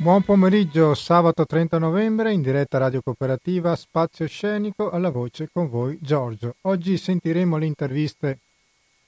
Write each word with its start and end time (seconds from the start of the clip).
Buon 0.00 0.22
pomeriggio, 0.22 0.94
sabato 0.94 1.44
30 1.44 1.76
novembre, 1.78 2.32
in 2.32 2.40
diretta 2.40 2.78
radio 2.78 3.02
cooperativa 3.02 3.74
Spazio 3.74 4.28
Scenico, 4.28 4.90
alla 4.90 5.10
voce 5.10 5.48
con 5.52 5.68
voi 5.68 5.98
Giorgio. 6.00 6.54
Oggi 6.62 6.96
sentiremo 6.96 7.56
le 7.56 7.66
interviste 7.66 8.38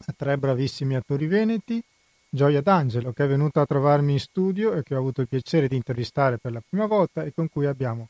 a 0.05 0.13
tre 0.17 0.37
bravissimi 0.37 0.97
attori 0.97 1.29
veneti, 1.29 1.81
Gioia 2.29 2.61
D'Angelo 2.61 3.13
che 3.13 3.23
è 3.23 3.29
venuta 3.29 3.61
a 3.61 3.67
trovarmi 3.67 4.15
in 4.15 4.19
studio 4.19 4.73
e 4.73 4.83
che 4.83 4.97
ho 4.97 4.99
avuto 4.99 5.21
il 5.21 5.29
piacere 5.29 5.69
di 5.69 5.77
intervistare 5.77 6.39
per 6.39 6.51
la 6.51 6.63
prima 6.69 6.87
volta 6.87 7.23
e 7.23 7.33
con 7.33 7.49
cui 7.49 7.67
abbiamo 7.67 8.09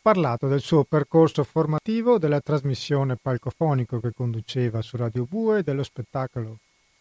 parlato 0.00 0.48
del 0.48 0.60
suo 0.60 0.84
percorso 0.84 1.44
formativo, 1.44 2.18
della 2.18 2.40
trasmissione 2.40 3.16
palcofonico 3.20 4.00
che 4.00 4.12
conduceva 4.14 4.80
su 4.80 4.96
Radio 4.96 5.26
Bue, 5.28 5.62
dello 5.62 5.82
spettacolo 5.82 6.56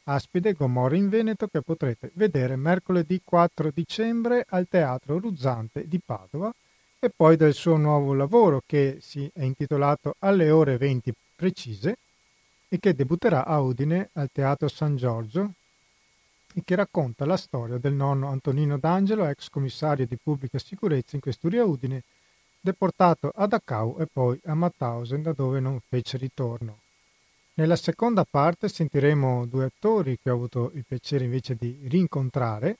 Aspide 0.05 0.51
Gomorra 0.51 0.97
in 0.97 1.07
Veneto 1.07 1.47
che 1.47 1.61
potrete 1.61 2.11
vedere 2.15 2.57
mercoledì 2.57 3.21
4 3.23 3.71
dicembre 3.73 4.45
al 4.49 4.67
Teatro 4.67 5.17
Ruzzante 5.17 5.88
di 5.88 6.02
Padova 6.03 6.53
e 6.99 7.09
poi 7.09 7.38
del 7.38 7.53
suo 7.53 7.77
nuovo 7.77 8.13
lavoro 8.13 8.61
che 8.66 8.97
si 8.99 9.30
è 9.34 9.44
intitolato 9.44 10.16
Alle 10.20 10.52
ore 10.52 10.77
20 10.77 11.13
precise 11.38 11.97
e 12.67 12.80
che 12.80 12.94
debutterà 12.94 13.45
a 13.45 13.61
Udine 13.61 14.09
al 14.13 14.30
Teatro 14.30 14.67
San 14.67 14.97
Giorgio 14.97 15.53
e 16.53 16.61
che 16.66 16.75
racconta 16.75 17.25
la 17.25 17.38
storia 17.38 17.77
del 17.77 17.94
nonno 17.94 18.27
Antonino 18.27 18.77
D'Angelo, 18.77 19.25
ex 19.25 19.47
commissario 19.47 20.05
di 20.05 20.17
pubblica 20.22 20.59
sicurezza 20.59 21.16
in 21.16 21.22
questuria 21.22 21.63
Udine, 21.63 22.03
deportato 22.59 23.31
a 23.33 23.47
Dachau 23.47 24.02
e 24.02 24.08
poi 24.11 24.38
a 24.45 24.53
Mauthausen 24.53 25.22
da 25.22 25.31
dove 25.31 25.61
non 25.61 25.80
fece 25.88 26.17
ritorno. 26.17 26.83
Nella 27.55 27.75
seconda 27.75 28.25
parte 28.27 28.67
sentiremo 28.67 29.45
due 29.45 29.66
attori 29.66 30.17
che 30.20 30.31
ho 30.31 30.34
avuto 30.34 30.71
il 30.73 30.85
piacere 30.88 31.25
invece 31.25 31.55
di 31.55 31.81
rincontrare 31.84 32.77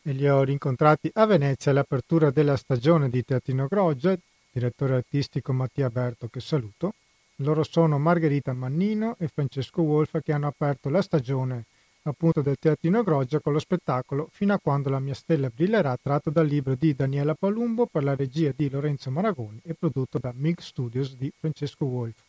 e 0.00 0.12
li 0.12 0.26
ho 0.26 0.42
rincontrati 0.42 1.10
a 1.12 1.26
Venezia 1.26 1.70
all'apertura 1.70 2.30
della 2.30 2.56
stagione 2.56 3.10
di 3.10 3.22
Teatrino 3.22 3.66
Groggia, 3.66 4.16
direttore 4.50 4.94
artistico 4.94 5.52
Mattia 5.52 5.90
Berto 5.90 6.28
che 6.28 6.40
saluto. 6.40 6.94
Loro 7.40 7.62
sono 7.62 7.98
Margherita 7.98 8.54
Mannino 8.54 9.16
e 9.18 9.28
Francesco 9.28 9.82
Wolf 9.82 10.18
che 10.22 10.32
hanno 10.32 10.46
aperto 10.46 10.88
la 10.88 11.02
stagione 11.02 11.64
appunto 12.04 12.40
del 12.40 12.56
Teatrino 12.58 13.02
Groggia 13.02 13.40
con 13.40 13.52
lo 13.52 13.58
spettacolo 13.58 14.28
Fino 14.32 14.54
a 14.54 14.58
quando 14.58 14.88
la 14.88 15.00
mia 15.00 15.12
stella 15.12 15.50
brillerà 15.54 15.94
tratto 16.00 16.30
dal 16.30 16.46
libro 16.46 16.74
di 16.74 16.94
Daniela 16.94 17.34
Palumbo 17.34 17.84
per 17.84 18.02
la 18.02 18.16
regia 18.16 18.50
di 18.56 18.70
Lorenzo 18.70 19.10
Maragoni 19.10 19.60
e 19.62 19.74
prodotto 19.74 20.18
da 20.18 20.32
Mig 20.34 20.60
Studios 20.60 21.14
di 21.16 21.30
Francesco 21.38 21.84
Wolf. 21.84 22.25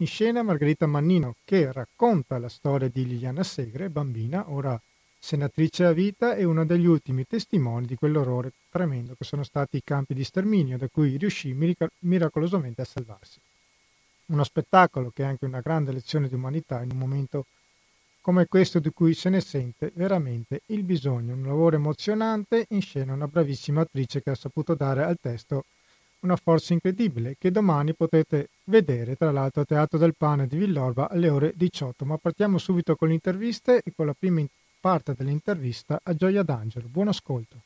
In 0.00 0.06
scena 0.06 0.42
Margherita 0.42 0.86
Mannino 0.86 1.36
che 1.44 1.70
racconta 1.70 2.38
la 2.38 2.48
storia 2.48 2.88
di 2.88 3.06
Liliana 3.06 3.42
Segre, 3.42 3.90
bambina, 3.90 4.50
ora 4.50 4.80
senatrice 5.18 5.84
a 5.84 5.92
vita 5.92 6.36
e 6.36 6.44
uno 6.44 6.64
degli 6.64 6.86
ultimi 6.86 7.26
testimoni 7.26 7.84
di 7.84 7.96
quell'orrore 7.96 8.52
tremendo 8.70 9.14
che 9.14 9.24
sono 9.24 9.42
stati 9.42 9.76
i 9.76 9.82
campi 9.84 10.14
di 10.14 10.24
sterminio 10.24 10.78
da 10.78 10.88
cui 10.88 11.18
riuscì 11.18 11.52
mirac- 11.52 11.92
miracolosamente 11.98 12.80
a 12.80 12.86
salvarsi. 12.86 13.40
Uno 14.28 14.42
spettacolo 14.42 15.10
che 15.10 15.22
è 15.22 15.26
anche 15.26 15.44
una 15.44 15.60
grande 15.60 15.92
lezione 15.92 16.28
di 16.28 16.34
umanità 16.34 16.82
in 16.82 16.92
un 16.92 16.96
momento 16.96 17.44
come 18.22 18.46
questo 18.46 18.78
di 18.78 18.88
cui 18.94 19.12
se 19.12 19.28
ne 19.28 19.42
sente 19.42 19.92
veramente 19.94 20.62
il 20.68 20.82
bisogno. 20.82 21.34
Un 21.34 21.42
lavoro 21.42 21.76
emozionante, 21.76 22.64
in 22.70 22.80
scena 22.80 23.12
una 23.12 23.28
bravissima 23.28 23.82
attrice 23.82 24.22
che 24.22 24.30
ha 24.30 24.34
saputo 24.34 24.74
dare 24.74 25.04
al 25.04 25.18
testo 25.20 25.66
una 26.20 26.36
forza 26.36 26.72
incredibile 26.72 27.36
che 27.38 27.50
domani 27.50 27.94
potete 27.94 28.48
vedere 28.64 29.16
tra 29.16 29.30
l'altro 29.30 29.62
a 29.62 29.64
Teatro 29.64 29.98
del 29.98 30.14
Pane 30.16 30.46
di 30.46 30.56
Villorba 30.56 31.08
alle 31.08 31.28
ore 31.28 31.52
18. 31.54 32.04
Ma 32.04 32.16
partiamo 32.18 32.58
subito 32.58 32.96
con 32.96 33.08
le 33.08 33.14
interviste 33.14 33.82
e 33.82 33.92
con 33.94 34.06
la 34.06 34.14
prima 34.18 34.42
parte 34.80 35.14
dell'intervista 35.14 36.00
a 36.02 36.14
Gioia 36.14 36.42
D'Angelo. 36.42 36.88
Buon 36.88 37.08
ascolto. 37.08 37.56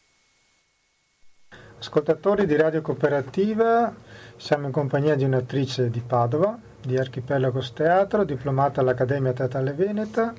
Ascoltatori 1.78 2.46
di 2.46 2.56
Radio 2.56 2.80
Cooperativa, 2.80 3.94
siamo 4.36 4.66
in 4.66 4.72
compagnia 4.72 5.14
di 5.14 5.24
un'attrice 5.24 5.90
di 5.90 6.00
Padova, 6.00 6.58
di 6.80 6.96
Archipelagos 6.96 7.72
Teatro, 7.72 8.24
diplomata 8.24 8.80
all'Accademia 8.80 9.32
Teatrale 9.32 9.72
Veneta, 9.72 10.32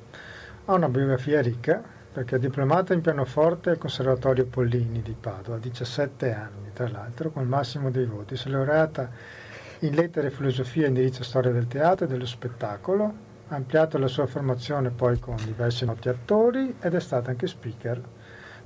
ha 0.66 0.73
una 0.73 0.90
biografia 0.90 1.41
ricca 1.41 1.94
perché 2.16 2.38
è 2.38 2.40
diplomata 2.40 2.94
in 2.94 3.02
pianoforte 3.02 3.72
al 3.72 3.78
Conservatorio 3.78 4.46
Pollini 4.46 5.02
di 5.02 5.18
Padova, 5.20 5.58
a 5.58 5.59
17 5.59 6.31
anni 6.31 6.72
tra 6.72 6.88
l'altro, 6.88 7.30
con 7.30 7.44
il 7.44 7.50
massimo 7.50 7.92
dei 7.92 8.06
voti. 8.06 8.38
Si 8.38 8.48
è 8.48 8.52
laureata 8.52 9.09
in 9.80 9.94
lettere 9.94 10.28
e 10.28 10.31
filosofia, 10.31 10.88
indirizzo 10.88 11.26
storia 11.26 11.52
del 11.52 11.68
teatro 11.68 12.06
e 12.06 12.08
dello 12.08 12.26
spettacolo, 12.26 13.03
ha 13.50 13.56
ampliato 13.56 13.98
la 13.98 14.08
sua 14.08 14.28
formazione 14.28 14.92
poi 14.92 15.20
con 15.20 15.36
diversi 15.44 15.84
noti 15.84 16.08
attori 16.08 16.76
ed 16.80 16.94
è 16.94 17.02
stata 17.02 17.31
anche 17.31 17.48
speaker 17.48 18.02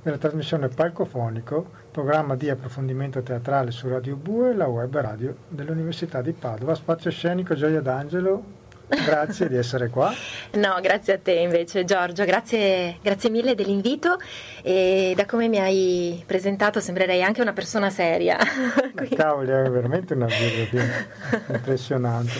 della 0.00 0.16
trasmissione 0.16 0.68
Palcofonico, 0.68 1.68
programma 1.90 2.36
di 2.36 2.48
approfondimento 2.48 3.20
teatrale 3.20 3.72
su 3.72 3.88
Radio 3.88 4.14
Bue, 4.14 4.54
la 4.54 4.68
web 4.68 4.96
radio 4.96 5.34
dell'Università 5.48 6.22
di 6.22 6.32
Padova. 6.34 6.76
Spazio 6.76 7.10
scenico 7.10 7.56
Gioia 7.56 7.80
D'Angelo, 7.80 8.58
Grazie 8.90 9.48
di 9.48 9.56
essere 9.56 9.88
qua. 9.88 10.12
No, 10.52 10.78
grazie 10.82 11.14
a 11.14 11.18
te 11.18 11.32
invece 11.32 11.84
Giorgio, 11.84 12.24
grazie, 12.24 12.98
grazie, 13.00 13.30
mille 13.30 13.54
dell'invito 13.54 14.18
e 14.62 15.12
da 15.14 15.24
come 15.26 15.48
mi 15.48 15.58
hai 15.58 16.22
presentato 16.26 16.80
sembrerei 16.80 17.22
anche 17.22 17.40
una 17.40 17.52
persona 17.52 17.88
seria. 17.88 18.36
Cavoli, 19.14 19.50
è 19.50 19.70
veramente 19.70 20.14
una 20.14 20.26
biografia 20.26 21.06
impressionante. 21.54 22.32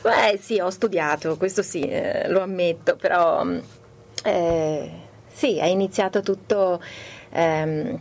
Beh 0.00 0.38
sì, 0.40 0.58
ho 0.58 0.70
studiato, 0.70 1.36
questo 1.36 1.62
sì, 1.62 1.82
eh, 1.82 2.28
lo 2.28 2.40
ammetto, 2.40 2.96
però 2.96 3.44
eh, 4.24 4.90
sì, 5.26 5.60
hai 5.60 5.70
iniziato 5.70 6.22
tutto... 6.22 6.82
Ehm, 7.30 8.00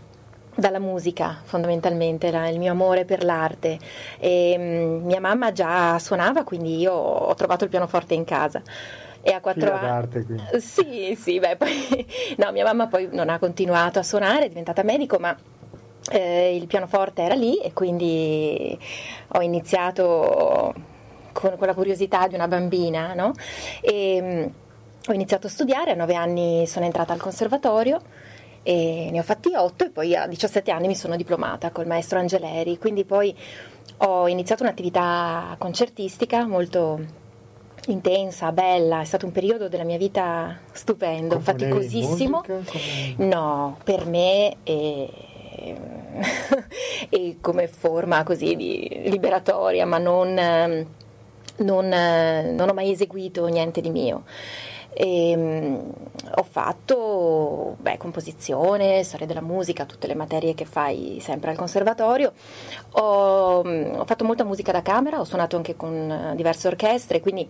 dalla 0.58 0.80
musica 0.80 1.40
fondamentalmente, 1.44 2.28
era 2.28 2.50
il 2.50 2.58
mio 2.58 2.72
amore 2.72 3.06
per 3.06 3.24
l'arte. 3.24 3.78
E, 4.20 4.58
mh, 4.58 5.06
mia 5.06 5.20
mamma 5.20 5.52
già 5.52 6.00
suonava, 6.00 6.44
quindi 6.44 6.78
io 6.80 6.94
ho 6.94 7.34
trovato 7.36 7.64
il 7.64 7.70
pianoforte 7.70 8.16
in 8.16 8.26
casa. 8.26 8.62
E 9.22 9.32
a 9.32 9.40
quattro 9.40 9.72
anni. 9.74 10.10
Sì, 10.60 11.16
sì, 11.20 11.40
beh, 11.40 11.58
poi 11.58 12.06
no, 12.38 12.52
mia 12.52 12.64
mamma 12.64 12.88
poi 12.88 13.08
non 13.12 13.30
ha 13.30 13.38
continuato 13.40 14.00
a 14.00 14.04
suonare, 14.04 14.46
è 14.46 14.48
diventata 14.48 14.84
medico, 14.84 15.20
ma 15.20 15.36
eh, 16.12 16.56
il 16.56 16.66
pianoforte 16.68 17.22
era 17.22 17.36
lì 17.36 17.60
e 17.60 17.74
quindi 17.74 18.78
ho 19.30 19.42
iniziato 19.42 20.74
con 21.34 21.56
quella 21.58 21.74
curiosità 21.76 22.28
di 22.28 22.34
una 22.36 22.48
bambina, 22.48 23.14
no? 23.14 23.34
E, 23.82 24.22
mh, 24.22 24.52
ho 25.10 25.14
iniziato 25.14 25.48
a 25.48 25.50
studiare, 25.50 25.92
a 25.92 25.96
nove 25.96 26.16
anni 26.16 26.66
sono 26.66 26.86
entrata 26.86 27.14
al 27.14 27.20
conservatorio 27.20 28.02
e 28.68 29.08
ne 29.12 29.20
ho 29.20 29.24
fatti 29.24 29.56
8 29.56 29.86
e 29.86 29.90
poi 29.92 30.14
a 30.14 30.28
17 30.28 30.72
anni 30.72 30.88
mi 30.88 30.96
sono 30.96 31.16
diplomata 31.16 31.72
col 31.72 31.88
maestro 31.88 32.20
Angeleri, 32.20 32.78
quindi 32.78 33.06
poi 33.06 33.34
ho 34.00 34.28
iniziato 34.28 34.64
un'attività 34.64 35.56
concertistica 35.58 36.46
molto 36.46 37.00
intensa, 37.88 38.52
bella, 38.52 39.00
è 39.00 39.06
stato 39.06 39.26
un 39.26 39.32
periodo 39.32 39.70
della 39.70 39.86
mia 39.86 39.98
vita 39.98 40.60
stupendo, 40.74 41.40
faticosissimo. 41.40 42.44
Musica. 42.46 43.24
No, 43.24 43.78
per 43.86 44.06
me 44.06 44.58
è... 44.64 45.10
e 47.08 47.38
come 47.40 47.70
forma 47.70 48.24
così 48.24 48.54
di 48.58 49.04
liberatoria, 49.06 49.86
ma 49.86 49.98
non, 49.98 50.34
non, 50.34 51.88
non 51.88 52.70
ho 52.70 52.74
mai 52.74 52.92
eseguito 52.92 53.46
niente 53.46 53.80
di 53.80 53.92
mio. 53.92 54.26
E, 55.00 55.34
um, 55.36 55.94
ho 56.38 56.44
fatto 56.44 57.76
beh, 57.80 57.98
composizione, 57.98 59.04
storia 59.04 59.28
della 59.28 59.42
musica, 59.42 59.86
tutte 59.86 60.08
le 60.08 60.16
materie 60.16 60.56
che 60.56 60.66
fai 60.66 61.20
sempre 61.22 61.52
al 61.52 61.56
conservatorio. 61.56 62.34
Ho, 62.94 63.62
um, 63.64 63.98
ho 64.00 64.06
fatto 64.06 64.24
molta 64.24 64.44
musica 64.44 64.72
da 64.72 64.82
camera, 64.82 65.20
ho 65.20 65.24
suonato 65.24 65.56
anche 65.56 65.76
con 65.76 66.34
diverse 66.36 66.68
orchestre, 66.68 67.20
quindi 67.20 67.48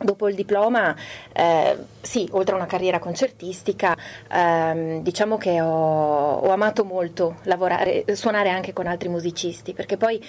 Dopo 0.00 0.26
il 0.26 0.34
diploma, 0.34 0.96
eh, 1.32 1.76
sì, 2.00 2.26
oltre 2.32 2.54
a 2.54 2.56
una 2.56 2.66
carriera 2.66 2.98
concertistica, 2.98 3.96
ehm, 4.32 5.00
diciamo 5.00 5.36
che 5.36 5.60
ho, 5.60 6.38
ho, 6.38 6.50
amato 6.50 6.84
molto 6.84 7.36
lavorare, 7.44 8.04
suonare 8.16 8.48
anche 8.48 8.72
con 8.72 8.88
altri 8.88 9.08
musicisti, 9.08 9.74
perché 9.74 9.96
poi, 9.96 10.20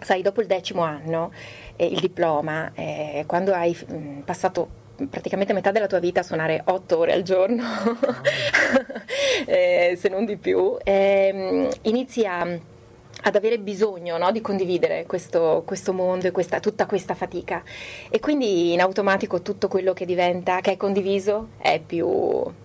sai, 0.00 0.22
dopo 0.22 0.40
il 0.40 0.48
decimo 0.48 0.82
anno, 0.82 1.30
eh, 1.76 1.86
il 1.86 2.00
diploma, 2.00 2.72
eh, 2.74 3.22
quando 3.28 3.52
hai 3.52 3.78
mm, 3.92 4.20
passato 4.20 4.79
praticamente 5.08 5.52
metà 5.52 5.70
della 5.70 5.86
tua 5.86 5.98
vita 5.98 6.20
a 6.20 6.24
suonare 6.24 6.62
otto 6.66 6.98
ore 6.98 7.12
al 7.12 7.22
giorno, 7.22 7.64
eh, 9.46 9.96
se 9.98 10.08
non 10.08 10.24
di 10.24 10.36
più, 10.36 10.76
eh, 10.82 11.68
inizi 11.82 12.26
a 12.26 12.58
ad 13.22 13.36
avere 13.36 13.58
bisogno 13.58 14.16
no, 14.18 14.30
di 14.30 14.40
condividere 14.40 15.06
questo, 15.06 15.62
questo 15.66 15.92
mondo 15.92 16.26
e 16.26 16.30
questa, 16.30 16.60
tutta 16.60 16.86
questa 16.86 17.14
fatica. 17.14 17.62
E 18.08 18.20
quindi 18.20 18.72
in 18.72 18.80
automatico 18.80 19.42
tutto 19.42 19.68
quello 19.68 19.92
che 19.92 20.04
diventa, 20.04 20.60
che 20.60 20.72
è 20.72 20.76
condiviso 20.76 21.50
è 21.58 21.80
più, 21.84 22.08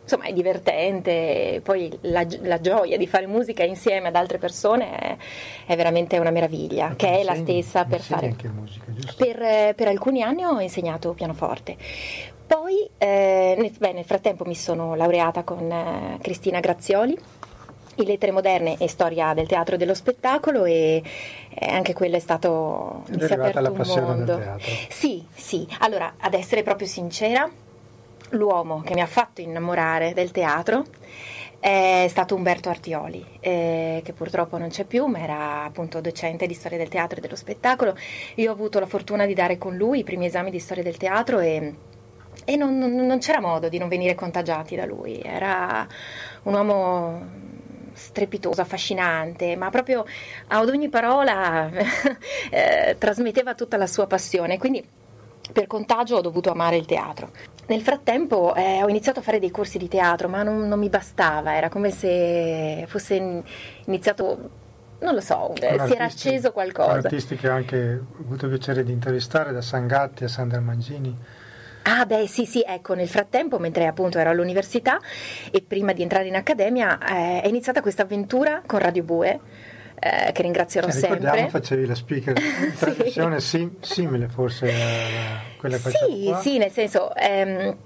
insomma 0.04 0.25
è 0.25 0.34
divertente, 0.34 1.62
poi 1.63 1.96
la, 2.02 2.25
la 2.42 2.60
gioia 2.62 2.98
di 2.98 3.07
fare 3.07 3.28
musica 3.28 3.63
insieme 3.63 4.07
ad 4.07 4.16
altre 4.16 4.38
persone 4.38 4.98
è, 4.98 5.18
è 5.66 5.75
veramente 5.75 6.18
una 6.18 6.31
meraviglia, 6.31 6.90
Ma 6.90 6.96
che 6.96 7.19
è 7.19 7.24
la 7.24 7.36
stessa 7.36 7.86
per 7.86 8.01
fare... 8.01 8.28
Anche 8.28 8.48
musica, 8.50 8.86
per, 9.18 9.75
per 9.75 9.88
alcuni 9.88 10.22
anni 10.22 10.44
ho 10.44 10.60
insegnato 10.60 11.13
pianoforte, 11.13 11.78
poi, 12.46 12.88
eh, 13.00 13.56
nel, 13.58 13.72
beh, 13.75 13.94
nel, 13.94 14.04
frattempo 14.04 14.46
mi 14.46 14.54
sono 14.54 14.94
laureata 14.94 15.44
con 15.44 15.72
eh, 15.72 16.19
Cristina 16.22 16.60
Grazioli 16.60 17.18
in 17.96 18.06
lettere 18.06 18.32
moderne 18.32 18.78
e 18.78 18.88
storia 18.88 19.34
del 19.34 19.48
teatro 19.48 19.76
e 19.76 19.78
dello 19.78 19.94
spettacolo 19.94 20.66
e 20.66 21.02
anche 21.60 21.94
quello 21.94 22.16
è 22.16 22.20
stato 22.20 23.04
è 23.08 23.12
mi 23.12 23.22
si 23.22 23.32
è 23.32 23.34
aperto 23.34 23.60
la 23.60 23.70
un 23.70 23.84
mondo. 23.86 24.58
Sì, 24.90 25.26
sì. 25.34 25.68
Allora, 25.80 26.16
ad 26.18 26.34
essere 26.34 26.64
proprio 26.64 26.88
sincera, 26.88 27.50
l'uomo 28.30 28.82
che 28.82 28.94
mi 28.94 29.02
ha 29.02 29.08
fatto 29.08 29.42
innamorare 29.42 30.14
del 30.14 30.32
teatro 30.32 30.84
è 31.60 32.06
stato 32.10 32.36
Umberto 32.36 32.70
Artioli, 32.70 33.26
eh, 33.40 34.02
che 34.04 34.14
purtroppo 34.14 34.60
non 34.60 34.70
c'è 34.70 34.84
più, 34.84 35.06
ma 35.06 35.20
era 35.20 35.64
appunto 35.64 36.00
docente 36.00 36.46
di 36.46 36.54
storia 36.54 36.78
del 36.78 36.90
teatro 36.90 37.18
e 37.18 37.22
dello 37.22 37.36
spettacolo. 37.36 37.96
Io 38.36 38.52
ho 38.52 38.54
avuto 38.54 38.80
la 38.80 38.86
fortuna 38.86 39.26
di 39.26 39.34
dare 39.34 39.58
con 39.58 39.76
lui 39.76 40.00
i 40.00 40.04
primi 40.04 40.28
esami 40.28 40.52
di 40.52 40.60
storia 40.60 40.84
del 40.84 40.98
teatro 40.98 41.40
e, 41.40 41.74
e 42.46 42.56
non, 42.56 42.78
non 42.78 43.18
c'era 43.18 43.40
modo 43.40 43.68
di 43.68 43.80
non 43.80 43.88
venire 43.88 44.14
contagiati 44.14 44.76
da 44.76 44.86
lui. 44.86 45.20
Era 45.24 45.88
un 46.44 46.54
uomo 46.54 47.45
strepitoso, 47.96 48.62
affascinante, 48.62 49.56
ma 49.56 49.70
proprio 49.70 50.06
ad 50.48 50.70
ogni 50.70 50.90
parola 50.90 51.70
eh, 52.52 52.96
trasmetteva 53.00 53.56
tutta 53.56 53.78
la 53.78 53.88
sua 53.88 54.06
passione. 54.06 54.58
Quindi 54.58 54.86
per 55.52 55.68
contagio 55.68 56.18
ho 56.18 56.22
dovuto 56.22 56.52
amare 56.52 56.78
il 56.78 56.86
teatro. 56.86 57.32
Nel 57.68 57.82
frattempo 57.82 58.54
eh, 58.54 58.84
ho 58.84 58.90
iniziato 58.90 59.20
a 59.20 59.24
fare 59.24 59.40
dei 59.40 59.52
corsi 59.52 59.78
di 59.78 59.88
teatro, 59.88 60.28
ma 60.28 60.44
non, 60.44 60.68
non 60.68 60.78
mi 60.78 60.90
bastava, 60.90 61.56
era 61.56 61.70
come 61.70 61.90
se 61.90 62.86
fosse 62.88 63.44
iniziato 63.86 64.64
non 64.98 65.14
lo 65.14 65.22
so, 65.22 65.54
si 65.56 65.66
era 65.66 66.06
acceso 66.06 66.52
qualcosa. 66.52 67.08
Artisti 67.08 67.36
che 67.36 67.50
ho 67.50 67.54
anche 67.54 68.02
avuto 68.20 68.46
il 68.46 68.52
piacere 68.52 68.84
di 68.84 68.92
intervistare, 68.92 69.52
da 69.52 69.62
Sangatti 69.62 70.24
a 70.24 70.28
Sandra 70.28 70.60
Mangini. 70.60 71.16
Ah 71.88 72.06
beh 72.06 72.28
sì 72.28 72.46
sì, 72.46 72.64
ecco, 72.66 72.96
nel 72.96 73.08
frattempo, 73.08 73.60
mentre 73.60 73.86
appunto 73.86 74.18
ero 74.18 74.32
all'università 74.32 75.00
e 75.52 75.62
prima 75.62 75.94
di 75.94 76.02
entrare 76.02 76.28
in 76.28 76.36
accademia, 76.36 76.98
eh, 76.98 77.42
è 77.42 77.48
iniziata 77.48 77.82
questa 77.82 78.02
avventura 78.02 78.64
con 78.66 78.80
Radio 78.80 79.04
Bue 79.04 79.40
eh, 80.00 80.32
che 80.32 80.42
ringrazierò 80.42 80.90
cioè, 80.90 81.00
sempre. 81.00 81.48
facevi 81.48 81.86
la 81.86 81.94
speaker 81.94 82.36
in 82.42 82.74
trasmissione 82.76 83.40
sim- 83.40 83.82
simile 83.82 84.28
forse 84.28 84.68
a 84.68 85.58
quella 85.58 85.78
che 85.78 85.90
Sì, 85.90 86.36
sì, 86.42 86.58
nel 86.58 86.72
senso... 86.72 87.16
Ehm, 87.16 87.78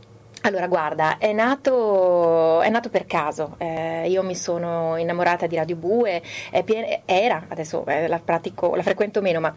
allora, 0.43 0.67
guarda, 0.67 1.17
è 1.17 1.33
nato, 1.33 2.61
è 2.61 2.69
nato 2.69 2.87
per 2.87 3.05
caso. 3.05 3.55
Eh, 3.57 4.07
io 4.07 4.23
mi 4.23 4.35
sono 4.35 4.95
innamorata 4.95 5.47
di 5.47 5.57
Radio 5.57 5.75
Bue, 5.75 6.21
pien- 6.63 7.01
era, 7.03 7.43
adesso 7.49 7.85
eh, 7.85 8.07
la 8.07 8.21
pratico, 8.23 8.73
la 8.73 8.81
frequento 8.81 9.21
meno, 9.21 9.41
ma 9.41 9.53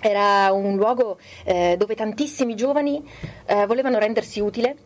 era 0.00 0.52
un 0.52 0.76
luogo 0.76 1.18
eh, 1.44 1.76
dove 1.78 1.94
tantissimi 1.94 2.54
giovani 2.54 3.02
eh, 3.46 3.66
volevano 3.66 3.98
rendersi 3.98 4.40
utile 4.40 4.76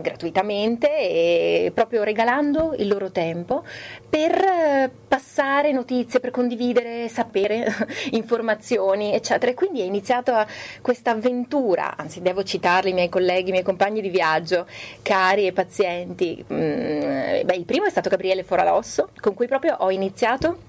gratuitamente 0.00 0.94
e 0.98 1.72
proprio 1.74 2.02
regalando 2.02 2.74
il 2.76 2.88
loro 2.88 3.10
tempo 3.10 3.64
per 4.08 4.32
eh, 4.32 4.90
passare 5.08 5.72
notizie, 5.72 6.20
per 6.20 6.30
condividere, 6.30 7.08
sapere 7.08 7.66
informazioni, 8.12 9.14
eccetera. 9.14 9.50
E 9.52 9.54
quindi 9.54 9.80
è 9.80 9.84
iniziata 9.84 10.46
questa 10.80 11.12
avventura, 11.12 11.96
anzi 11.96 12.20
devo 12.22 12.42
citarli 12.42 12.90
i 12.90 12.94
miei 12.94 13.08
colleghi, 13.08 13.48
i 13.48 13.52
miei 13.52 13.64
compagni 13.64 14.00
di 14.00 14.10
viaggio, 14.10 14.66
cari 15.02 15.46
e 15.46 15.52
pazienti. 15.52 16.44
Mm, 16.52 17.44
beh, 17.44 17.54
il 17.54 17.64
primo 17.64 17.86
è 17.86 17.90
stato 17.90 18.08
Gabriele 18.08 18.42
Foralosso, 18.42 19.10
con 19.20 19.34
cui 19.34 19.46
proprio 19.46 19.76
ho 19.78 19.90
iniziato 19.90 20.65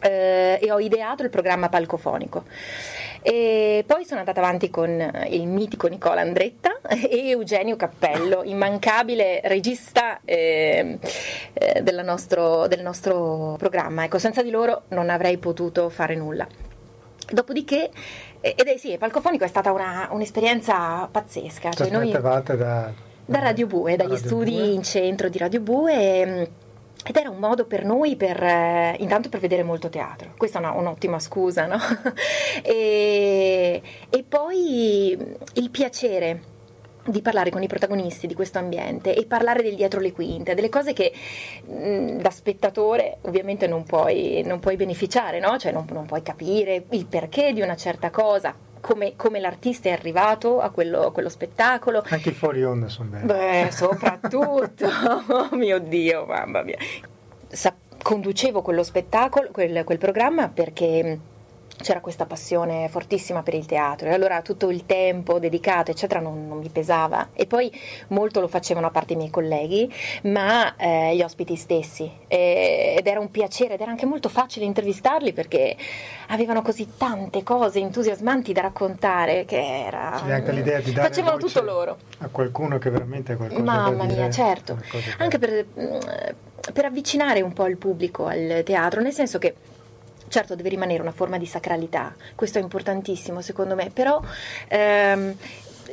eh, 0.00 0.58
e 0.60 0.72
ho 0.72 0.78
ideato 0.78 1.22
il 1.22 1.30
programma 1.30 1.68
palcofonico. 1.68 2.44
E 3.22 3.82
poi 3.84 4.04
sono 4.04 4.20
andata 4.20 4.40
avanti 4.40 4.70
con 4.70 4.88
il 5.30 5.48
mitico 5.48 5.88
Nicola 5.88 6.20
Andretta 6.20 6.80
e 6.88 7.30
Eugenio 7.30 7.74
Cappello, 7.74 8.42
immancabile 8.44 9.40
regista 9.44 10.20
eh, 10.24 10.98
eh, 11.52 12.02
nostro, 12.04 12.68
del 12.68 12.82
nostro 12.82 13.56
programma. 13.58 14.04
Ecco, 14.04 14.18
senza 14.18 14.42
di 14.42 14.50
loro 14.50 14.82
non 14.88 15.10
avrei 15.10 15.38
potuto 15.38 15.88
fare 15.88 16.14
nulla. 16.14 16.46
Dopodiché, 17.28 17.90
eh, 18.40 18.54
ed 18.56 18.68
è 18.68 18.76
sì, 18.76 18.96
palcofonico 18.96 19.42
è 19.42 19.48
stata 19.48 19.72
una, 19.72 20.08
un'esperienza 20.12 21.08
pazzesca. 21.10 21.72
Cioè 21.72 21.90
noi, 21.90 22.12
da, 22.12 22.92
da 23.24 23.38
Radio 23.40 23.66
Bue, 23.66 23.96
dagli 23.96 24.10
Radio 24.10 24.24
studi 24.24 24.52
Bue. 24.52 24.66
in 24.68 24.82
centro 24.84 25.28
di 25.28 25.38
Radio 25.38 25.60
Bue. 25.60 25.94
E, 25.94 26.50
ed 27.06 27.16
era 27.16 27.30
un 27.30 27.38
modo 27.38 27.66
per 27.66 27.84
noi 27.84 28.16
per, 28.16 28.42
eh, 28.42 28.96
intanto 28.98 29.28
per 29.28 29.38
vedere 29.38 29.62
molto 29.62 29.88
teatro, 29.88 30.34
questa 30.36 30.58
è 30.58 30.62
una, 30.62 30.72
un'ottima 30.72 31.20
scusa, 31.20 31.66
no? 31.66 31.78
e, 32.62 33.80
e 34.10 34.24
poi 34.24 35.16
il 35.54 35.70
piacere 35.70 36.54
di 37.06 37.22
parlare 37.22 37.50
con 37.50 37.62
i 37.62 37.68
protagonisti 37.68 38.26
di 38.26 38.34
questo 38.34 38.58
ambiente 38.58 39.14
e 39.14 39.24
parlare 39.26 39.62
del 39.62 39.76
dietro 39.76 40.00
le 40.00 40.10
quinte, 40.10 40.54
delle 40.54 40.68
cose 40.68 40.92
che 40.92 41.12
mh, 41.64 42.16
da 42.16 42.30
spettatore 42.30 43.18
ovviamente 43.22 43.68
non 43.68 43.84
puoi, 43.84 44.42
non 44.44 44.58
puoi 44.58 44.74
beneficiare, 44.74 45.38
no? 45.38 45.56
cioè 45.58 45.70
non, 45.70 45.86
non, 45.92 46.06
puoi 46.06 46.22
capire 46.22 46.86
il 46.90 47.06
perché 47.06 47.52
di 47.52 47.60
una 47.60 47.76
certa 47.76 48.10
cosa, 48.10 48.52
come, 48.86 49.14
come 49.16 49.40
l'artista 49.40 49.88
è 49.88 49.92
arrivato 49.92 50.60
a 50.60 50.70
quello, 50.70 51.06
a 51.06 51.12
quello, 51.12 51.28
spettacolo. 51.28 52.04
Anche 52.08 52.28
i 52.28 52.32
fuori 52.32 52.62
onda 52.62 52.88
sono 52.88 53.08
belli. 53.08 53.26
Beh, 53.26 53.68
soprattutto, 53.74 54.86
oh 54.86 55.56
mio 55.56 55.80
Dio, 55.80 56.24
mamma 56.24 56.62
mia. 56.62 56.78
Sa- 57.48 57.74
conducevo 58.00 58.62
quello 58.62 58.84
spettacolo, 58.84 59.48
quel, 59.50 59.82
quel 59.82 59.98
programma 59.98 60.48
perché 60.48 61.18
c'era 61.82 62.00
questa 62.00 62.26
passione 62.26 62.88
fortissima 62.88 63.42
per 63.42 63.54
il 63.54 63.66
teatro 63.66 64.08
e 64.08 64.12
allora 64.12 64.40
tutto 64.42 64.70
il 64.70 64.86
tempo 64.86 65.38
dedicato 65.38 65.90
eccetera 65.90 66.20
non, 66.20 66.48
non 66.48 66.58
mi 66.58 66.68
pesava. 66.68 67.28
E 67.32 67.46
poi 67.46 67.70
molto 68.08 68.40
lo 68.40 68.48
facevano 68.48 68.86
a 68.86 68.90
parte 68.90 69.12
i 69.12 69.16
miei 69.16 69.30
colleghi 69.30 69.92
ma 70.24 70.74
eh, 70.76 71.14
gli 71.14 71.22
ospiti 71.22 71.56
stessi. 71.56 72.10
E, 72.28 72.94
ed 72.98 73.06
era 73.06 73.20
un 73.20 73.30
piacere 73.30 73.74
ed 73.74 73.80
era 73.80 73.90
anche 73.90 74.06
molto 74.06 74.28
facile 74.28 74.64
intervistarli 74.64 75.32
perché 75.32 75.76
avevano 76.28 76.62
così 76.62 76.88
tante 76.96 77.42
cose 77.42 77.78
entusiasmanti 77.80 78.52
da 78.52 78.62
raccontare 78.62 79.44
che 79.44 79.84
era 79.86 80.20
C'è 80.24 80.32
anche 80.32 80.52
l'idea 80.52 80.80
di 80.80 80.92
dare 80.92 81.08
facevano 81.08 81.36
tutto 81.36 81.62
loro. 81.62 81.98
a 82.18 82.28
qualcuno 82.28 82.78
che 82.78 82.90
veramente 82.90 83.32
ha 83.32 83.36
qualcosa 83.36 83.62
mamma 83.62 83.96
da 83.98 84.04
dire. 84.06 84.20
mia 84.22 84.30
certo 84.30 84.78
anche 85.18 85.38
per, 85.38 85.66
mm, 85.78 85.98
per 86.72 86.84
avvicinare 86.86 87.42
un 87.42 87.52
po' 87.52 87.66
il 87.66 87.76
pubblico 87.76 88.26
al 88.26 88.62
teatro 88.64 89.00
nel 89.00 89.12
senso 89.12 89.38
che 89.38 89.54
Certo 90.28 90.54
deve 90.54 90.68
rimanere 90.68 91.02
una 91.02 91.12
forma 91.12 91.38
di 91.38 91.46
sacralità, 91.46 92.14
questo 92.34 92.58
è 92.58 92.62
importantissimo 92.62 93.40
secondo 93.40 93.74
me, 93.74 93.90
però 93.92 94.20
ehm, 94.68 95.36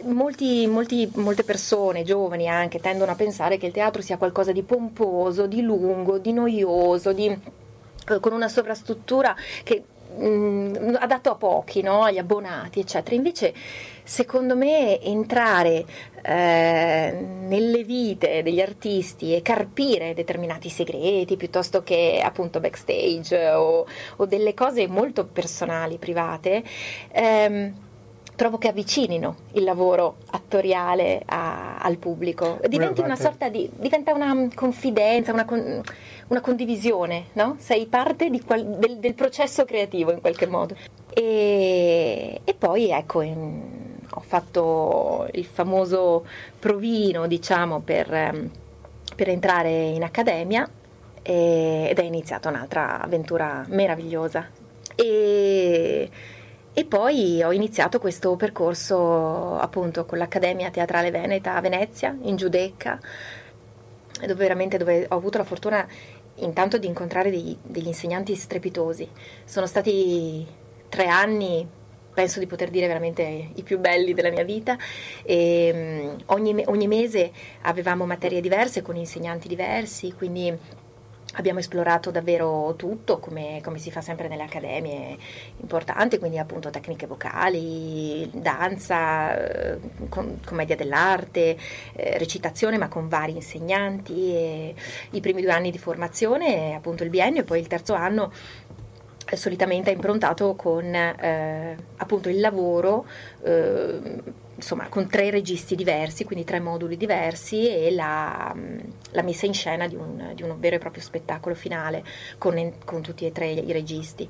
Molti, 0.06 0.66
molti, 0.66 1.10
molte 1.16 1.44
persone, 1.44 2.04
giovani 2.04 2.50
anche, 2.50 2.80
tendono 2.80 3.12
a 3.12 3.16
pensare 3.16 3.58
che 3.58 3.68
il 3.68 3.72
teatro 3.72 4.02
sia 4.02 4.18
qualcosa 4.18 4.52
di 4.52 4.64
pomposo, 4.64 5.46
di 5.46 5.62
lungo, 5.62 6.18
di 6.18 6.34
noioso, 6.34 7.14
di, 7.14 7.28
eh, 7.28 8.20
con 8.20 8.34
una 8.34 8.50
sovrastruttura 8.50 9.36
che 9.64 9.84
mh, 10.18 10.26
mm, 10.26 10.96
adatto 11.00 11.32
a 11.32 11.36
pochi, 11.36 11.82
no? 11.82 12.04
agli 12.04 12.18
abbonati, 12.18 12.80
eccetera. 12.80 13.16
Invece, 13.16 13.54
secondo 14.04 14.56
me, 14.56 15.00
entrare 15.02 15.86
eh, 16.22 17.12
nelle 17.12 17.84
vite 17.84 18.42
degli 18.44 18.62
artisti 18.62 19.36
e 19.36 19.42
carpire 19.42 20.14
determinati 20.14 20.70
segreti 20.70 21.36
piuttosto 21.38 21.84
che 21.84 22.22
appunto 22.24 22.60
backstage 22.60 23.52
o, 23.52 23.86
o 24.18 24.26
delle 24.26 24.54
cose 24.54 24.88
molto 24.88 25.26
personali, 25.26 25.98
private, 25.98 26.64
ehm, 27.12 27.74
trovo 28.36 28.58
che 28.58 28.68
avvicinino 28.68 29.36
il 29.54 29.64
lavoro 29.64 30.18
attoriale 30.32 31.22
a, 31.26 31.78
al 31.78 31.98
pubblico. 31.98 32.60
Diventi 32.68 33.02
una 33.02 33.16
sorta 33.16 33.50
di. 33.50 33.70
diventa 33.76 34.14
una 34.14 34.48
confidenza, 34.54 35.32
una, 35.32 35.46
con, 35.46 35.82
una 36.28 36.42
condivisione, 36.42 37.28
no? 37.34 37.56
Sei 37.60 37.86
parte 37.88 38.30
qual, 38.46 38.66
del, 38.66 38.98
del, 38.98 39.14
processo 39.14 39.66
creativo 39.66 40.12
in 40.12 40.22
qualche 40.22 40.48
modo. 40.48 40.76
E, 41.14 42.42
e 42.44 42.54
poi 42.54 42.90
ecco. 42.90 43.22
In, 43.22 43.82
ho 44.16 44.22
fatto 44.22 45.28
il 45.32 45.46
famoso 45.46 46.24
provino, 46.60 47.26
diciamo, 47.26 47.80
per, 47.80 48.14
ehm, 48.14 48.52
per 49.16 49.30
entrare 49.30 49.72
in 49.72 50.04
accademia 50.04 50.70
ed 51.24 51.98
è 51.98 52.04
iniziata 52.04 52.50
un'altra 52.50 53.02
avventura 53.02 53.66
meravigliosa. 53.70 54.48
E, 54.96 56.10
e, 56.74 56.86
poi 56.86 57.44
ho 57.44 57.52
iniziato 57.52 58.00
questo 58.00 58.36
percorso 58.36 59.58
appunto 59.58 60.06
con 60.06 60.18
l'Accademia 60.18 60.72
Teatrale 60.72 61.12
Veneta 61.12 61.56
a 61.56 61.62
Venezia, 61.62 62.18
in 62.22 62.36
Giudecca, 62.36 63.00
dove 64.20 64.34
veramente 64.34 64.78
dove 64.78 65.06
ho 65.08 65.16
avuto 65.16 65.38
la 65.38 65.44
fortuna 65.44 65.88
intanto 66.38 66.78
di 66.78 66.88
incontrare 66.88 67.30
dei, 67.30 67.56
degli 67.62 67.88
insegnanti 67.88 68.36
strepitosi. 68.36 69.08
Sono 69.46 69.68
stati 69.68 70.46
tre 70.90 71.08
anni 71.08 71.68
penso 72.14 72.40
di 72.40 72.46
poter 72.46 72.70
dire 72.70 72.88
veramente 72.88 73.50
i 73.56 73.64
più 73.64 73.80
belli 73.80 74.14
della 74.14 74.30
mia 74.30 74.44
vita. 74.44 74.78
E, 75.24 75.72
um, 76.16 76.24
ogni, 76.28 76.64
ogni, 76.68 76.88
mese 76.88 77.32
avevamo 77.62 78.06
materie 78.06 78.40
diverse 78.40 78.82
con 78.82 78.96
insegnanti 78.96 79.48
diversi, 79.48 80.14
quindi 80.14 80.56
abbiamo 81.34 81.60
esplorato 81.60 82.12
davvero 82.12 82.74
tutto, 82.78 83.20
come, 83.20 83.60
come, 83.64 83.78
si 83.78 83.92
fa 83.92 84.02
sempre 84.02 84.28
nelle 84.28 84.44
accademie 84.44 85.18
importanti, 85.62 86.20
quindi 86.20 86.38
appunto 86.38 86.70
tecniche 86.70 87.08
vocali, 87.08 88.30
danza, 88.34 89.38
eh, 89.38 89.80
com- 90.10 90.40
commedia 90.46 90.76
dell'arte, 90.76 91.58
eh, 91.94 92.18
recitazione, 92.18 92.78
ma 92.78 92.88
con 92.88 93.08
vari 93.08 93.34
insegnanti. 93.34 94.74
I 95.12 95.20
primi 95.22 95.42
due 95.42 95.52
anni 95.52 95.72
di 95.72 95.78
formazione, 95.78 96.76
appunto 96.76 97.04
il 97.04 97.10
biennio, 97.10 97.42
e 97.42 97.46
poi 97.46 97.60
il 97.60 97.68
terzo 97.68 97.94
anno 97.94 98.32
eh, 99.30 99.36
solitamente 99.36 99.90
è 99.92 99.94
improntato 99.94 100.56
con 100.56 100.94
eh, 100.94 101.78
appunto 101.98 102.30
il 102.30 102.40
lavoro 102.40 103.06
eh, 103.44 104.42
insomma, 104.56 104.88
con 104.90 105.08
tre 105.08 105.30
registi 105.30 105.76
diversi, 105.76 106.24
quindi 106.24 106.46
tre 106.46 106.60
moduli 106.60 106.98
diversi 106.98 107.68
e 107.68 107.92
la, 107.92 108.56
la 109.12 109.22
messa 109.22 109.46
in 109.46 109.54
scena 109.54 109.88
di 109.88 109.96
un, 109.96 110.32
di 110.36 110.44
un, 110.44 110.60
vero 110.60 110.76
e 110.76 110.80
proprio 110.80 111.02
spettacolo 111.02 111.56
finale 111.56 112.04
con, 112.38 112.74
con 112.86 113.02
tutti 113.02 113.26
e 113.26 113.32
tre 113.32 113.52
i 113.52 113.72
registi. 113.72 114.30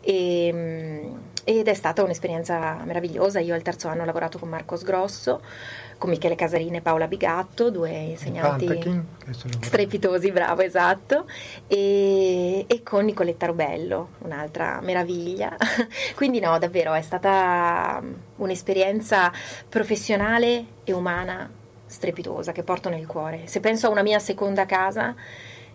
E, 0.00 1.12
ed 1.44 1.68
è 1.68 1.74
stata 1.74 2.02
un'esperienza 2.02 2.80
meravigliosa. 2.84 3.40
Io 3.40 3.54
al 3.54 3.62
terzo 3.62 3.88
anno 3.88 4.02
ho 4.02 4.06
lavorato 4.06 4.38
con 4.38 4.48
Marcos 4.48 4.82
Grosso 4.82 5.40
con 6.00 6.08
Michele 6.08 6.34
Casarini 6.34 6.78
e 6.78 6.80
Paola 6.80 7.06
Bigatto, 7.06 7.70
due 7.70 7.90
insegnanti 7.90 8.64
Pantakin, 8.64 9.06
strepitosi, 9.60 10.32
bravo, 10.32 10.62
esatto, 10.62 11.26
e, 11.66 12.64
e, 12.66 12.82
con 12.82 13.04
Nicoletta 13.04 13.44
Rubello, 13.44 14.12
un'altra 14.20 14.80
meraviglia. 14.80 15.54
Quindi 16.16 16.40
no, 16.40 16.58
davvero 16.58 16.94
è 16.94 17.02
stata 17.02 18.02
un'esperienza 18.40 19.32
professionale 19.68 20.64
e 20.84 20.92
umana 20.92 21.50
strepitosa 21.86 22.52
che 22.52 22.62
porto 22.62 22.88
nel 22.88 23.06
cuore. 23.06 23.46
Se 23.46 23.60
penso 23.60 23.86
a 23.86 23.90
una 23.90 24.02
mia 24.02 24.18
seconda 24.18 24.66
casa 24.66 25.14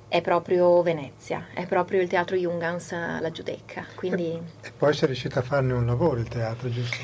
è 0.07 0.22
proprio 0.22 0.81
Venezia, 0.81 1.48
è 1.53 1.65
proprio 1.65 2.01
il 2.01 2.07
teatro 2.07 2.36
Jungans, 2.36 2.91
la 2.91 3.31
Giudecca. 3.31 3.86
Quindi... 3.95 4.31
E, 4.31 4.67
e 4.67 4.72
poi 4.72 4.93
sei 4.93 5.07
riuscita 5.07 5.39
a 5.39 5.43
farne 5.43 5.74
un 5.74 5.86
lavoro 5.86 6.19
il 6.19 6.27
teatro, 6.27 6.69
giusto? 6.69 6.98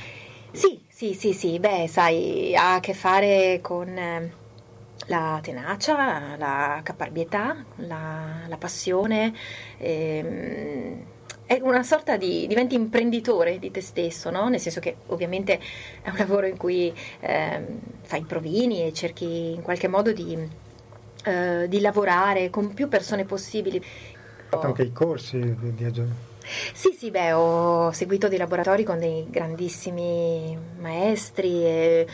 Sì, 0.51 0.83
sì, 0.87 1.13
sì, 1.13 1.33
sì, 1.33 1.59
beh, 1.59 1.87
sai, 1.87 2.55
ha 2.55 2.75
a 2.75 2.79
che 2.79 2.93
fare 2.93 3.59
con 3.61 3.87
eh, 3.97 4.33
la 5.07 5.39
tenacia, 5.41 6.35
la 6.37 6.79
caparbietà, 6.83 7.63
la, 7.77 8.41
la 8.47 8.57
passione. 8.57 9.33
Ehm, 9.77 11.05
è 11.51 11.59
una 11.61 11.83
sorta 11.83 12.15
di 12.15 12.47
diventi 12.47 12.75
imprenditore 12.75 13.59
di 13.59 13.71
te 13.71 13.81
stesso, 13.81 14.29
no? 14.29 14.47
Nel 14.47 14.61
senso 14.61 14.79
che 14.79 14.95
ovviamente 15.07 15.59
è 16.01 16.07
un 16.09 16.15
lavoro 16.15 16.45
in 16.45 16.55
cui 16.55 16.93
eh, 17.19 17.65
fai 18.03 18.21
provini 18.21 18.85
e 18.85 18.93
cerchi 18.93 19.51
in 19.51 19.61
qualche 19.61 19.89
modo 19.89 20.13
di, 20.13 20.37
eh, 21.25 21.67
di 21.67 21.81
lavorare 21.81 22.49
con 22.49 22.73
più 22.73 22.87
persone 22.87 23.25
possibili. 23.25 23.79
Hai 23.79 24.45
fatto 24.47 24.67
anche 24.67 24.83
i 24.83 24.93
corsi 24.93 25.39
di, 25.39 25.73
di 25.75 25.83
aggiornamento. 25.83 26.29
Sì, 26.73 26.95
sì, 26.97 27.11
beh, 27.11 27.33
ho 27.33 27.91
seguito 27.91 28.29
dei 28.29 28.37
laboratori 28.37 28.85
con 28.85 28.97
dei 28.97 29.27
grandissimi 29.29 30.57
maestri 30.79 31.65
e, 31.65 32.07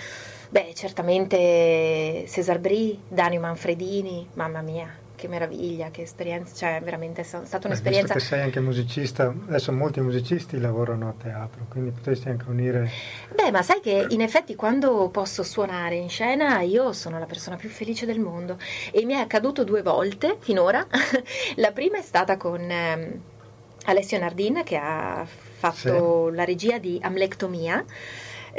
beh, 0.50 0.72
certamente 0.74 2.26
Cesar 2.28 2.58
Brie, 2.58 2.98
Danio 3.08 3.40
Manfredini, 3.40 4.28
mamma 4.34 4.62
mia, 4.62 5.06
che 5.18 5.28
meraviglia, 5.28 5.90
che 5.90 6.04
esperienza, 6.04 6.56
cioè 6.56 6.80
veramente 6.82 7.22
è 7.22 7.24
stata 7.24 7.68
un'esperienza. 7.68 8.14
Beh, 8.14 8.14
visto 8.14 8.14
che 8.14 8.20
sei 8.20 8.42
anche 8.42 8.60
musicista, 8.62 9.34
adesso 9.48 9.74
molti 9.74 10.00
musicisti 10.00 10.60
lavorano 10.60 11.10
a 11.10 11.14
teatro, 11.22 11.66
quindi 11.68 11.90
potresti 11.90 12.30
anche 12.30 12.46
unire... 12.48 12.90
Beh, 13.36 13.52
ma 13.52 13.62
sai 13.64 13.82
che 13.82 14.06
in 14.10 14.22
effetti 14.22 14.56
quando 14.56 15.10
posso 15.10 15.44
suonare 15.44 15.96
in 15.96 16.08
scena 16.08 16.62
io 16.62 16.94
sono 16.94 17.20
la 17.20 17.26
persona 17.26 17.56
più 17.58 17.68
felice 17.68 18.06
del 18.06 18.20
mondo 18.20 18.58
e 18.92 19.04
mi 19.04 19.14
è 19.14 19.18
accaduto 19.18 19.64
due 19.64 19.82
volte 19.82 20.38
finora. 20.40 20.86
la 21.58 21.72
prima 21.72 21.98
è 21.98 22.04
stata 22.04 22.38
con... 22.38 22.62
Ehm, 22.62 23.22
Alessio 23.88 24.20
Nardin 24.20 24.64
che 24.66 24.76
ha 24.76 25.26
fatto 25.26 26.28
sì. 26.30 26.36
la 26.36 26.44
regia 26.44 26.78
di 26.78 27.00
Amlectomia. 27.02 27.84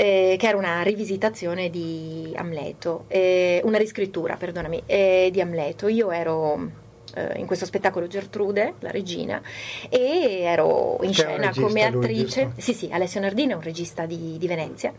Eh, 0.00 0.36
che 0.38 0.46
era 0.46 0.56
una 0.56 0.82
rivisitazione 0.82 1.70
di 1.70 2.32
Amleto, 2.36 3.06
eh, 3.08 3.60
una 3.64 3.78
riscrittura, 3.78 4.36
perdonami, 4.36 4.84
eh, 4.86 5.28
di 5.32 5.40
Amleto. 5.40 5.88
Io 5.88 6.12
ero 6.12 6.70
eh, 7.14 7.36
in 7.36 7.46
questo 7.46 7.66
spettacolo 7.66 8.06
Gertrude, 8.06 8.74
la 8.78 8.92
regina, 8.92 9.42
e 9.88 10.42
ero 10.42 10.98
in 11.02 11.12
scena 11.12 11.52
come 11.52 11.82
attrice. 11.82 12.42
Lui, 12.44 12.52
sì, 12.58 12.74
sì, 12.74 12.88
Alessio 12.92 13.18
Nardini 13.18 13.50
è 13.50 13.54
un 13.56 13.60
regista 13.60 14.06
di, 14.06 14.36
di 14.38 14.46
Venezia. 14.46 14.94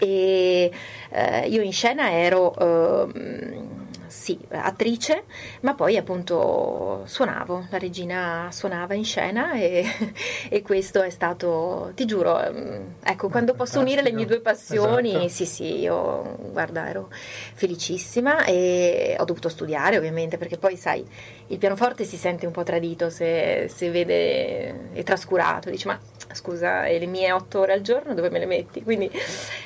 E 0.00 0.72
eh, 1.10 1.46
io 1.46 1.62
in 1.62 1.72
scena 1.72 2.10
ero 2.10 2.56
ehm, 2.58 3.81
sì, 4.12 4.38
attrice, 4.50 5.24
ma 5.60 5.74
poi 5.74 5.96
appunto 5.96 7.00
suonavo, 7.06 7.68
la 7.70 7.78
regina 7.78 8.50
suonava 8.52 8.92
in 8.92 9.06
scena 9.06 9.54
e, 9.54 9.86
e 10.50 10.60
questo 10.60 11.00
è 11.00 11.08
stato, 11.08 11.92
ti 11.94 12.04
giuro, 12.04 12.38
ehm, 12.38 12.96
ecco, 13.02 13.30
quando 13.30 13.54
posso 13.54 13.80
unire 13.80 14.02
le 14.02 14.12
mie 14.12 14.26
due 14.26 14.40
passioni, 14.40 15.12
esatto. 15.12 15.28
sì 15.28 15.46
sì, 15.46 15.78
io 15.80 16.36
guarda, 16.50 16.90
ero 16.90 17.08
felicissima 17.54 18.44
e 18.44 19.16
ho 19.18 19.24
dovuto 19.24 19.48
studiare 19.48 19.96
ovviamente 19.96 20.36
perché 20.36 20.58
poi 20.58 20.76
sai, 20.76 21.02
il 21.46 21.56
pianoforte 21.56 22.04
si 22.04 22.18
sente 22.18 22.44
un 22.44 22.52
po' 22.52 22.64
tradito 22.64 23.08
se, 23.08 23.70
se 23.74 23.90
vede 23.90 24.92
è 24.92 25.02
trascurato, 25.04 25.70
dice 25.70 25.88
ma 25.88 25.98
scusa, 26.32 26.84
e 26.84 26.98
le 26.98 27.06
mie 27.06 27.32
otto 27.32 27.60
ore 27.60 27.72
al 27.72 27.80
giorno 27.80 28.12
dove 28.12 28.28
me 28.28 28.38
le 28.38 28.46
metti? 28.46 28.82
Quindi, 28.82 29.10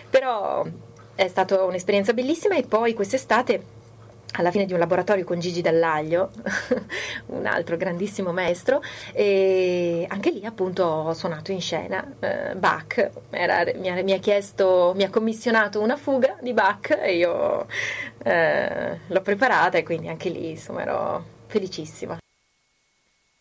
però 0.08 0.64
è 1.16 1.26
stata 1.26 1.64
un'esperienza 1.64 2.12
bellissima 2.12 2.54
e 2.54 2.62
poi 2.62 2.94
quest'estate 2.94 3.75
alla 4.36 4.50
fine 4.50 4.66
di 4.66 4.72
un 4.72 4.78
laboratorio 4.78 5.24
con 5.24 5.38
Gigi 5.40 5.60
Dallaglio, 5.60 6.30
un 7.26 7.46
altro 7.46 7.76
grandissimo 7.76 8.32
maestro, 8.32 8.82
e 9.12 10.06
anche 10.08 10.30
lì 10.30 10.44
appunto 10.44 10.84
ho 10.84 11.14
suonato 11.14 11.52
in 11.52 11.60
scena 11.60 12.06
eh, 12.20 12.54
Bach, 12.54 13.10
Era, 13.30 13.64
mi, 13.76 13.88
ha, 13.90 14.02
mi, 14.02 14.12
ha, 14.12 14.18
chiesto, 14.18 14.92
mi 14.96 15.02
ha 15.02 15.10
commissionato 15.10 15.80
una 15.80 15.96
fuga 15.96 16.36
di 16.40 16.52
Bach 16.52 16.90
e 16.90 17.16
io 17.16 17.66
eh, 18.22 18.98
l'ho 19.06 19.20
preparata 19.22 19.78
e 19.78 19.82
quindi 19.82 20.08
anche 20.08 20.28
lì 20.28 20.50
insomma 20.50 20.82
ero 20.82 21.24
felicissima. 21.46 22.18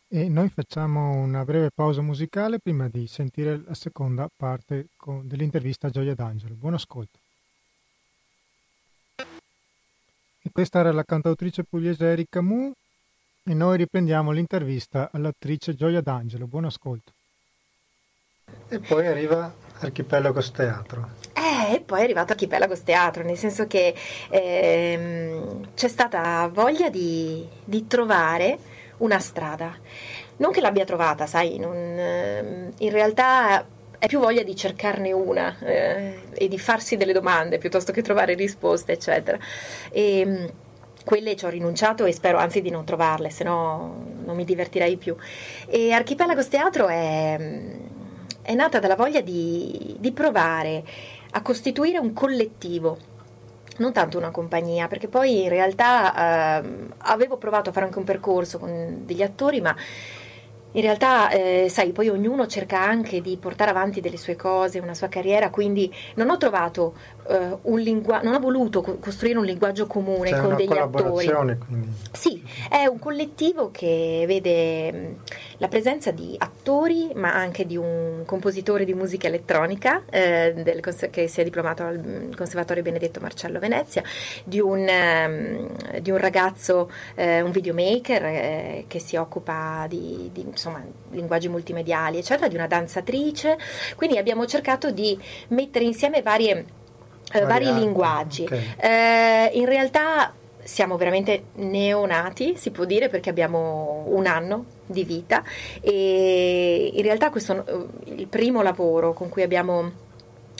E 0.08 0.30
noi 0.30 0.50
facciamo 0.50 1.12
una 1.12 1.44
breve 1.44 1.72
pausa 1.74 2.02
musicale 2.02 2.60
prima 2.60 2.88
di 2.88 3.08
sentire 3.08 3.62
la 3.66 3.74
seconda 3.74 4.30
parte 4.34 4.88
dell'intervista 5.24 5.88
a 5.88 5.90
Gioia 5.90 6.14
D'Angelo. 6.14 6.54
Buon 6.56 6.75
ascolto. 6.75 7.20
Questa 10.52 10.80
era 10.80 10.92
la 10.92 11.04
cantautrice 11.04 11.64
pugliese 11.64 12.06
Erika 12.06 12.42
Mu 12.42 12.72
e 13.44 13.54
noi 13.54 13.78
riprendiamo 13.78 14.32
l'intervista 14.32 15.10
all'attrice 15.12 15.75
Gioia 15.75 16.02
D'Angelo. 16.02 16.48
Buon 16.48 16.66
ascolto. 16.66 17.12
E 18.70 18.80
poi 18.80 19.06
arriva 19.06 19.54
Archipelagos 19.80 20.52
Teatro. 20.52 21.10
Eh, 21.34 21.75
e 21.75 21.82
poi 21.82 22.00
è 22.00 22.04
arrivato 22.04 22.32
Archipelagos 22.32 22.84
Teatro, 22.84 23.24
nel 23.24 23.38
senso 23.38 23.68
che 23.68 23.94
ehm, 24.30 25.74
c'è 25.74 25.88
stata 25.88 26.48
voglia 26.48 26.90
di, 26.90 27.48
di, 27.64 27.86
trovare 27.88 28.58
una 28.98 29.20
strada. 29.20 29.75
Non 30.38 30.52
che 30.52 30.62
l'abbia 30.62 30.86
trovata, 30.86 31.25
sai, 31.25 31.58
non, 31.58 31.75
ehm, 31.75 32.74
in 32.78 32.90
realtà 32.92 33.66
è 34.06 34.08
più 34.08 34.20
voglia 34.20 34.44
di 34.44 34.56
cercarne 34.56 35.12
una 35.12 35.58
eh, 35.60 36.22
e 36.34 36.48
di 36.48 36.60
farsi 36.60 36.96
delle 36.96 37.14
domande 37.14 37.58
piuttosto 37.58 37.92
che 37.92 38.02
trovare 38.02 38.36
risposte, 38.36 38.94
eccetera. 38.94 39.38
E, 39.92 40.20
ehm, 40.20 40.52
quelle 41.04 41.36
ci 41.36 41.46
ho 41.46 41.50
rinunciato 41.50 42.06
e 42.06 42.12
spero 42.12 42.40
anzi 42.40 42.62
di 42.62 42.72
non 42.72 42.84
trovarle, 42.84 43.30
se 43.30 43.44
no 43.44 44.06
non 44.24 44.36
mi 44.36 44.44
divertirei 44.44 44.98
più. 44.98 45.16
E 45.68 45.92
Archipelagos 45.92 46.48
Teatro 46.48 46.88
è, 46.88 47.38
è 48.42 48.54
nata 48.56 48.80
dalla 48.80 48.96
voglia 48.96 49.22
di, 49.22 49.96
di 50.00 50.12
provare 50.12 50.84
a 51.32 51.42
costituire 51.42 52.00
un 52.00 52.14
collettivo 52.14 52.98
non 53.78 53.92
tanto 53.92 54.18
una 54.18 54.32
compagnia, 54.32 54.88
perché 54.88 55.08
poi 55.08 55.44
in 55.44 55.50
realtà 55.50 56.62
eh, 56.64 56.70
avevo 57.00 57.38
provato 57.38 57.70
a 57.70 57.74
fare 57.74 57.86
anche 57.86 57.98
un 57.98 58.06
percorso 58.06 58.58
con 58.58 59.02
degli 59.06 59.22
attori, 59.22 59.60
ma 59.62 59.76
in 60.75 60.82
realtà, 60.82 61.29
eh, 61.29 61.67
sai, 61.70 61.91
poi 61.94 62.10
ognuno 62.10 62.48
cerca 62.48 62.79
anche 62.82 63.22
di 63.22 63.38
portare 63.38 63.72
avanti 63.72 64.01
delle 64.01 64.17
sue 64.17 64.36
cose, 64.36 64.79
una 64.79 64.94
sua 64.94 65.08
carriera, 65.08 65.50
quindi 65.50 65.89
non 66.15 66.29
ho 66.29 66.38
trovato 66.38 66.96
uh, 67.27 67.60
un 67.63 67.79
linguaggio, 67.79 68.25
non 68.25 68.36
ho 68.36 68.39
voluto 68.39 68.82
co- 68.82 68.98
costruire 68.98 69.38
un 69.38 69.46
linguaggio 69.46 69.88
comune 69.88 70.32
C'è 70.32 70.41
con 70.41 70.55
degli 70.55 70.77
attori. 70.77 71.27
Quindi. 71.27 71.91
Sì, 72.12 72.44
è 72.70 72.86
un 72.86 73.00
collettivo 73.00 73.70
che 73.72 74.24
vede 74.27 74.91
mh, 74.91 75.15
la 75.58 75.67
presenza 75.67 76.12
di 76.12 76.36
attori, 76.38 77.12
ma 77.15 77.34
anche 77.34 77.65
di 77.65 77.77
un 77.77 78.24
compositore 78.25 78.86
di 78.86 78.94
musica 78.94 79.27
elettronica 79.27 80.03
eh, 80.10 80.53
del, 80.55 80.82
che 81.10 81.27
si 81.27 81.41
è 81.41 81.44
diplomato 81.44 81.84
al 81.84 82.34
Conservatorio 82.36 82.84
Benedetto 82.84 83.20
Marcello 83.20 83.60
Venezia, 83.60 84.03
di 84.44 84.60
un, 84.60 84.88
um, 84.88 86.00
di 86.00 86.12
un 86.12 86.17
ragazzo, 86.17 86.91
eh, 87.15 87.41
un 87.41 87.51
videomaker 87.51 88.24
eh, 88.25 88.86
che 88.88 89.00
si 89.00 89.15
occupa 89.15 89.86
di, 89.88 90.29
di 90.34 90.41
insomma, 90.41 90.84
linguaggi 91.12 91.48
multimediali, 91.48 92.17
eccetera, 92.17 92.48
di 92.48 92.55
una 92.55 92.67
danzatrice. 92.67 93.58
Quindi 93.96 94.17
abbiamo 94.17 94.46
cercato 94.46 94.91
di 94.91 95.17
mettere 95.50 95.86
insieme 95.86 96.22
varie 96.22 96.84
eh, 97.42 97.46
vari 97.46 97.74
linguaggi. 97.74 98.44
Okay. 98.44 98.75
Eh, 98.77 99.51
in 99.54 99.65
realtà 99.65 100.34
siamo 100.65 100.98
veramente 100.98 101.46
neonati, 101.56 102.56
si 102.58 102.72
può 102.72 102.86
dire, 102.86 103.08
perché 103.08 103.30
abbiamo 103.30 104.04
un 104.08 104.25
anno 104.25 104.65
di 104.88 105.04
vita 105.04 105.44
e 105.80 106.92
in 106.94 107.01
realtà 107.04 107.30
questo 107.30 107.65
eh, 107.65 108.13
il 108.15 108.27
primo 108.27 108.62
lavoro 108.62 109.13
con 109.13 109.30
cui 109.30 109.44
abbiamo 109.44 110.04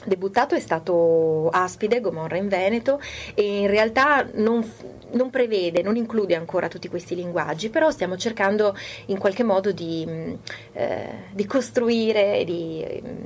debuttato 0.06 0.54
è 0.54 0.60
stato 0.60 1.50
Aspide, 1.50 2.00
Gomorra 2.00 2.38
in 2.38 2.48
Veneto 2.48 3.02
e 3.34 3.62
in 3.62 3.68
realtà 3.68 4.28
non, 4.34 4.64
non, 5.12 5.30
prevede, 5.32 5.82
non 5.82 5.96
include 5.96 6.36
ancora 6.36 6.68
tutti 6.68 6.88
questi 6.88 7.16
linguaggi, 7.16 7.70
però 7.70 7.90
stiamo 7.90 8.16
cercando 8.16 8.76
in 9.08 9.18
qualche 9.18 9.44
modo 9.44 9.72
di, 9.72 10.06
mm, 10.08 10.34
eh, 10.74 11.10
di 11.32 11.46
costruire 11.48 12.44
di, 12.46 12.86
mm, 13.04 13.24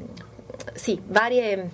sì, 0.74 1.00
varie 1.08 1.72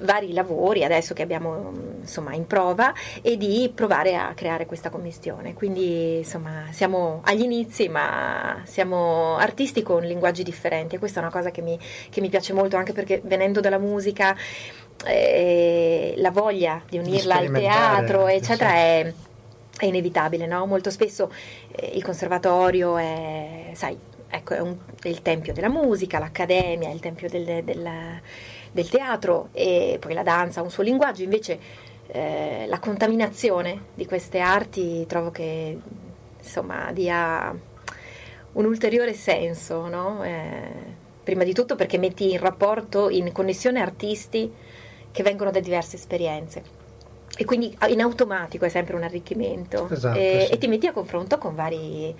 vari 0.00 0.32
lavori 0.32 0.84
adesso 0.84 1.14
che 1.14 1.22
abbiamo 1.22 1.72
insomma 2.00 2.34
in 2.34 2.46
prova 2.46 2.92
e 3.22 3.36
di 3.36 3.70
provare 3.74 4.16
a 4.16 4.32
creare 4.34 4.66
questa 4.66 4.90
commissione. 4.90 5.54
Quindi 5.54 6.18
insomma 6.18 6.66
siamo 6.70 7.20
agli 7.24 7.42
inizi 7.42 7.88
ma 7.88 8.62
siamo 8.64 9.36
artisti 9.36 9.82
con 9.82 10.02
linguaggi 10.02 10.42
differenti 10.42 10.96
e 10.96 10.98
questa 10.98 11.20
è 11.20 11.22
una 11.22 11.32
cosa 11.32 11.50
che 11.50 11.62
mi, 11.62 11.78
che 12.10 12.20
mi 12.20 12.28
piace 12.28 12.52
molto 12.52 12.76
anche 12.76 12.92
perché 12.92 13.20
venendo 13.24 13.60
dalla 13.60 13.78
musica 13.78 14.36
eh, 15.06 16.14
la 16.16 16.30
voglia 16.30 16.82
di 16.88 16.98
unirla 16.98 17.36
al 17.36 17.50
teatro 17.50 18.26
eccetera 18.26 18.72
è, 18.72 19.12
è 19.78 19.86
inevitabile, 19.86 20.46
no? 20.46 20.66
molto 20.66 20.90
spesso 20.90 21.30
eh, 21.72 21.92
il 21.94 22.02
conservatorio 22.02 22.96
è, 22.96 23.70
sai, 23.72 23.98
ecco, 24.28 24.54
è, 24.54 24.60
un, 24.60 24.76
è, 25.02 25.08
il 25.08 25.22
tempio 25.22 25.52
della 25.52 25.68
musica, 25.68 26.18
l'accademia 26.18 26.88
è 26.88 26.92
il 26.92 27.00
tempio 27.00 27.28
del, 27.28 27.64
del 27.64 28.20
del 28.74 28.88
teatro 28.88 29.50
e 29.52 29.98
poi 30.00 30.14
la 30.14 30.24
danza 30.24 30.58
ha 30.58 30.62
un 30.64 30.70
suo 30.70 30.82
linguaggio, 30.82 31.22
invece 31.22 31.58
eh, 32.08 32.64
la 32.66 32.80
contaminazione 32.80 33.84
di 33.94 34.04
queste 34.04 34.40
arti 34.40 35.06
trovo 35.06 35.30
che 35.30 35.78
insomma 36.40 36.90
dia 36.90 37.56
un 38.52 38.64
ulteriore 38.64 39.14
senso, 39.14 39.86
no? 39.86 40.24
eh, 40.24 40.68
prima 41.22 41.44
di 41.44 41.54
tutto 41.54 41.76
perché 41.76 41.98
metti 41.98 42.32
in 42.32 42.40
rapporto, 42.40 43.08
in 43.10 43.30
connessione 43.30 43.80
artisti 43.80 44.52
che 45.12 45.22
vengono 45.22 45.52
da 45.52 45.60
diverse 45.60 45.94
esperienze 45.94 46.62
e 47.36 47.44
quindi 47.44 47.76
in 47.88 48.00
automatico 48.00 48.64
è 48.64 48.68
sempre 48.68 48.96
un 48.96 49.04
arricchimento 49.04 49.88
esatto, 49.88 50.18
e, 50.18 50.46
sì. 50.46 50.52
e, 50.52 50.58
ti 50.58 50.66
metti 50.66 50.88
a 50.88 50.92
confronto 50.92 51.38
con 51.38 51.54
vari, 51.54 52.14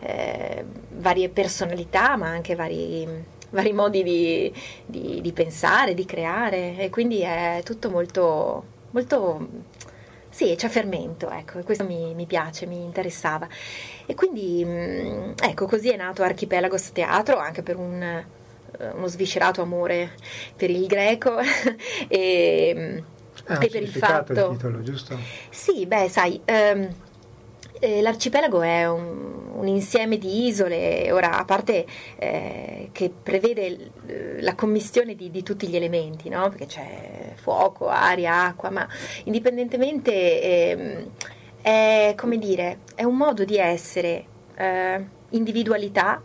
eh, 0.00 0.64
varie 0.96 1.30
personalità 1.30 2.16
ma 2.16 2.28
anche 2.28 2.54
vari 2.54 3.24
vari 3.54 3.72
modi 3.72 4.02
di, 4.02 4.52
di, 4.84 5.20
di, 5.22 5.32
pensare, 5.32 5.94
di 5.94 6.04
creare 6.04 6.76
e 6.76 6.90
quindi 6.90 7.20
è 7.20 7.62
tutto 7.64 7.88
molto, 7.88 8.64
molto 8.90 9.48
sì, 10.28 10.52
c'è 10.56 10.68
fermento, 10.68 11.30
ecco, 11.30 11.60
e 11.60 11.62
questo 11.62 11.84
mi, 11.84 12.12
mi, 12.14 12.26
piace, 12.26 12.66
mi 12.66 12.82
interessava. 12.82 13.46
E 14.04 14.14
quindi, 14.14 14.64
mm, 14.66 15.32
ecco, 15.40 15.66
così 15.66 15.90
è 15.90 15.96
nato 15.96 16.24
Archipelagos 16.24 16.90
Teatro, 16.90 17.38
anche 17.38 17.62
per 17.62 17.76
un, 17.76 18.02
eh, 18.02 18.90
uno 18.90 19.06
sviscerato 19.06 19.62
amore 19.62 20.14
per 20.56 20.70
il 20.70 20.86
greco 20.86 21.38
e, 22.08 23.02
ah, 23.46 23.64
e 23.64 23.68
per 23.68 23.82
il 23.82 23.88
fatto... 23.88 24.32
il 24.32 24.56
titolo, 24.56 24.82
giusto? 24.82 25.16
Sì, 25.50 25.86
beh, 25.86 26.08
sai... 26.08 26.40
Um, 26.46 27.03
eh, 27.84 28.00
l'arcipelago 28.00 28.62
è 28.62 28.88
un, 28.88 29.50
un, 29.54 29.66
insieme 29.66 30.18
di 30.18 30.46
isole, 30.46 31.12
ora 31.12 31.38
a 31.38 31.44
parte 31.44 31.86
eh, 32.16 32.88
che 32.92 33.10
prevede 33.10 33.90
la 34.40 34.54
commissione 34.54 35.14
di, 35.14 35.30
di 35.30 35.42
tutti 35.42 35.68
gli 35.68 35.76
elementi, 35.76 36.28
no? 36.28 36.48
perché 36.48 36.66
c'è 36.66 37.32
fuoco, 37.34 37.88
aria, 37.88 38.44
acqua, 38.44 38.70
ma 38.70 38.88
indipendentemente 39.24 40.12
eh, 40.12 41.06
è, 41.60 42.14
dire, 42.38 42.78
è 42.94 43.04
un 43.04 43.16
modo 43.16 43.44
di 43.44 43.56
essere 43.56 44.24
eh, 44.56 45.04
individualità, 45.30 46.22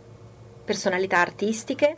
personalità 0.64 1.18
artistiche, 1.18 1.96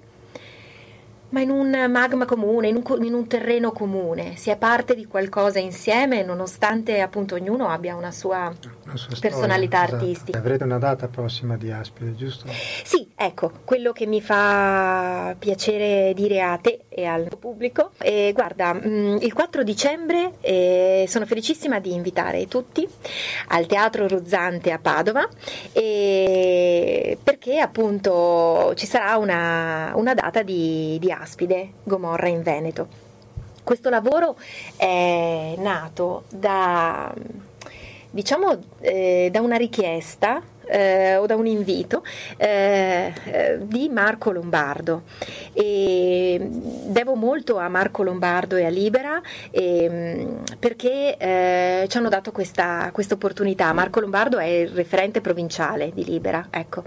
ma 1.33 1.41
in 1.41 1.51
un 1.51 1.87
magma 1.91 2.25
comune, 2.25 2.69
in 2.69 2.77
un, 2.77 3.05
in 3.05 3.15
un, 3.15 3.27
terreno 3.27 3.73
comune, 3.73 4.37
si 4.37 4.51
è 4.51 4.57
parte 4.57 4.95
di 4.95 5.07
qualcosa 5.07 5.59
insieme, 5.59 6.23
nonostante 6.23 7.01
appunto 7.01 7.35
ognuno 7.35 7.69
abbia 7.69 7.97
una 7.97 8.11
sua, 8.11 8.53
una 8.85 8.97
sua 8.97 9.17
personalità 9.19 9.79
storia, 9.79 9.85
esatto. 9.85 9.95
artistica. 9.95 10.31
Esatto. 10.31 10.39
Avrete 10.39 10.65
una 10.65 10.79
data 10.79 11.09
prossima 11.09 11.57
di 11.57 11.71
Aspide, 11.71 12.15
giusto? 12.15 12.47
Sì, 12.85 13.09
ecco, 13.15 13.51
quello 13.65 13.93
che 13.93 14.07
mi 14.07 14.21
fa 14.21 15.35
piacere 15.39 16.13
dire 16.15 16.43
a 16.43 16.59
te 16.59 16.85
e 16.95 17.05
al 17.05 17.29
pubblico. 17.39 17.91
E 17.99 18.33
guarda, 18.35 18.75
mm, 18.75 19.17
il 19.21 19.33
4 19.33 19.63
dicembre 19.63 20.33
eh, 20.41 21.05
sono 21.09 21.27
felicissima 21.27 21.79
di 21.81 21.93
invitare 21.93 22.47
tutti 22.49 22.87
al 23.49 23.67
Teatro 23.67 24.07
Ruzzante 24.09 24.71
a 24.73 24.79
Padova 24.79 25.29
perché 25.73 27.59
appunto 27.59 28.73
ci 28.77 28.87
sarà 28.87 29.17
una, 29.17 29.93
una 29.95 30.15
data 30.15 30.43
di, 30.43 30.99
di 31.01 31.11
Aspide, 31.11 31.73
Gomorra 31.83 32.29
in 32.29 32.43
Veneto. 32.43 33.11
Questo 33.63 33.91
lavoro 33.91 34.37
è 34.77 35.55
nato 35.59 36.25
da, 36.29 37.15
diciamo, 38.11 38.59
eh, 38.81 39.29
da 39.31 39.41
una 39.41 39.57
richiesta 39.57 40.43
eh, 40.67 41.17
o 41.17 41.27
da 41.27 41.37
un 41.37 41.47
invito 41.47 42.03
eh, 42.37 43.13
eh, 43.25 43.59
di 43.63 43.89
Marco 43.89 44.31
Lombardo. 44.31 45.03
E 45.53 46.39
devo 46.41 47.15
molto 47.15 47.59
a 47.59 47.69
Marco 47.69 48.03
Lombardo 48.03 48.57
e 48.57 48.65
a 48.65 48.69
Libera 48.69 49.21
e, 49.51 49.89
mm, 49.91 50.37
perché 50.59 51.17
eh, 51.17 51.87
ci 51.89 51.97
hanno 51.97 52.09
dato 52.09 52.33
questa 52.33 52.91
opportunità. 52.93 53.73
Marco 53.73 54.01
Lombardo 54.01 54.39
è 54.39 54.47
il 54.47 54.69
referente 54.69 55.21
provinciale 55.21 55.93
di 55.93 56.05
Libera. 56.05 56.47
Ecco. 56.51 56.83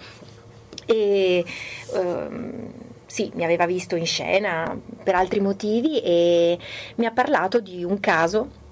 E, 0.85 1.43
ehm, 1.93 2.71
sì, 3.05 3.31
mi 3.35 3.43
aveva 3.43 3.65
visto 3.65 3.95
in 3.95 4.05
scena 4.05 4.77
per 5.03 5.15
altri 5.15 5.39
motivi 5.39 6.01
e 6.01 6.57
mi 6.95 7.05
ha 7.05 7.11
parlato 7.11 7.59
di 7.59 7.83
un 7.83 7.99
caso 7.99 8.63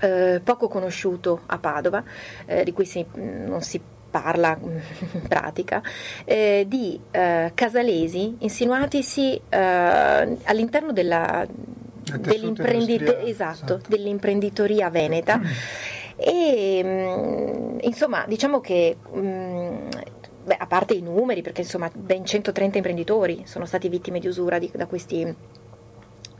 eh, 0.00 0.40
poco 0.44 0.68
conosciuto 0.68 1.40
a 1.46 1.58
Padova, 1.58 2.02
eh, 2.46 2.64
di 2.64 2.72
cui 2.72 2.84
si, 2.84 3.04
non 3.14 3.62
si 3.62 3.80
parla 4.10 4.58
in 4.60 4.80
pratica, 5.28 5.82
eh, 6.24 6.64
di 6.66 6.98
eh, 7.10 7.52
casalesi 7.54 8.36
insinuatisi 8.40 9.40
eh, 9.48 9.58
all'interno 10.44 10.92
della, 10.92 11.46
dell'imprendit- 12.18 13.20
esatto, 13.24 13.74
esatto. 13.74 13.80
dell'imprenditoria 13.88 14.90
veneta. 14.90 15.40
E 16.16 16.80
mm, 16.82 17.78
insomma, 17.82 18.24
diciamo 18.26 18.60
che 18.60 18.96
mh, 19.12 19.18
mm, 19.20 19.88
beh, 20.44 20.56
a 20.58 20.66
parte 20.66 20.94
i 20.94 21.00
numeri, 21.00 21.42
perché 21.42 21.60
insomma 21.60 21.88
ben 21.94 22.24
130 22.24 22.76
imprenditori 22.78 23.42
sono 23.46 23.64
stati 23.66 23.88
vittime 23.88 24.18
di 24.18 24.26
usura 24.26 24.58
di, 24.58 24.70
da 24.74 24.86
questi 24.86 25.34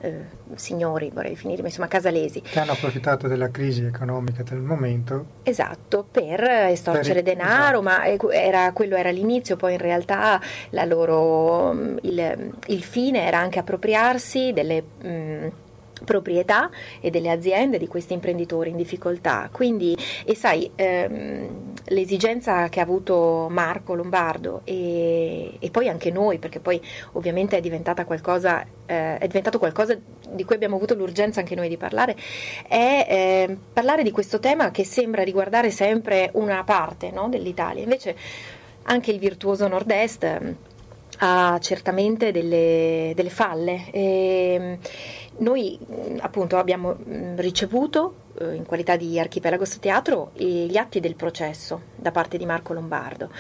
eh, 0.01 0.25
signori, 0.55 1.11
vorrei 1.13 1.33
definirli, 1.33 1.65
insomma 1.65 1.89
casalesi. 1.89 2.41
Che 2.43 2.61
hanno 2.61 2.73
approfittato 2.73 3.29
della 3.29 3.51
crisi 3.51 3.85
economica 3.85 4.43
del 4.43 4.59
momento. 4.59 5.27
Esatto, 5.43 6.07
per 6.11 6.43
estorcere 6.43 7.23
per, 7.23 7.35
denaro, 7.35 7.81
esatto. 7.81 8.27
ma 8.29 8.33
era, 8.33 8.73
quello 8.73 8.97
era 8.97 9.11
l'inizio, 9.11 9.57
poi 9.57 9.73
in 9.73 9.79
realtà 9.79 10.41
loro, 10.85 11.73
mm, 11.73 11.97
il, 12.03 12.53
il, 12.67 12.83
fine 12.83 13.27
era 13.27 13.39
anche 13.39 13.59
appropriarsi 13.59 14.53
delle... 14.53 14.83
Mh, 15.03 15.09
mm, 15.09 15.49
proprietà 16.05 16.71
e 17.01 17.11
delle 17.11 17.31
aziende 17.31 17.79
di 17.79 17.87
questi 17.87 18.13
imprenditori 18.13 18.71
in 18.71 18.77
difficoltà. 18.77 19.49
Quindi, 19.53 19.97
e 20.25 20.35
sai, 20.35 20.71
ehm, 20.75 21.75
l'esigenza 21.87 22.69
che 22.69 22.81
ha 22.81 22.83
avuto 22.83 23.47
Marco 23.51 23.95
Lombardo 23.95 24.63
e, 24.65 25.57
e, 25.59 25.71
poi 25.71 25.89
anche 25.89 26.11
noi, 26.11 26.39
perché 26.39 26.61
poi 26.61 26.81
ovviamente 27.13 27.57
è 27.57 27.61
diventata 27.61 28.05
qualcosa, 28.05 28.65
eh, 28.87 29.19
è 29.19 29.27
diventato 29.27 29.59
qualcosa 29.59 29.99
di 30.31 30.45
cui 30.45 30.55
abbiamo 30.55 30.77
avuto 30.77 30.95
l'urgenza 30.95 31.41
anche 31.41 31.55
noi 31.55 31.69
di 31.69 31.77
parlare, 31.77 32.17
è 32.67 33.07
eh, 33.09 33.57
parlare 33.73 34.03
di 34.03 34.11
questo 34.11 34.39
tema 34.39 34.71
che 34.71 34.85
sembra 34.85 35.23
riguardare 35.23 35.71
sempre 35.71 36.31
una 36.35 36.63
parte 36.65 37.11
no, 37.11 37.29
dell'Italia. 37.29 37.83
Invece 37.83 38.17
anche 38.85 39.11
il 39.11 39.19
virtuoso 39.19 39.69
nord-est 39.69 40.57
ha 41.19 41.59
certamente 41.61 42.33
delle, 42.33 43.13
delle 43.15 43.31
falle. 43.31 43.91
E 43.91 44.79
noi 45.39 45.79
appunto 46.21 46.57
abbiamo 46.57 46.97
ricevuto 47.37 48.15
eh, 48.41 48.55
in 48.55 48.65
qualità 48.65 48.97
di 48.97 49.19
Archipelagos 49.19 49.79
Teatro 49.79 50.33
gli 50.35 50.77
atti 50.77 51.01
del 51.01 51.15
processo 51.15 51.83
da 51.97 52.11
parte 52.11 52.39
di 52.39 52.47
Marco 52.47 52.73
Lombardo. 52.73 53.31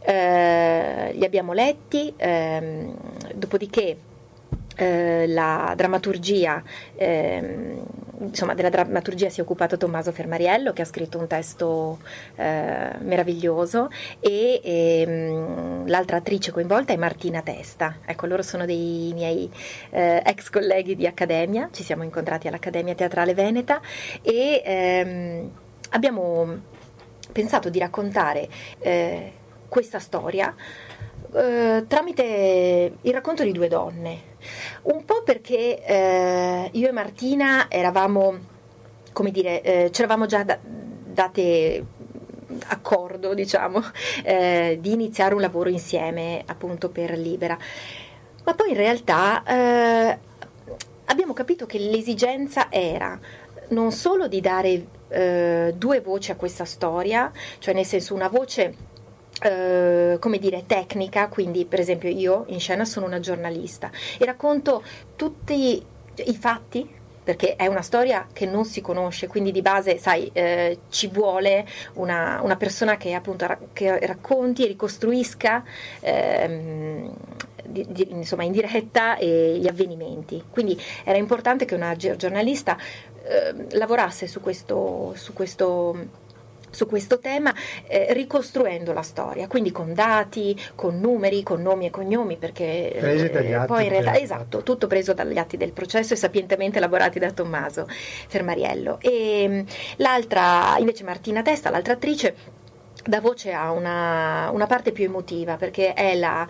Eh, 0.00 1.12
li 1.12 1.24
abbiamo 1.24 1.52
letti, 1.52 2.12
ehm, 2.16 2.94
dopodiché 3.34 3.96
eh, 4.76 5.26
la 5.26 5.74
drammaturgia, 5.76 6.62
eh, 6.94 7.82
insomma 8.20 8.54
della 8.54 8.68
drammaturgia 8.68 9.28
si 9.28 9.40
è 9.40 9.42
occupato 9.42 9.76
Tommaso 9.76 10.12
Fermariello 10.12 10.72
che 10.72 10.82
ha 10.82 10.84
scritto 10.84 11.18
un 11.18 11.26
testo 11.26 11.98
eh, 12.36 12.90
meraviglioso 13.00 13.90
e 14.20 14.60
ehm, 14.62 15.86
l'altra 15.88 16.16
attrice 16.16 16.50
coinvolta 16.50 16.92
è 16.92 16.96
Martina 16.96 17.42
Testa, 17.42 17.98
ecco 18.04 18.26
loro 18.26 18.42
sono 18.42 18.64
dei 18.64 19.12
miei 19.14 19.50
eh, 19.90 20.22
ex 20.24 20.50
colleghi 20.50 20.96
di 20.96 21.06
accademia, 21.06 21.68
ci 21.72 21.82
siamo 21.82 22.02
incontrati 22.02 22.48
all'Accademia 22.48 22.94
Teatrale 22.94 23.34
Veneta 23.34 23.80
e 24.22 24.62
ehm, 24.64 25.50
abbiamo 25.90 26.60
pensato 27.32 27.68
di 27.68 27.78
raccontare 27.78 28.48
eh, 28.80 29.32
questa 29.68 29.98
storia 29.98 30.54
eh, 31.34 31.84
tramite 31.86 32.92
il 33.00 33.12
racconto 33.12 33.44
di 33.44 33.52
due 33.52 33.68
donne. 33.68 34.27
Un 34.82 35.04
po' 35.04 35.22
perché 35.22 35.84
eh, 35.84 36.70
io 36.72 36.88
e 36.88 36.92
Martina 36.92 37.66
eravamo, 37.68 38.38
come 39.12 39.30
dire, 39.30 39.62
eh, 39.62 39.90
ci 39.92 40.00
eravamo 40.00 40.26
già 40.26 40.44
da, 40.44 40.58
date 40.62 41.84
accordo, 42.66 43.34
diciamo, 43.34 43.82
eh, 44.24 44.78
di 44.80 44.92
iniziare 44.92 45.34
un 45.34 45.40
lavoro 45.40 45.68
insieme 45.68 46.42
appunto 46.46 46.88
per 46.88 47.16
Libera. 47.16 47.58
Ma 48.44 48.54
poi 48.54 48.70
in 48.70 48.76
realtà 48.76 49.42
eh, 49.44 50.18
abbiamo 51.06 51.32
capito 51.32 51.66
che 51.66 51.78
l'esigenza 51.78 52.70
era 52.70 53.18
non 53.68 53.92
solo 53.92 54.28
di 54.28 54.40
dare 54.40 54.86
eh, 55.08 55.74
due 55.76 56.00
voci 56.00 56.30
a 56.30 56.36
questa 56.36 56.64
storia, 56.64 57.30
cioè 57.58 57.74
nel 57.74 57.84
senso 57.84 58.14
una 58.14 58.28
voce 58.28 58.74
Uh, 59.40 60.18
come 60.18 60.38
dire, 60.38 60.64
tecnica, 60.66 61.28
quindi 61.28 61.64
per 61.64 61.78
esempio 61.78 62.08
io 62.08 62.44
in 62.48 62.58
scena 62.58 62.84
sono 62.84 63.06
una 63.06 63.20
giornalista 63.20 63.88
e 64.18 64.24
racconto 64.24 64.82
tutti 65.14 65.80
i 66.16 66.36
fatti 66.36 66.96
perché 67.28 67.56
è 67.56 67.66
una 67.66 67.82
storia 67.82 68.26
che 68.32 68.46
non 68.46 68.64
si 68.64 68.80
conosce, 68.80 69.26
quindi 69.26 69.52
di 69.52 69.60
base, 69.60 69.98
sai, 69.98 70.30
eh, 70.32 70.78
ci 70.88 71.08
vuole 71.08 71.66
una, 71.92 72.40
una, 72.42 72.56
persona 72.56 72.96
che 72.96 73.12
appunto 73.12 73.46
che 73.74 73.98
racconti 74.06 74.64
e 74.64 74.68
ricostruisca 74.68 75.62
ehm, 76.00 77.14
di, 77.66 77.84
di, 77.90 78.08
insomma, 78.12 78.44
in 78.44 78.52
diretta 78.52 79.18
gli 79.20 79.68
avvenimenti. 79.68 80.42
Quindi 80.48 80.80
era 81.04 81.18
importante 81.18 81.66
che 81.66 81.74
una 81.74 81.94
giornalista 81.96 82.78
eh, 83.24 83.76
lavorasse 83.76 84.26
su 84.26 84.40
questo, 84.40 85.12
su 85.14 85.34
questo 85.34 86.26
su 86.70 86.86
questo 86.86 87.18
tema 87.18 87.54
eh, 87.86 88.12
ricostruendo 88.12 88.92
la 88.92 89.02
storia, 89.02 89.46
quindi 89.46 89.72
con 89.72 89.94
dati, 89.94 90.58
con 90.74 90.98
numeri, 90.98 91.42
con 91.42 91.62
nomi 91.62 91.86
e 91.86 91.90
cognomi, 91.90 92.36
perché 92.36 92.92
eh, 92.92 93.64
poi 93.66 93.84
in 93.84 93.90
realtà 93.90 94.18
esatto, 94.18 94.62
tutto 94.62 94.86
preso 94.86 95.14
dagli 95.14 95.38
atti 95.38 95.56
del 95.56 95.72
processo 95.72 96.14
e 96.14 96.16
sapientemente 96.16 96.78
elaborati 96.78 97.18
da 97.18 97.30
Tommaso 97.30 97.86
Fermariello. 97.88 98.98
E 99.00 99.46
mm, 99.48 99.60
l'altra, 99.96 100.76
invece 100.78 101.04
Martina 101.04 101.42
Testa, 101.42 101.70
l'altra 101.70 101.94
attrice, 101.94 102.34
dà 103.04 103.20
voce 103.20 103.52
a 103.52 103.70
una, 103.70 104.50
una 104.52 104.66
parte 104.66 104.92
più 104.92 105.04
emotiva, 105.04 105.56
perché 105.56 105.94
è 105.94 106.14
la, 106.14 106.46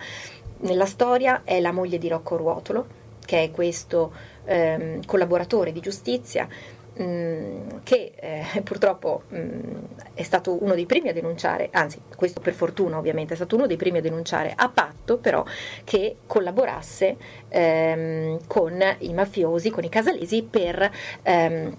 nella 0.59 0.85
storia 0.85 1.41
è 1.43 1.59
la 1.59 1.71
moglie 1.71 1.97
di 1.97 2.07
Rocco 2.07 2.35
Ruotolo, 2.35 2.97
che 3.25 3.43
è 3.43 3.51
questo 3.51 4.11
ehm, 4.45 5.05
collaboratore 5.05 5.71
di 5.71 5.79
giustizia 5.79 6.47
mm, 7.01 7.67
che 7.83 8.13
eh, 8.15 8.61
purtroppo 8.63 9.23
mh, 9.29 9.37
mm, 9.37 9.75
è 10.13 10.23
stato 10.23 10.61
uno 10.63 10.75
dei 10.75 10.85
primi 10.85 11.09
a 11.09 11.13
denunciare, 11.13 11.69
anzi 11.71 12.01
questo 12.15 12.39
per 12.41 12.53
fortuna 12.53 12.97
ovviamente, 12.97 13.33
è 13.33 13.35
stato 13.35 13.55
uno 13.55 13.67
dei 13.67 13.77
primi 13.77 13.99
a 13.99 14.01
denunciare 14.01 14.53
a 14.55 14.69
patto 14.69 15.17
però 15.17 15.43
che 15.83 16.17
collaborasse 16.27 17.17
ehm, 17.49 18.39
con 18.47 18.83
i 18.99 19.13
mafiosi, 19.13 19.69
con 19.69 19.83
i 19.83 19.89
casalesi 19.89 20.43
per 20.43 20.91
ehm, 21.23 21.77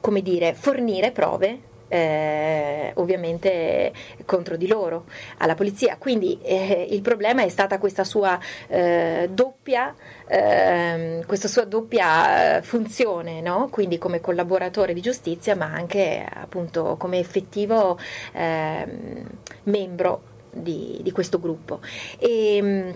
come 0.00 0.22
dire, 0.22 0.54
fornire 0.54 1.10
prove 1.10 1.68
eh, 1.90 2.92
ovviamente 2.94 3.92
contro 4.24 4.56
di 4.56 4.68
loro 4.68 5.06
alla 5.38 5.54
polizia. 5.54 5.96
Quindi 5.98 6.38
eh, 6.42 6.86
il 6.90 7.02
problema 7.02 7.42
è 7.42 7.48
stata 7.48 7.78
questa 7.78 8.04
sua 8.04 8.38
eh, 8.68 9.28
doppia, 9.30 9.94
ehm, 10.26 11.26
questa 11.26 11.48
sua 11.48 11.64
doppia 11.64 12.58
eh, 12.58 12.62
funzione, 12.62 13.40
no? 13.40 13.68
quindi 13.70 13.98
come 13.98 14.20
collaboratore 14.20 14.94
di 14.94 15.00
giustizia, 15.00 15.56
ma 15.56 15.66
anche 15.66 16.24
appunto 16.32 16.96
come 16.96 17.18
effettivo 17.18 17.98
ehm, 18.32 19.28
membro 19.64 20.22
di, 20.52 21.00
di, 21.02 21.10
questo 21.10 21.40
gruppo. 21.40 21.80
E, 22.18 22.94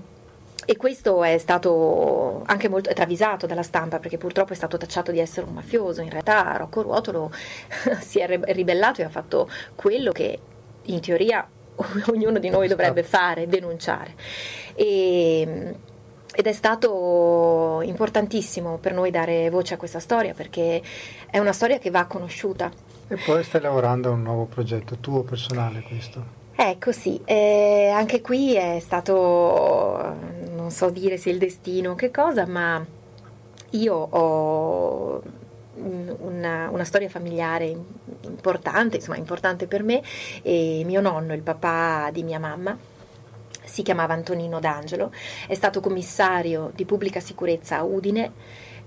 e 0.67 0.77
questo 0.77 1.23
è 1.23 1.39
stato 1.39 2.43
anche 2.47 2.69
molto 2.69 2.93
travisato 2.93 3.47
dalla 3.47 3.63
stampa 3.63 3.99
perché 3.99 4.19
purtroppo 4.19 4.53
è 4.53 4.57
stato 4.57 4.77
tacciato 4.77 5.13
di 5.13 5.19
essere 5.19 5.47
un 5.47 5.55
mafioso. 5.55 6.01
In 6.01 6.11
realtà 6.11 6.57
Rocco 6.57 6.83
Ruotolo 6.83 7.31
si 8.01 8.19
è 8.19 8.27
ribellato 8.27 9.01
e 9.01 9.05
ha 9.05 9.11
fatto 9.11 9.49
quello 9.75 10.13
che 10.13 10.39
in 10.83 11.01
teoria 11.01 11.47
ognuno 12.11 12.39
di 12.39 12.49
noi 12.49 12.69
dovrebbe 12.69 13.01
esatto. 13.01 13.17
fare, 13.17 13.47
denunciare. 13.47 14.15
E, 14.75 15.75
ed 16.37 16.47
è 16.47 16.53
stato 16.53 17.81
importantissimo 17.85 18.79
per 18.79 18.93
noi 18.93 19.11
dare 19.11 19.51
voce 19.51 19.75
a 19.75 19.77
questa 19.77 20.01
storia 20.01 20.35
perché 20.35 20.83
è 21.31 21.39
una 21.39 21.53
storia 21.53 21.79
che 21.79 21.91
va 21.91 22.07
conosciuta. 22.07 22.73
E 23.07 23.17
poi 23.25 23.45
stai 23.45 23.61
lavorando 23.61 24.09
a 24.09 24.13
un 24.13 24.23
nuovo 24.23 24.47
progetto 24.47 24.97
tuo 24.97 25.23
personale 25.23 25.83
questo? 25.83 26.43
Ecco 26.57 26.93
sì, 26.93 27.21
eh, 27.25 27.91
anche 27.93 28.21
qui 28.21 28.55
è 28.55 28.79
stato, 28.79 30.15
non 30.55 30.71
so 30.71 30.89
dire 30.91 31.17
se 31.17 31.31
il 31.31 31.39
destino 31.39 31.93
o 31.93 31.95
che 31.97 32.13
cosa, 32.13 32.47
ma 32.47 32.85
io 33.71 33.95
ho 33.95 35.21
una, 35.75 36.69
una, 36.71 36.85
storia 36.85 37.09
familiare 37.09 37.77
importante, 38.23 38.97
insomma 38.97 39.17
importante 39.17 39.67
per 39.67 39.83
me, 39.83 40.01
e 40.43 40.83
mio 40.85 41.01
nonno, 41.01 41.35
il 41.35 41.43
papà 41.43 42.11
di 42.13 42.23
mia 42.23 42.39
mamma, 42.39 42.79
si 43.65 43.83
chiamava 43.83 44.15
Antonino 44.15 44.61
D'Angelo, 44.61 45.11
è 45.49 45.55
stato 45.55 45.81
commissario 45.81 46.71
di 46.73 46.85
pubblica 46.85 47.19
sicurezza 47.19 47.79
a 47.79 47.83
Udine 47.83 48.33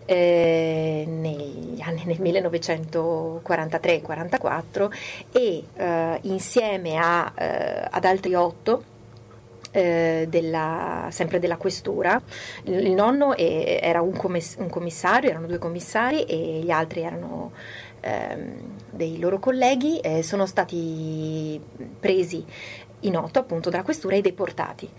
eh, 0.08 1.06
negli 1.06 1.80
anni 1.82 2.04
nel 2.06 2.22
1943-44 2.22 4.90
e 5.34 5.64
eh, 5.76 6.20
insieme 6.22 6.96
a, 6.96 7.30
eh, 7.36 7.88
ad 7.92 8.06
altri 8.06 8.34
otto 8.34 8.96
eh, 9.72 10.26
della, 10.30 11.10
sempre 11.12 11.40
della 11.40 11.58
questura. 11.58 12.22
Il, 12.64 12.92
nonno 12.92 13.36
è, 13.36 13.80
era 13.82 14.00
un, 14.02 14.16
commiss- 14.16 14.56
un, 14.58 14.70
commissario, 14.70 15.30
erano 15.30 15.48
due 15.48 15.58
commissari 15.58 16.24
e 16.24 16.62
gli 16.64 16.72
altri 16.72 17.02
erano 17.02 17.52
ehm, 18.00 18.78
dei 18.90 19.20
loro 19.20 19.40
colleghi, 19.40 20.00
eh, 20.00 20.24
sono 20.24 20.46
stati 20.46 21.60
presi 22.00 22.46
in 23.02 23.18
otto 23.18 23.40
appunto 23.40 23.70
dalla 23.70 23.84
questura 23.84 24.16
e 24.16 24.22
deportati. 24.22 24.90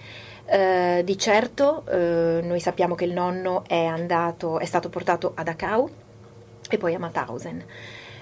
Eh, 0.50 1.02
di 1.04 1.18
certo 1.18 1.84
eh, 1.86 2.40
noi 2.42 2.58
sappiamo 2.58 2.94
che 2.94 3.04
il 3.04 3.12
nonno 3.12 3.64
è, 3.66 3.84
andato, 3.84 4.58
è 4.58 4.64
stato 4.64 4.88
portato 4.88 5.32
a 5.34 5.42
Dachau 5.42 5.90
e 6.70 6.78
poi 6.78 6.94
a 6.94 6.98
Mauthausen. 6.98 7.62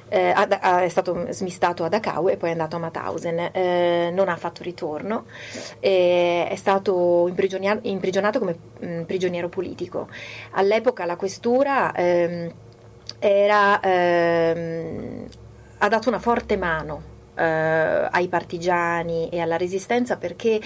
Eh, 0.08 0.32
è 0.32 0.88
stato 0.88 1.26
smistato 1.30 1.84
a 1.84 1.88
Dachau 1.88 2.28
e 2.28 2.36
poi 2.36 2.48
è 2.48 2.52
andato 2.52 2.76
a 2.76 2.78
Mauthausen, 2.80 3.50
eh, 3.52 4.10
non 4.12 4.28
ha 4.28 4.36
fatto 4.36 4.64
ritorno, 4.64 5.26
è 5.78 6.54
stato 6.56 7.26
imprigionato, 7.28 7.80
imprigionato 7.88 8.38
come 8.40 8.58
mh, 8.80 8.86
mm, 8.86 9.02
prigioniero 9.02 9.48
politico. 9.48 10.08
All'epoca 10.52 11.04
la 11.04 11.16
questura 11.16 11.92
ehm, 11.92 12.52
era, 13.20 13.80
ehm, 13.80 15.26
ha 15.78 15.88
dato 15.88 16.08
una 16.08 16.18
forte 16.18 16.56
mano 16.56 17.14
eh, 17.36 18.08
ai 18.10 18.28
partigiani 18.28 19.28
e 19.28 19.40
alla 19.40 19.56
resistenza 19.56 20.16
perché 20.16 20.60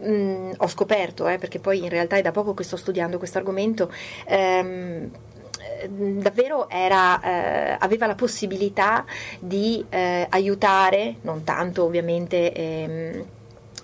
mh, 0.00 0.52
ho 0.58 0.66
scoperto, 0.66 1.28
eh, 1.28 1.38
perché 1.38 1.58
poi 1.58 1.82
in 1.82 1.88
realtà 1.88 2.16
è 2.16 2.22
da 2.22 2.32
poco 2.32 2.54
che 2.54 2.64
sto 2.64 2.76
studiando 2.76 3.18
questo 3.18 3.38
argomento, 3.38 3.92
ehm, 4.26 5.10
davvero 6.20 6.68
era, 6.68 7.20
eh, 7.20 7.76
aveva 7.78 8.06
la 8.06 8.14
possibilità 8.14 9.04
di 9.38 9.84
eh, 9.88 10.26
aiutare, 10.28 11.16
non 11.22 11.44
tanto 11.44 11.84
ovviamente 11.84 12.52
ehm, 12.52 13.24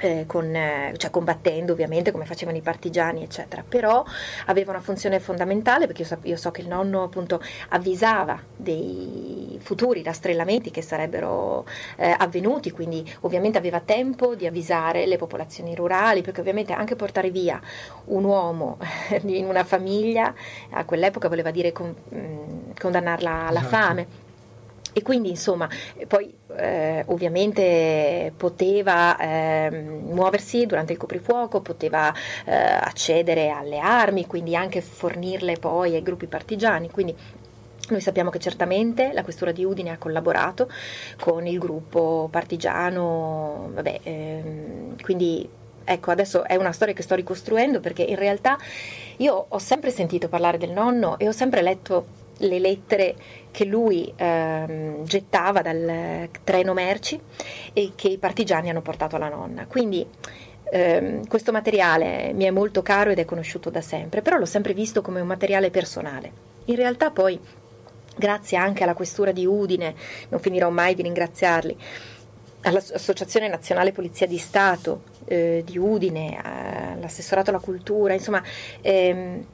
eh, 0.01 0.25
con, 0.27 0.55
eh, 0.55 0.95
cioè 0.97 1.11
combattendo 1.11 1.73
ovviamente 1.73 2.11
come 2.11 2.25
facevano 2.25 2.57
i 2.57 2.61
partigiani 2.61 3.23
eccetera 3.23 3.65
però 3.67 4.05
aveva 4.47 4.73
una 4.73 4.81
funzione 4.81 5.21
fondamentale 5.21 5.87
perché 5.87 6.03
io 6.03 6.09
so, 6.09 6.19
io 6.23 6.37
so, 6.37 6.51
che 6.51 6.61
il 6.61 6.69
nonno 6.69 7.03
appunto 7.03 7.41
avvisava 7.71 8.41
dei 8.57 9.59
futuri 9.63 10.03
rastrellamenti 10.03 10.71
che 10.71 10.83
sarebbero 10.83 11.67
eh, 11.97 12.15
avvenuti 12.17 12.71
quindi 12.71 13.05
ovviamente 13.21 13.59
aveva 13.59 13.81
tempo 13.81 14.35
di 14.35 14.47
avvisare 14.47 15.07
le 15.07 15.17
popolazioni 15.17 15.75
rurali 15.75 16.23
perché 16.23 16.41
ovviamente 16.41 16.73
anche 16.73 16.97
portare 16.97 17.31
via 17.31 17.61
un 18.07 18.25
uomo 18.25 18.79
in 19.23 19.47
una 19.47 19.65
famiglia 19.65 20.35
a 20.71 20.85
quell'epoca 20.85 21.29
voleva 21.29 21.51
dire 21.51 21.73
con, 21.73 21.95
mh, 22.09 22.17
mm, 22.17 22.71
condannarla 22.79 23.47
alla 23.47 23.61
esatto. 23.61 23.77
fame 23.77 24.24
e 24.95 25.03
quindi 25.03 25.29
insomma 25.29 25.69
poi 26.07 26.33
eh, 26.57 27.03
ovviamente 27.09 28.33
poteva 28.37 29.19
eh, 29.19 29.71
muoversi 29.71 30.67
durante 30.67 30.93
il 30.93 30.99
coprifuoco, 30.99 31.61
poteva 31.61 32.15
eh, 32.47 32.55
accedere 32.55 33.51
alle 33.51 33.79
armi, 33.79 34.27
quindi 34.27 34.55
anche 34.55 34.81
fornirle 34.81 35.57
poi 35.59 35.97
ai 35.97 36.03
gruppi 36.03 36.27
partigiani. 36.27 36.91
Quindi 36.91 37.15
noi 37.91 38.01
sappiamo 38.01 38.31
che 38.31 38.39
certamente 38.39 39.13
la 39.13 39.25
questura 39.25 39.53
di 39.53 39.65
Udine 39.65 39.91
ha 39.91 39.99
collaborato 39.99 40.71
con 41.21 41.47
il 41.47 41.59
gruppo 41.59 42.29
partigiano, 42.31 43.71
vabbè, 43.75 44.01
ehm, 44.03 45.03
quindi 45.03 45.47
ecco 45.87 46.11
adesso 46.11 46.45
è 46.45 46.55
una 46.57 46.73
storia 46.73 46.95
che 46.95 47.03
sto 47.03 47.15
ricostruendo 47.15 47.81
perché 47.81 48.03
in 48.03 48.17
realtà 48.17 48.57
io 49.19 49.47
ho 49.49 49.59
sempre 49.59 49.91
sentito 49.91 50.29
parlare 50.29 50.57
del 50.57 50.71
nonno 50.71 51.19
e 51.19 51.29
ho 51.29 51.33
sempre 51.33 51.61
letto 51.61 52.23
le 52.39 52.59
lettere 52.59 53.15
che 53.51 53.65
lui 53.65 54.13
ehm, 54.17 55.05
gettava 55.05 55.63
dal 55.63 56.29
treno 56.43 56.73
merci 56.73 57.21
e 57.73 57.93
che 57.95 58.09
i 58.09 58.19
partigiani 58.19 58.71
hanno 58.71 58.83
portato 58.83 59.17
alla 59.17 59.29
nonna. 59.29 59.67
Quindi 59.67 60.07
ehm, 60.71 61.27
questo 61.27 61.53
materiale 61.53 62.33
mi 62.33 62.45
è 62.45 62.51
molto 62.51 62.83
caro 62.83 63.11
ed 63.11 63.19
è 63.19 63.25
conosciuto 63.25 63.71
da 63.71 63.81
sempre, 63.81 64.23
però 64.23 64.37
l'ho 64.37 64.45
sempre 64.45 64.75
visto 64.75 65.03
come 65.03 65.21
un 65.21 65.27
materiale 65.27 65.71
personale. 65.71 66.53
In 66.67 66.77
realtà 66.77 67.11
poi, 67.11 67.39
grazie 68.17 68.57
anche 68.57 68.83
alla 68.83 68.95
questura 68.95 69.33
di 69.33 69.47
Udine, 69.47 69.95
non 70.31 70.41
finirò 70.41 70.71
mai 70.71 70.95
di 70.95 71.03
ringraziarli, 71.03 71.77
all'Associazione 72.65 73.49
Nazionale 73.49 73.93
Polizia 73.93 74.27
di 74.27 74.39
Stato 74.39 75.03
eh, 75.27 75.63
di 75.65 75.79
Udine, 75.79 76.41
all'assessorato 76.43 77.51
alla 77.51 77.59
cultura, 77.59 78.15
insomma, 78.15 78.43
ehm, 78.81 79.45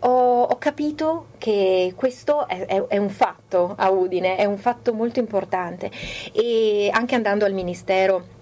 ho, 0.00 0.42
ho, 0.42 0.58
capito 0.58 1.28
che 1.38 1.92
questo 1.96 2.46
è, 2.46 2.66
è, 2.66 2.86
è, 2.86 2.96
un 2.96 3.10
fatto 3.10 3.74
a 3.76 3.90
Udine, 3.90 4.36
è 4.36 4.44
un 4.44 4.58
fatto 4.58 4.92
molto 4.92 5.18
importante 5.18 5.90
e 6.32 6.90
anche 6.92 7.14
andando 7.14 7.44
al 7.44 7.52
Ministero 7.52 8.36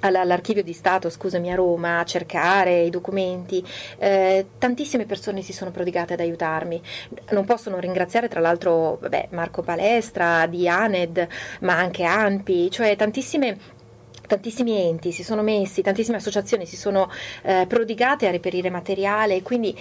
all'archivio 0.00 0.62
di 0.62 0.72
Stato, 0.72 1.10
scusami, 1.10 1.52
a 1.52 1.54
Roma 1.54 1.98
a 1.98 2.04
cercare 2.04 2.82
i 2.82 2.90
documenti, 2.90 3.64
eh, 3.98 4.46
tantissime 4.58 5.04
persone 5.04 5.42
si 5.42 5.52
sono 5.52 5.70
prodigate 5.70 6.14
ad 6.14 6.20
aiutarmi. 6.20 6.80
Non 7.30 7.44
posso 7.44 7.70
non 7.70 7.80
ringraziare 7.80 8.28
tra 8.28 8.40
l'altro 8.40 8.96
vabbè, 9.00 9.28
Marco 9.30 9.62
Palestra 9.62 10.46
di 10.46 10.68
ANED, 10.68 11.28
ma 11.60 11.76
anche 11.76 12.04
ANPI, 12.04 12.70
cioè 12.70 12.96
tantissime 12.96 13.78
tantissimi 14.30 14.80
enti 14.80 15.10
si 15.10 15.24
sono 15.24 15.42
messi, 15.42 15.82
tantissime 15.82 16.18
associazioni 16.18 16.64
si 16.64 16.76
sono 16.76 17.10
eh, 17.42 17.66
prodigate 17.66 18.28
a 18.28 18.30
reperire 18.30 18.70
materiale, 18.70 19.42
quindi 19.42 19.76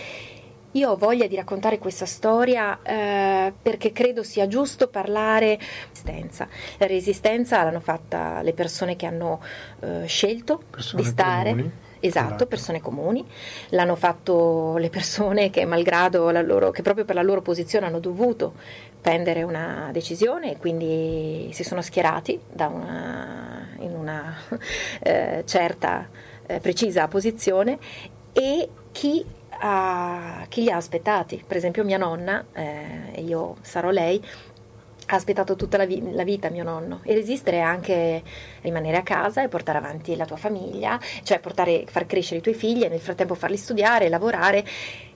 io 0.74 0.92
ho 0.92 0.96
voglia 0.96 1.28
di 1.28 1.36
raccontare 1.36 1.80
questa 1.80 2.06
storia 2.06 2.80
eh, 2.84 3.52
perché 3.60 3.92
credo 3.92 4.24
sia 4.24 4.48
giusto 4.48 4.88
parlare 4.88 5.58
di 5.58 5.66
resistenza. 5.90 6.48
La 6.78 6.86
resistenza 6.86 7.64
l'hanno 7.64 7.80
fatta 7.80 8.42
le 8.42 8.54
persone 8.54 8.96
che 8.96 9.06
hanno 9.06 9.42
eh, 9.80 10.06
scelto 10.06 10.62
persone 10.70 11.02
di 11.02 11.08
stare. 11.08 11.50
Comuni. 11.52 11.72
Esatto, 12.02 12.26
esatto, 12.28 12.46
persone 12.46 12.82
comuni. 12.82 13.28
L'hanno 13.70 13.96
fatto 13.96 14.78
le 14.78 14.90
persone 14.90 15.50
che, 15.50 15.66
malgrado 15.66 16.30
la 16.30 16.42
loro, 16.42 16.72
che 16.72 16.82
proprio 16.82 17.04
per 17.04 17.16
la 17.16 17.22
loro 17.24 17.42
posizione 17.42 17.88
hanno 17.88 18.00
dovuto 18.00 18.54
prendere 19.02 19.44
una 19.44 19.90
decisione 19.92 20.52
e 20.52 20.58
quindi 20.58 21.50
si 21.52 21.64
sono 21.64 21.82
schierati 21.82 22.40
una, 22.58 23.68
in 23.80 23.94
una 23.94 24.36
eh, 25.04 25.44
certa, 25.46 26.08
eh, 26.46 26.60
precisa 26.60 27.08
posizione 27.08 27.78
e 28.32 28.70
chi 28.92 29.26
a 29.60 30.46
chi 30.50 30.64
li 30.64 30.72
ha 30.72 30.76
aspettati. 30.76 31.44
Per 31.46 31.58
esempio 31.58 31.84
mia 31.84 31.98
nonna, 31.98 32.46
eh, 32.54 33.12
e 33.14 33.22
io 33.22 33.56
sarò 33.62 33.90
lei, 33.90 34.24
ha 35.12 35.16
aspettato 35.16 35.56
tutta 35.56 35.78
la, 35.78 35.86
vi- 35.86 36.12
la, 36.14 36.24
vita 36.24 36.50
mio 36.50 36.64
nonno 36.64 37.00
e 37.04 37.16
resistere 37.16 37.58
è 37.58 37.62
anche 37.62 38.22
rimanere 38.62 38.98
a 38.98 39.02
casa 39.02 39.42
e 39.44 39.48
portare 39.48 39.80
avanti 39.80 40.16
la 40.16 40.26
tua 40.26 40.38
famiglia, 40.38 41.00
cioè 41.24 41.40
portare, 41.40 41.86
far 41.88 42.06
crescere 42.06 42.40
i 42.40 42.42
tuoi 42.44 42.54
figli 42.54 42.84
e 42.84 42.90
nel 42.90 43.00
frattempo 43.00 43.34
farli 43.34 43.58
studiare, 43.58 44.10
lavorare 44.10 44.64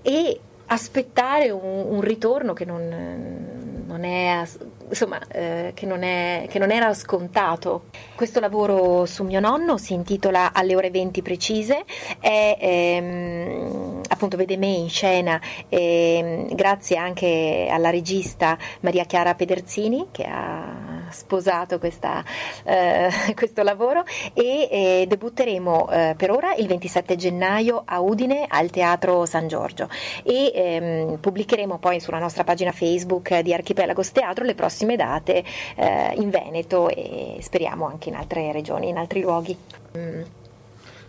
e 0.02 0.40
aspettare 0.68 1.52
un, 1.52 1.86
un 1.90 2.02
ritorno 2.02 2.54
che 2.54 2.66
non, 2.66 3.84
non 3.86 4.04
è 4.04 4.44
insomma, 4.90 5.20
eh, 5.28 5.72
che, 5.74 5.86
non 5.86 6.04
è, 6.04 6.46
che, 6.50 6.60
non 6.60 6.72
era 6.72 6.94
scontato. 6.94 7.86
Questo 8.16 8.40
lavoro 8.40 9.06
su 9.06 9.24
mio 9.24 9.40
nonno 9.40 9.78
si 9.78 9.94
intitola 9.94 10.54
Alle 10.54 10.76
ore 10.76 10.90
20 10.92 11.22
precise, 11.22 11.84
è, 12.20 12.58
ehm, 12.60 14.02
appunto 14.10 14.38
vede 14.38 14.58
me 14.58 14.68
in 14.68 14.90
scena 14.90 15.40
ehm, 15.70 16.54
grazie 16.56 16.98
anche 16.98 17.68
alla 17.70 17.90
regista 17.90 18.58
Maria 18.82 19.06
Chiara 19.06 19.36
Pederzini 19.36 20.08
che 20.12 20.24
ha 20.24 20.73
sposato 21.14 21.80
questa, 21.80 22.24
eh, 22.64 23.10
questo 23.36 23.64
lavoro 23.64 24.04
e 24.34 24.68
eh, 24.70 25.06
debutteremo 25.08 25.90
eh, 25.90 26.16
per 26.18 26.32
ora 26.32 26.54
il 26.56 26.68
27 26.68 27.16
gennaio 27.16 27.84
a 27.86 28.00
Udine 28.00 28.46
al 28.50 28.70
Teatro 28.70 29.26
San 29.26 29.48
Giorgio 29.48 29.88
e 30.24 30.52
ehm, 30.54 31.18
pubblicheremo 31.20 31.78
poi 31.78 32.00
sulla 32.00 32.20
nostra 32.20 32.44
pagina 32.44 32.72
Facebook 32.72 33.40
di 33.40 33.54
Archipelagos 33.54 34.12
Teatro 34.12 34.44
le 34.44 34.56
prossime 34.56 34.96
date 34.96 35.44
eh, 35.76 36.14
in 36.16 36.30
Veneto 36.30 36.90
e 36.90 37.38
speriamo 37.42 37.86
anche 37.88 38.10
in 38.10 38.16
altre 38.16 38.52
regioni, 38.52 38.90
in 38.90 38.98
altri 38.98 39.22
luoghi. 39.22 39.58
Mm. 39.98 40.22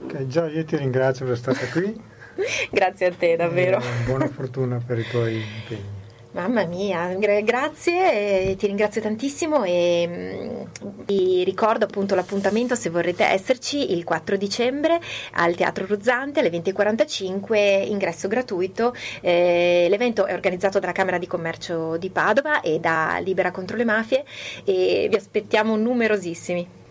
Okay, 0.05 0.27
già 0.27 0.47
io 0.49 0.65
ti 0.65 0.77
ringrazio 0.77 1.25
per 1.25 1.35
essere 1.35 1.55
stata 1.55 1.73
qui. 1.73 2.13
Grazie 2.71 3.07
a 3.07 3.13
te, 3.13 3.37
davvero. 3.37 3.81
buona 4.05 4.29
fortuna 4.29 4.81
per 4.85 4.99
i 4.99 5.05
tuoi 5.05 5.37
impegni. 5.37 5.94
Mamma 6.35 6.65
mia, 6.65 7.15
grazie, 7.45 8.57
ti 8.57 8.67
ringrazio 8.67 9.01
tantissimo 9.01 9.63
e 9.63 10.05
mm, 10.09 10.91
vi 11.05 11.45
ricordo 11.45 11.85
appunto 11.85 12.17
l'appuntamento 12.17 12.75
se 12.75 12.91
vorrete 12.91 13.23
esserci 13.25 13.93
il 13.93 14.03
4 14.03 14.37
dicembre 14.37 14.99
al 15.35 15.55
Teatro 15.55 15.87
Ruzzante 15.87 16.41
alle 16.41 16.51
20.45, 16.51 17.87
ingresso 17.89 18.27
gratuito. 18.27 18.93
Eh, 19.21 19.87
l'evento 19.89 20.27
è 20.27 20.35
organizzato 20.35 20.81
dalla 20.81 20.91
Camera 20.91 21.19
di 21.19 21.29
Commercio 21.29 21.97
di 21.99 22.11
Padova 22.11 22.63
e 22.63 22.81
da 22.81 23.21
Libera 23.23 23.53
contro 23.53 23.77
le 23.77 23.85
mafie 23.85 24.25
e 24.65 25.07
vi 25.09 25.15
aspettiamo 25.15 25.77
numerosissimi. 25.77 26.83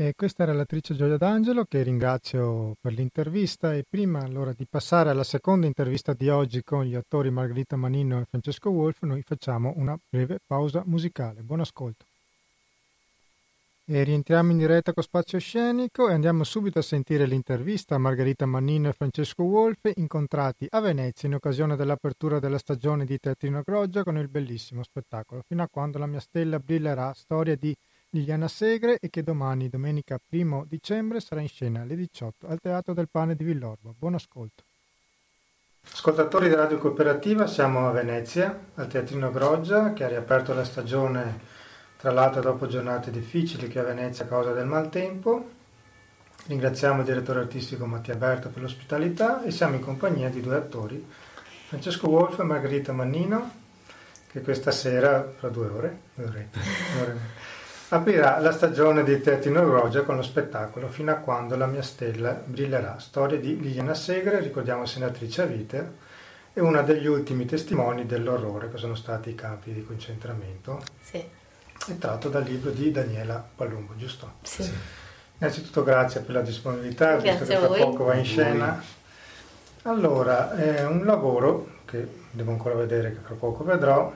E 0.00 0.14
questa 0.14 0.44
era 0.44 0.52
l'attrice 0.52 0.94
Gioia 0.94 1.16
D'Angelo 1.16 1.64
che 1.64 1.82
ringrazio 1.82 2.76
per 2.80 2.92
l'intervista 2.92 3.74
e 3.74 3.82
prima 3.82 4.20
allora 4.20 4.52
di 4.52 4.64
passare 4.64 5.10
alla 5.10 5.24
seconda 5.24 5.66
intervista 5.66 6.12
di 6.12 6.28
oggi 6.28 6.62
con 6.62 6.84
gli 6.84 6.94
attori 6.94 7.32
Margherita 7.32 7.74
Manino 7.74 8.20
e 8.20 8.24
Francesco 8.24 8.70
Wolf 8.70 9.02
noi 9.02 9.22
facciamo 9.22 9.72
una 9.74 9.98
breve 10.08 10.38
pausa 10.46 10.84
musicale. 10.86 11.42
Buon 11.42 11.62
ascolto. 11.62 12.04
E 13.86 14.04
rientriamo 14.04 14.52
in 14.52 14.58
diretta 14.58 14.92
con 14.92 15.02
Spazio 15.02 15.40
Scenico 15.40 16.08
e 16.08 16.12
andiamo 16.12 16.44
subito 16.44 16.78
a 16.78 16.82
sentire 16.82 17.26
l'intervista 17.26 17.96
a 17.96 17.98
Margherita 17.98 18.46
Mannino 18.46 18.88
e 18.88 18.92
Francesco 18.92 19.42
Wolf 19.42 19.90
incontrati 19.96 20.68
a 20.70 20.78
Venezia 20.78 21.26
in 21.26 21.34
occasione 21.34 21.74
dell'apertura 21.74 22.38
della 22.38 22.58
stagione 22.58 23.04
di 23.04 23.18
Teatrino 23.18 23.62
Groggia 23.64 24.04
con 24.04 24.16
il 24.16 24.28
bellissimo 24.28 24.84
spettacolo 24.84 25.42
Fino 25.44 25.64
a 25.64 25.68
quando 25.68 25.98
la 25.98 26.06
mia 26.06 26.20
stella 26.20 26.60
brillerà, 26.60 27.12
storia 27.14 27.56
di 27.56 27.74
Liliana 28.10 28.48
Segre 28.48 28.98
e 29.00 29.10
che 29.10 29.22
domani, 29.22 29.68
domenica 29.68 30.18
1 30.30 30.64
dicembre, 30.66 31.20
sarà 31.20 31.42
in 31.42 31.48
scena 31.48 31.82
alle 31.82 31.94
18 31.94 32.46
al 32.46 32.58
Teatro 32.58 32.94
del 32.94 33.10
Pane 33.10 33.34
di 33.34 33.44
Villorba. 33.44 33.92
Buon 33.94 34.14
ascolto. 34.14 34.64
Ascoltatori 35.92 36.48
di 36.48 36.54
Radio 36.54 36.78
Cooperativa, 36.78 37.46
siamo 37.46 37.86
a 37.86 37.90
Venezia, 37.90 38.58
al 38.76 38.86
Teatrino 38.88 39.30
Groggia, 39.30 39.92
che 39.92 40.04
ha 40.04 40.08
riaperto 40.08 40.54
la 40.54 40.64
stagione, 40.64 41.38
tra 41.98 42.10
l'altro 42.10 42.40
dopo 42.40 42.66
giornate 42.66 43.10
difficili 43.10 43.68
qui 43.68 43.78
a 43.78 43.84
Venezia 43.84 44.24
a 44.24 44.28
causa 44.28 44.52
del 44.52 44.66
maltempo. 44.66 45.50
Ringraziamo 46.46 47.00
il 47.00 47.04
direttore 47.04 47.40
artistico 47.40 47.84
Mattia 47.84 48.16
Berto 48.16 48.48
per 48.48 48.62
l'ospitalità 48.62 49.42
e 49.42 49.50
siamo 49.50 49.74
in 49.74 49.82
compagnia 49.82 50.30
di 50.30 50.40
due 50.40 50.56
attori, 50.56 51.06
Francesco 51.66 52.08
Wolf 52.08 52.38
e 52.38 52.42
Margherita 52.42 52.94
Mannino, 52.94 53.50
che 54.30 54.40
questa 54.40 54.70
sera, 54.70 55.30
fra 55.36 55.50
due 55.50 55.66
ore, 55.66 56.00
due 56.14 56.24
orette, 56.24 56.58
due 56.94 57.02
ore 57.02 57.37
aprirà 57.90 58.38
la 58.40 58.52
stagione 58.52 59.02
di 59.02 59.20
Teatino 59.20 59.64
Rogia 59.64 60.02
con 60.02 60.16
lo 60.16 60.22
spettacolo 60.22 60.88
Fino 60.88 61.10
a 61.10 61.16
quando 61.16 61.56
la 61.56 61.66
mia 61.66 61.82
stella 61.82 62.32
brillerà, 62.32 62.98
storia 62.98 63.38
di 63.38 63.58
Liliana 63.58 63.94
Segre, 63.94 64.40
ricordiamo 64.40 64.84
senatrice 64.84 65.42
a 65.42 65.46
vita, 65.46 65.90
e 66.52 66.60
una 66.60 66.82
degli 66.82 67.06
ultimi 67.06 67.46
testimoni 67.46 68.04
dell'orrore 68.04 68.70
che 68.70 68.78
sono 68.78 68.94
stati 68.94 69.30
i 69.30 69.34
campi 69.34 69.72
di 69.72 69.84
concentramento. 69.84 70.82
Sì. 71.00 71.18
È 71.86 71.96
tratto 71.96 72.28
dal 72.28 72.42
libro 72.42 72.70
di 72.70 72.90
Daniela 72.90 73.46
Palumbo, 73.54 73.96
giusto? 73.96 74.32
Sì. 74.42 74.64
sì. 74.64 74.72
Innanzitutto 75.38 75.84
grazie 75.84 76.20
per 76.22 76.34
la 76.34 76.40
disponibilità, 76.42 77.12
grazie 77.12 77.30
visto 77.30 77.44
che 77.44 77.58
tra 77.58 77.84
poco 77.84 78.04
va 78.04 78.14
in 78.14 78.24
scena. 78.24 78.82
Allora, 79.82 80.54
è 80.56 80.84
un 80.84 81.04
lavoro 81.06 81.76
che 81.84 82.06
devo 82.32 82.50
ancora 82.50 82.74
vedere, 82.74 83.12
che 83.12 83.22
tra 83.24 83.34
poco 83.34 83.62
vedrò, 83.62 84.12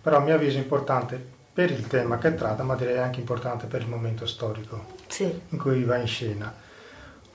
però 0.00 0.16
a 0.16 0.20
mio 0.20 0.34
avviso 0.34 0.56
importante 0.56 1.33
per 1.54 1.70
il 1.70 1.86
tema 1.86 2.18
che 2.18 2.34
tratta, 2.34 2.64
ma 2.64 2.74
direi 2.74 2.98
anche 2.98 3.20
importante 3.20 3.66
per 3.66 3.82
il 3.82 3.88
momento 3.88 4.26
storico 4.26 4.86
sì. 5.06 5.40
in 5.48 5.56
cui 5.56 5.84
va 5.84 5.96
in 5.96 6.08
scena. 6.08 6.52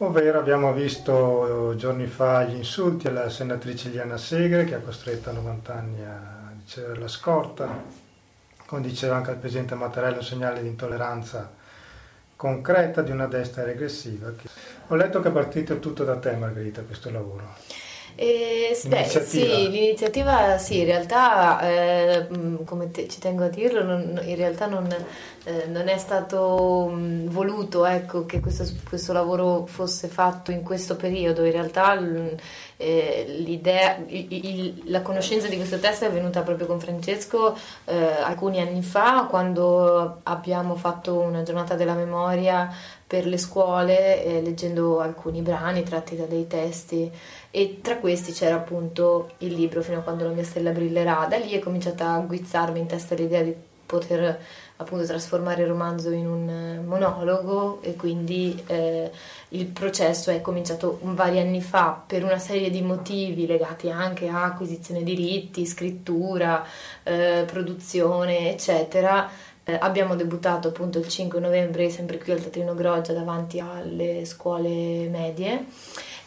Ovvero 0.01 0.39
abbiamo 0.39 0.73
visto 0.73 1.73
giorni 1.77 2.05
fa 2.05 2.43
gli 2.43 2.55
insulti 2.55 3.08
alla 3.08 3.29
senatrice 3.29 3.89
Liana 3.89 4.17
Segre 4.17 4.65
che 4.65 4.75
ha 4.75 4.79
costretto 4.79 5.29
a 5.29 5.34
90 5.34 5.73
anni 5.73 6.03
a 6.03 6.51
ricevere 6.58 6.99
la 6.99 7.08
scorta, 7.08 7.84
come 8.65 8.82
diceva 8.82 9.15
anche 9.15 9.32
il 9.32 9.38
Presidente 9.38 9.75
Mattarella, 9.75 10.17
un 10.17 10.23
segnale 10.23 10.62
di 10.62 10.67
intolleranza 10.67 11.51
concreta 12.36 13.01
di 13.01 13.12
una 13.12 13.27
destra 13.27 13.63
regressiva. 13.63 14.32
Ho 14.88 14.95
letto 14.95 15.21
che 15.21 15.29
è 15.29 15.32
partito 15.32 15.79
tutto 15.79 16.03
da 16.03 16.17
te 16.17 16.34
Margherita 16.36 16.82
questo 16.84 17.10
lavoro. 17.10 17.55
Eh, 18.21 18.77
beh, 18.86 19.05
sì, 19.05 19.69
l'iniziativa 19.69 20.58
sì, 20.58 20.79
in 20.79 20.84
realtà, 20.84 21.62
eh, 21.62 22.27
come 22.65 22.91
te, 22.91 23.08
ci 23.08 23.17
tengo 23.17 23.45
a 23.45 23.47
dirlo, 23.47 23.82
non, 23.82 24.19
in 24.25 24.36
realtà 24.36 24.65
non, 24.65 24.93
eh, 25.45 25.67
non 25.67 25.88
è 25.88 25.97
stato 25.97 26.89
mh, 26.93 27.29
voluto 27.29 27.86
ecco, 27.86 28.25
che 28.25 28.41
questo, 28.41 28.65
questo, 28.89 29.13
lavoro 29.13 29.65
fosse 29.67 30.10
fatto 30.10 30.51
in 30.51 30.63
questo 30.63 30.97
periodo, 30.97 31.45
in 31.45 31.53
realtà 31.53 31.97
eh, 32.75 33.25
l'idea, 33.39 33.97
il, 34.08 34.27
il, 34.29 34.82
la 34.88 35.01
conoscenza 35.01 35.47
di 35.47 35.55
questo 35.55 35.79
testo 35.79 36.03
è 36.03 36.12
venuta 36.12 36.41
proprio 36.41 36.67
con 36.67 36.82
Francesco 36.82 37.58
eh, 37.86 37.95
alcuni 38.21 38.60
anni 38.60 38.82
fa 38.82 39.27
quando 39.29 40.19
abbiamo 40.23 40.75
fatto 40.75 41.19
una 41.19 41.43
giornata 41.43 41.75
della 41.75 41.93
memoria 41.93 42.69
per 43.10 43.26
le 43.26 43.39
scuole 43.39 44.24
eh, 44.24 44.39
leggendo 44.39 45.00
alcuni 45.00 45.41
brani 45.41 45.82
tratti 45.82 46.15
da 46.15 46.26
dei 46.26 46.45
testi 46.45 47.12
e 47.50 47.80
tra 47.82 47.98
questi 47.98 48.34
c'era 48.34 48.54
appunto 48.54 49.32
il 49.39 49.56
libro 49.56 49.82
fino 49.82 49.98
a 49.98 50.02
quando 50.02 50.26
la 50.26 50.32
mia 50.32 50.43
stella 50.43 50.69
brillerà. 50.69 51.26
Da 51.28 51.38
lì 51.38 51.50
è 51.54 51.60
cominciata 51.60 52.12
a 52.13 52.19
guizzarmi 52.19 52.78
in 52.78 52.86
testa 52.86 53.15
l'idea 53.15 53.41
di 53.41 53.56
poter 53.88 54.39
appunto 54.76 55.06
trasformare 55.06 55.63
il 55.63 55.67
romanzo 55.67 56.12
in 56.12 56.28
un 56.28 56.48
eh, 56.48 56.80
monologo 56.80 57.82
e 57.82 57.95
quindi 57.95 58.62
eh, 58.67 59.12
il 59.50 59.65
processo 59.65 60.30
è 60.30 60.39
cominciato 60.39 61.00
vari 61.02 61.39
anni 61.39 61.62
fa 61.62 62.02
per 62.06 62.24
una 62.24 62.38
serie 62.38 62.69
di 62.69 62.82
motivi 62.82 63.48
legati 63.48 63.89
anche 63.89 64.28
a 64.30 64.43
acquisizione 64.43 65.02
diritti, 65.02 65.65
scrittura, 65.65 66.63
eh, 67.04 67.43
produzione, 67.48 68.52
eccetera. 68.52 69.30
Eh, 69.69 69.77
abbiamo 69.79 70.15
debuttato 70.15 70.69
appunto 70.69 70.97
il 70.97 71.08
5 71.08 71.39
novembre 71.39 71.91
sempre 71.91 72.17
qui 72.17 72.32
al 72.32 72.41
Teatrino 72.41 72.73
Groggia 72.73 73.13
davanti 73.13 73.60
alle 73.60 74.25
scuole 74.25 75.08
medie 75.10 75.65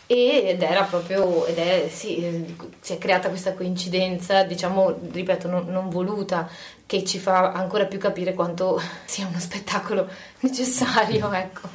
ed 0.07 0.63
era 0.63 0.85
proprio, 0.85 1.47
ed 1.47 1.57
è, 1.57 1.89
sì, 1.89 2.55
si 2.81 2.93
è 2.93 2.99
creata 2.99 3.31
questa 3.31 3.55
coincidenza, 3.55 4.45
diciamo, 4.45 4.95
ripeto, 5.11 5.49
non, 5.49 5.67
non, 5.69 5.89
voluta, 5.89 6.49
che 6.85 7.03
ci 7.03 7.19
fa 7.19 7.53
ancora 7.53 7.87
più 7.87 7.99
capire 7.99 8.35
quanto 8.35 8.81
sia 9.07 9.27
uno 9.27 9.41
spettacolo 9.41 10.07
necessario, 10.41 11.33
ecco. 11.33 11.69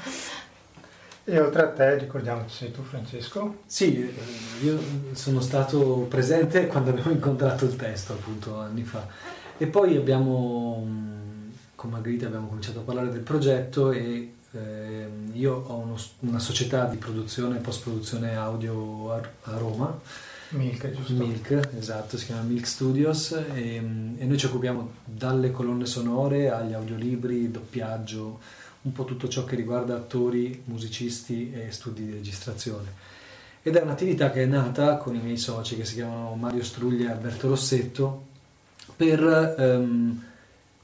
E 1.23 1.39
oltre 1.39 1.63
a 1.63 1.69
te, 1.71 1.97
ricordiamoci, 1.97 2.55
sei 2.55 2.71
tu 2.71 2.83
Francesco? 2.83 3.57
Sì, 3.65 4.07
eh, 4.07 4.63
io 4.63 4.79
sono 5.13 5.41
stato 5.41 6.05
presente 6.07 6.67
quando 6.67 6.91
abbiamo 6.91 7.11
incontrato 7.11 7.65
il 7.65 7.75
testo, 7.75 8.13
appunto, 8.13 8.59
anni 8.59 8.83
fa. 8.83 9.05
E 9.57 9.65
poi 9.65 9.95
abbiamo, 9.95 10.85
con 11.77 11.91
Margherita 11.91 12.25
abbiamo 12.25 12.47
cominciato 12.47 12.79
a 12.79 12.81
parlare 12.81 13.11
del 13.11 13.21
progetto 13.21 13.91
e 13.91 14.33
eh, 14.51 15.07
io 15.33 15.53
ho 15.53 15.75
uno, 15.75 15.95
una 16.21 16.39
società 16.39 16.85
di 16.85 16.97
produzione 16.97 17.57
e 17.57 17.59
post-produzione 17.59 18.35
audio 18.35 19.13
a, 19.13 19.21
a 19.43 19.57
Roma. 19.57 19.99
Milk, 20.49 20.91
giusto? 20.91 21.13
Milk, 21.13 21.69
esatto, 21.77 22.17
si 22.17 22.25
chiama 22.25 22.41
Milk 22.41 22.65
Studios 22.65 23.31
e, 23.53 23.75
e, 23.75 24.25
noi 24.25 24.37
ci 24.39 24.47
occupiamo 24.47 24.91
dalle 25.05 25.51
colonne 25.51 25.85
sonore 25.85 26.49
agli 26.49 26.73
audiolibri, 26.73 27.51
doppiaggio, 27.51 28.39
un 28.81 28.91
po' 28.91 29.05
tutto 29.05 29.27
ciò 29.27 29.43
che 29.43 29.55
riguarda 29.55 29.95
attori, 29.95 30.63
musicisti 30.65 31.51
e 31.53 31.71
studi 31.71 32.05
di 32.05 32.13
registrazione. 32.13 32.91
Ed 33.61 33.75
è 33.75 33.81
un'attività 33.83 34.31
che 34.31 34.41
è 34.41 34.45
nata 34.47 34.97
con 34.97 35.13
i 35.13 35.19
miei 35.19 35.37
soci 35.37 35.75
che 35.75 35.85
si 35.85 35.93
chiamano 35.93 36.33
Mario 36.33 36.63
Struglia 36.63 37.09
e 37.09 37.11
Alberto 37.11 37.49
Rossetto 37.49 38.25
per, 38.95 39.55
um, 39.59 40.23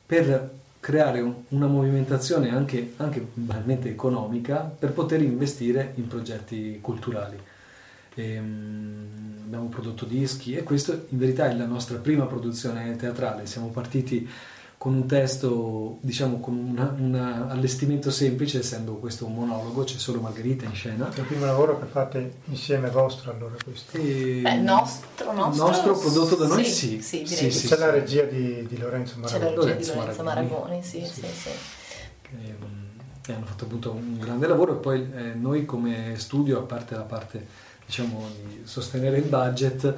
per 0.05 0.61
creare 0.83 1.21
un, 1.21 1.33
una 1.49 1.67
movimentazione 1.67 2.53
anche, 2.53 2.95
anche 2.97 3.25
banalmente 3.35 3.87
economica 3.89 4.57
per 4.57 4.91
poter 4.91 5.21
investire 5.21 5.93
in 5.95 6.07
progetti 6.07 6.79
culturali. 6.81 7.39
E, 8.15 8.37
um, 8.37 9.07
abbiamo 9.45 9.69
prodotto 9.69 10.03
dischi 10.03 10.55
e 10.55 10.63
questo 10.63 11.05
in 11.07 11.17
verità 11.17 11.49
è 11.49 11.55
la 11.55 11.65
nostra 11.65 11.99
prima 11.99 12.25
produzione 12.25 12.97
teatrale. 12.97 13.45
Siamo 13.45 13.69
partiti 13.69 14.27
con 14.83 14.95
un 14.95 15.05
testo, 15.05 15.99
diciamo 16.01 16.41
con 16.41 16.55
un 16.57 17.47
allestimento 17.49 18.11
semplice, 18.11 18.59
essendo 18.59 18.95
questo 18.95 19.25
un 19.25 19.33
monologo, 19.33 19.85
c'è 19.85 19.97
solo 19.97 20.19
Margherita 20.19 20.65
in 20.65 20.73
scena. 20.73 21.09
È 21.09 21.19
il 21.19 21.25
primo 21.25 21.45
lavoro 21.45 21.79
che 21.79 21.85
fate 21.85 22.39
insieme 22.47 22.89
vostro 22.89 23.31
allora 23.31 23.55
questo? 23.63 23.95
E... 23.95 24.41
Beh, 24.43 24.57
nostro, 24.57 25.31
nostro, 25.31 25.67
nostro 25.67 25.97
prodotto 25.97 26.35
da 26.35 26.47
noi 26.47 26.65
sì. 26.65 27.01
Sì, 27.01 27.25
sì, 27.25 27.49
sì 27.49 27.67
c'è 27.67 27.77
la 27.77 27.91
regia 27.91 28.23
di, 28.23 28.67
di 28.67 28.77
Lorenzo 28.77 29.19
Maragoni. 29.19 29.39
C'è 29.39 29.55
la 29.55 29.55
regia 29.55 29.61
Lorenzo 29.61 29.91
di 29.93 29.97
Lorenzo 29.97 30.23
Maragoni, 30.23 30.51
Maragoni 30.51 30.83
sì, 30.83 31.05
sì, 31.05 31.25
sì. 31.33 31.49
E, 32.41 32.55
e 33.25 33.33
hanno 33.33 33.45
fatto 33.45 33.63
appunto 33.63 33.91
un 33.93 34.19
grande 34.19 34.47
lavoro 34.47 34.73
e 34.73 34.79
poi 34.79 35.09
eh, 35.15 35.33
noi 35.33 35.63
come 35.63 36.15
studio, 36.17 36.59
a 36.59 36.63
parte 36.63 36.95
la 36.95 37.03
parte 37.03 37.47
diciamo 37.85 38.27
di 38.35 38.63
sostenere 38.65 39.15
il 39.15 39.29
budget, 39.29 39.93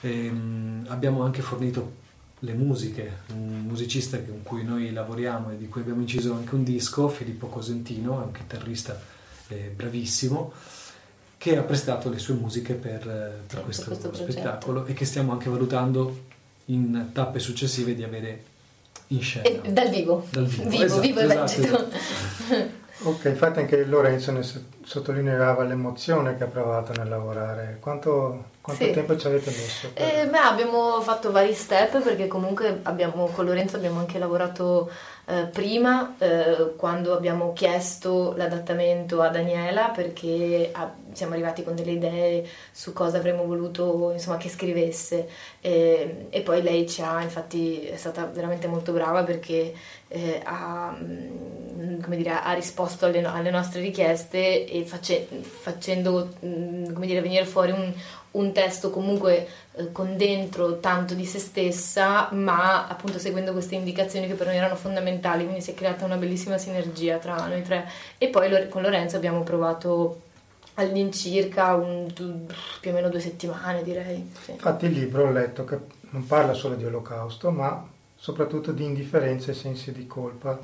ehm, 0.00 0.86
abbiamo 0.88 1.24
anche 1.24 1.42
fornito 1.42 2.08
le 2.40 2.52
musiche, 2.54 3.18
un 3.34 3.64
musicista 3.66 4.18
con 4.22 4.42
cui 4.42 4.64
noi 4.64 4.92
lavoriamo 4.92 5.50
e 5.50 5.56
di 5.56 5.68
cui 5.68 5.82
abbiamo 5.82 6.00
inciso 6.00 6.34
anche 6.34 6.54
un 6.54 6.64
disco, 6.64 7.08
Filippo 7.08 7.48
Cosentino, 7.48 8.20
è 8.20 8.24
un 8.24 8.32
chitarrista 8.32 9.00
eh, 9.48 9.72
bravissimo, 9.74 10.52
che 11.36 11.56
ha 11.56 11.62
prestato 11.62 12.08
le 12.10 12.18
sue 12.18 12.34
musiche 12.34 12.74
per, 12.74 13.08
eh, 13.08 13.42
per 13.46 13.62
questo, 13.62 13.86
questo 13.86 14.14
spettacolo 14.14 14.86
e 14.86 14.92
che 14.92 15.04
stiamo 15.04 15.32
anche 15.32 15.48
valutando 15.50 16.28
in 16.66 17.10
tappe 17.12 17.38
successive 17.38 17.94
di 17.94 18.02
avere 18.02 18.44
in 19.08 19.20
scena. 19.20 19.62
E, 19.62 19.72
dal 19.72 19.90
vivo. 19.90 20.26
Dal 20.30 20.46
vivo, 20.46 20.68
vivo, 21.00 21.20
esatto, 21.20 21.60
vivo 21.60 21.88
esatto. 21.88 22.78
Ok, 23.02 23.24
infatti 23.26 23.60
anche 23.60 23.86
Lorenzo 23.86 24.30
ne 24.30 24.42
sottolineava 24.90 25.62
l'emozione 25.62 26.36
che 26.36 26.42
ha 26.42 26.48
provato 26.48 26.92
nel 26.96 27.08
lavorare. 27.08 27.76
Quanto, 27.78 28.46
quanto 28.60 28.82
sì. 28.82 28.90
tempo 28.90 29.16
ci 29.16 29.28
avete 29.28 29.50
messo? 29.50 29.92
Per... 29.92 30.02
Eh, 30.04 30.26
beh, 30.26 30.38
abbiamo 30.38 31.00
fatto 31.00 31.30
vari 31.30 31.54
step 31.54 32.02
perché 32.02 32.26
comunque 32.26 32.80
abbiamo, 32.82 33.26
con 33.26 33.44
Lorenzo 33.44 33.76
abbiamo 33.76 34.00
anche 34.00 34.18
lavorato 34.18 34.90
eh, 35.30 35.44
prima 35.44 36.16
eh, 36.18 36.72
quando 36.76 37.14
abbiamo 37.14 37.52
chiesto 37.52 38.34
l'adattamento 38.36 39.22
a 39.22 39.28
Daniela 39.28 39.90
perché 39.90 40.70
ah, 40.72 40.92
siamo 41.12 41.34
arrivati 41.34 41.62
con 41.62 41.76
delle 41.76 41.92
idee 41.92 42.44
su 42.72 42.92
cosa 42.92 43.18
avremmo 43.18 43.44
voluto 43.44 44.10
insomma, 44.10 44.38
che 44.38 44.48
scrivesse 44.48 45.28
e, 45.60 46.26
e, 46.30 46.40
poi 46.40 46.62
lei 46.62 46.88
ci 46.88 47.02
ha 47.02 47.22
infatti 47.22 47.82
è 47.82 47.96
stata 47.96 48.24
veramente 48.26 48.66
molto 48.66 48.92
brava 48.92 49.22
perché 49.22 49.72
eh, 50.08 50.40
ha, 50.42 50.96
mm, 51.00 52.02
dire, 52.08 52.30
ha, 52.30 52.52
risposto 52.52 53.06
alle, 53.06 53.24
alle, 53.24 53.50
nostre 53.50 53.80
richieste 53.80 54.66
face, 54.84 55.28
facendo 55.42 56.30
mm, 56.44 56.96
dire, 57.00 57.20
venire 57.20 57.44
fuori 57.44 57.72
un, 57.72 57.92
un 58.32 58.52
testo 58.52 58.90
comunque 58.90 59.46
eh, 59.72 59.92
con 59.92 60.16
dentro 60.16 60.78
tanto 60.78 61.14
di 61.14 61.24
se 61.24 61.38
stessa, 61.38 62.28
ma 62.32 62.86
appunto 62.86 63.18
seguendo 63.18 63.52
queste 63.52 63.74
indicazioni 63.74 64.26
che 64.26 64.34
per 64.34 64.46
noi 64.46 64.56
erano 64.56 64.76
fondamentali, 64.76 65.44
quindi 65.44 65.62
si 65.62 65.72
è 65.72 65.74
creata 65.74 66.04
una 66.04 66.16
bellissima 66.16 66.58
sinergia 66.58 67.18
tra 67.18 67.46
noi 67.46 67.62
tre. 67.62 67.88
E 68.18 68.28
poi 68.28 68.68
con 68.68 68.82
Lorenzo 68.82 69.16
abbiamo 69.16 69.42
provato 69.42 70.22
all'incirca 70.74 71.74
un, 71.74 72.08
più 72.80 72.90
o 72.90 72.94
meno 72.94 73.08
due 73.08 73.20
settimane, 73.20 73.82
direi. 73.82 74.30
Sì. 74.42 74.52
Infatti 74.52 74.86
il 74.86 74.92
libro 74.92 75.26
ho 75.26 75.30
letto 75.30 75.64
che 75.64 75.78
non 76.10 76.26
parla 76.26 76.52
solo 76.52 76.74
di 76.74 76.84
olocausto, 76.84 77.50
ma 77.50 77.86
soprattutto 78.16 78.72
di 78.72 78.84
indifferenza 78.84 79.50
e 79.50 79.54
sensi 79.54 79.92
di 79.92 80.06
colpa 80.06 80.58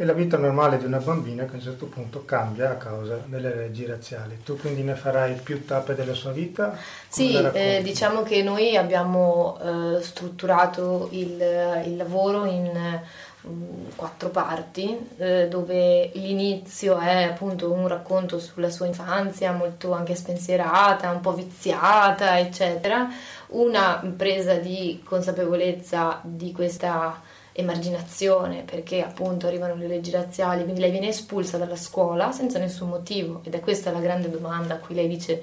e 0.00 0.06
la 0.06 0.14
vita 0.14 0.38
normale 0.38 0.78
di 0.78 0.86
una 0.86 0.96
bambina 0.96 1.44
che 1.44 1.50
a 1.50 1.54
un 1.56 1.60
certo 1.60 1.84
punto 1.84 2.24
cambia 2.24 2.70
a 2.70 2.76
causa 2.76 3.20
delle 3.26 3.54
leggi 3.54 3.84
razziali. 3.84 4.38
Tu 4.42 4.56
quindi 4.56 4.82
ne 4.82 4.94
farai 4.94 5.34
più 5.34 5.66
tappe 5.66 5.94
della 5.94 6.14
sua 6.14 6.32
vita? 6.32 6.68
Come 6.68 6.80
sì, 7.06 7.36
eh, 7.36 7.82
diciamo 7.82 8.22
che 8.22 8.42
noi 8.42 8.78
abbiamo 8.78 9.58
eh, 9.62 10.00
strutturato 10.00 11.08
il, 11.10 11.82
il, 11.84 11.96
lavoro 11.98 12.46
in 12.46 13.00
um, 13.42 13.94
quattro 13.94 14.30
parti, 14.30 14.96
eh, 15.18 15.48
dove 15.48 16.10
l'inizio 16.14 16.96
è 16.96 17.24
appunto 17.24 17.70
un 17.70 17.86
racconto 17.86 18.38
sulla 18.38 18.70
sua 18.70 18.86
infanzia, 18.86 19.52
molto 19.52 19.92
anche 19.92 20.14
spensierata, 20.14 21.10
un 21.10 21.20
po' 21.20 21.34
viziata, 21.34 22.38
eccetera, 22.38 23.06
una 23.48 24.02
presa 24.16 24.54
di 24.54 25.02
consapevolezza 25.04 26.20
di 26.22 26.52
questa 26.52 27.20
emarginazione 27.52 28.62
perché 28.62 29.02
appunto 29.02 29.46
arrivano 29.46 29.74
le 29.74 29.86
leggi 29.86 30.10
razziali, 30.10 30.62
quindi 30.62 30.80
lei 30.80 30.90
viene 30.90 31.08
espulsa 31.08 31.58
dalla 31.58 31.76
scuola 31.76 32.32
senza 32.32 32.58
nessun 32.58 32.88
motivo 32.88 33.40
ed 33.44 33.54
è 33.54 33.60
questa 33.60 33.90
la 33.90 34.00
grande 34.00 34.30
domanda 34.30 34.74
a 34.74 34.78
cui 34.78 34.94
lei 34.94 35.08
dice 35.08 35.42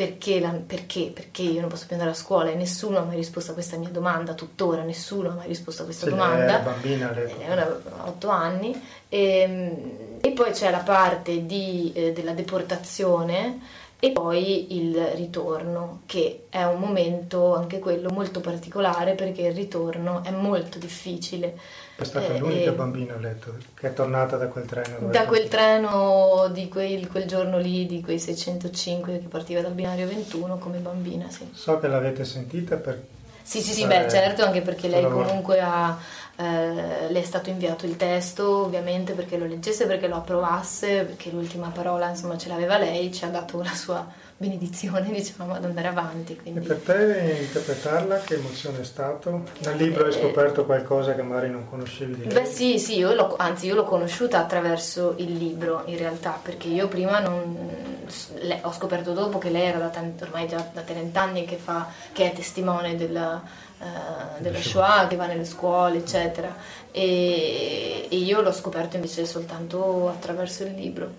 perché, 0.00 0.40
la, 0.40 0.48
perché, 0.48 1.10
perché 1.12 1.42
io 1.42 1.60
non 1.60 1.68
posso 1.68 1.84
più 1.84 1.94
andare 1.94 2.12
a 2.12 2.18
scuola? 2.18 2.48
E 2.48 2.54
nessuno 2.54 2.98
ha 2.98 3.02
mai 3.02 3.16
risposto 3.16 3.50
a 3.50 3.54
questa 3.54 3.76
mia 3.76 3.90
domanda, 3.90 4.32
tuttora 4.32 4.82
nessuno 4.82 5.28
ha 5.28 5.34
mai 5.34 5.46
risposto 5.46 5.82
a 5.82 5.84
questa 5.84 6.06
Se 6.06 6.10
domanda. 6.10 6.60
È 6.60 6.62
bambina, 6.62 7.12
lei 7.12 7.30
è 7.38 7.52
una, 7.52 7.68
8 8.06 8.28
anni. 8.30 8.82
E, 9.10 9.40
ehm, 9.40 10.18
e, 10.22 10.30
poi 10.30 10.52
c'è 10.52 10.70
la 10.70 10.78
parte 10.78 11.44
di, 11.44 11.92
eh, 11.94 12.12
della 12.12 12.32
deportazione 12.32 13.58
e 14.02 14.12
poi 14.12 14.76
il 14.78 14.96
ritorno, 15.14 16.00
che 16.06 16.46
è 16.48 16.64
un 16.64 16.80
momento 16.80 17.54
anche 17.54 17.78
quello 17.78 18.08
molto 18.08 18.40
particolare 18.40 19.14
perché 19.14 19.42
il 19.42 19.54
ritorno 19.54 20.24
è 20.24 20.30
molto 20.30 20.78
difficile. 20.78 21.54
È 21.96 22.04
stata 22.04 22.32
eh, 22.32 22.38
l'unica 22.38 22.72
bambina, 22.72 23.14
ho 23.14 23.18
letto, 23.18 23.56
che 23.74 23.88
è 23.88 23.92
tornata 23.92 24.38
da 24.38 24.48
quel 24.48 24.64
treno. 24.64 25.08
Da 25.10 25.26
quel 25.26 25.48
treno 25.48 26.48
di 26.50 26.68
quel, 26.68 27.08
quel, 27.08 27.26
giorno 27.26 27.58
lì, 27.58 27.84
di 27.84 28.00
quei 28.00 28.18
605 28.18 29.18
che 29.18 29.28
partiva 29.28 29.60
dal 29.60 29.72
binario 29.72 30.06
21 30.06 30.56
come 30.56 30.78
bambina, 30.78 31.28
sì. 31.28 31.50
So 31.52 31.78
che 31.78 31.86
l'avete 31.86 32.24
sentita 32.24 32.76
per... 32.76 33.02
Sì, 33.42 33.60
sì, 33.60 33.72
sì, 33.72 33.86
beh, 33.86 34.08
certo, 34.08 34.44
anche 34.44 34.62
perché 34.62 34.88
lei 34.88 35.02
comunque 35.02 35.60
ha 35.60 35.98
eh, 36.40 37.12
le 37.12 37.20
è 37.20 37.22
stato 37.22 37.50
inviato 37.50 37.84
il 37.84 37.96
testo 37.96 38.64
ovviamente 38.64 39.12
perché 39.12 39.36
lo 39.36 39.44
leggesse, 39.44 39.86
perché 39.86 40.08
lo 40.08 40.16
approvasse, 40.16 41.04
perché 41.04 41.30
l'ultima 41.30 41.68
parola 41.68 42.08
insomma 42.08 42.38
ce 42.38 42.48
l'aveva 42.48 42.78
lei, 42.78 43.12
ci 43.12 43.26
ha 43.26 43.28
dato 43.28 43.62
la 43.62 43.74
sua 43.74 44.06
benedizione 44.38 45.10
diciamo 45.12 45.52
ad 45.52 45.64
andare 45.66 45.88
avanti. 45.88 46.36
Quindi... 46.36 46.60
E 46.60 46.62
per 46.62 46.78
te 46.78 47.36
interpretarla 47.42 48.20
che 48.20 48.36
emozione 48.36 48.80
è 48.80 48.84
stato? 48.84 49.42
Nel 49.58 49.76
libro 49.76 50.06
hai 50.06 50.12
scoperto 50.12 50.64
qualcosa 50.64 51.14
che 51.14 51.20
magari 51.20 51.50
non 51.50 51.68
conoscevi 51.68 52.14
di 52.14 52.24
lei? 52.24 52.32
Beh 52.32 52.46
sì, 52.46 52.78
sì, 52.78 52.96
io 52.96 53.12
l'ho, 53.12 53.34
anzi 53.36 53.66
io 53.66 53.74
l'ho 53.74 53.84
conosciuta 53.84 54.38
attraverso 54.38 55.16
il 55.18 55.36
libro 55.36 55.82
in 55.86 55.98
realtà 55.98 56.40
perché 56.42 56.68
io 56.68 56.88
prima 56.88 57.18
non, 57.18 58.06
le, 58.38 58.60
ho 58.62 58.72
scoperto 58.72 59.12
dopo 59.12 59.36
che 59.36 59.50
lei 59.50 59.66
era 59.66 59.78
da 59.78 59.88
tanti, 59.88 60.22
ormai 60.22 60.48
già 60.48 60.66
da 60.72 60.80
30 60.80 61.20
anni 61.20 61.44
che, 61.44 61.56
fa, 61.56 61.88
che 62.12 62.30
è 62.30 62.34
testimone 62.34 62.96
della 62.96 63.68
eh, 63.80 64.42
della 64.42 64.60
Shoah 64.60 65.06
che 65.06 65.16
va 65.16 65.26
nelle 65.26 65.46
scuole, 65.46 65.98
eccetera. 65.98 66.54
E, 66.90 68.06
e, 68.10 68.16
io 68.16 68.42
l'ho 68.42 68.52
scoperto 68.52 68.96
invece 68.96 69.24
soltanto 69.24 70.08
attraverso 70.08 70.64
il 70.64 70.74
libro, 70.74 71.10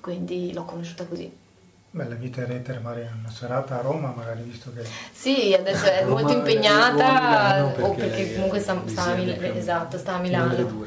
quindi 0.00 0.52
l'ho 0.52 0.64
conosciuta 0.64 1.04
così. 1.04 1.40
Beh, 1.94 2.08
la 2.08 2.14
vita 2.14 2.40
eretere 2.40 2.78
magari 2.78 3.06
una 3.18 3.30
serata 3.30 3.78
a 3.78 3.82
Roma, 3.82 4.12
magari 4.16 4.42
visto 4.42 4.72
che... 4.72 4.82
Sì, 5.12 5.54
adesso 5.56 5.84
è 5.84 6.04
molto 6.04 6.32
impegnata, 6.32 7.64
perché 7.64 7.82
o 7.82 7.94
perché 7.94 8.34
comunque 8.34 8.60
sta, 8.60 8.82
sta, 8.86 9.02
a 9.04 9.14
Mil- 9.14 9.44
esatto, 9.56 9.98
sta 9.98 10.14
a 10.14 10.18
Milano 10.18 10.86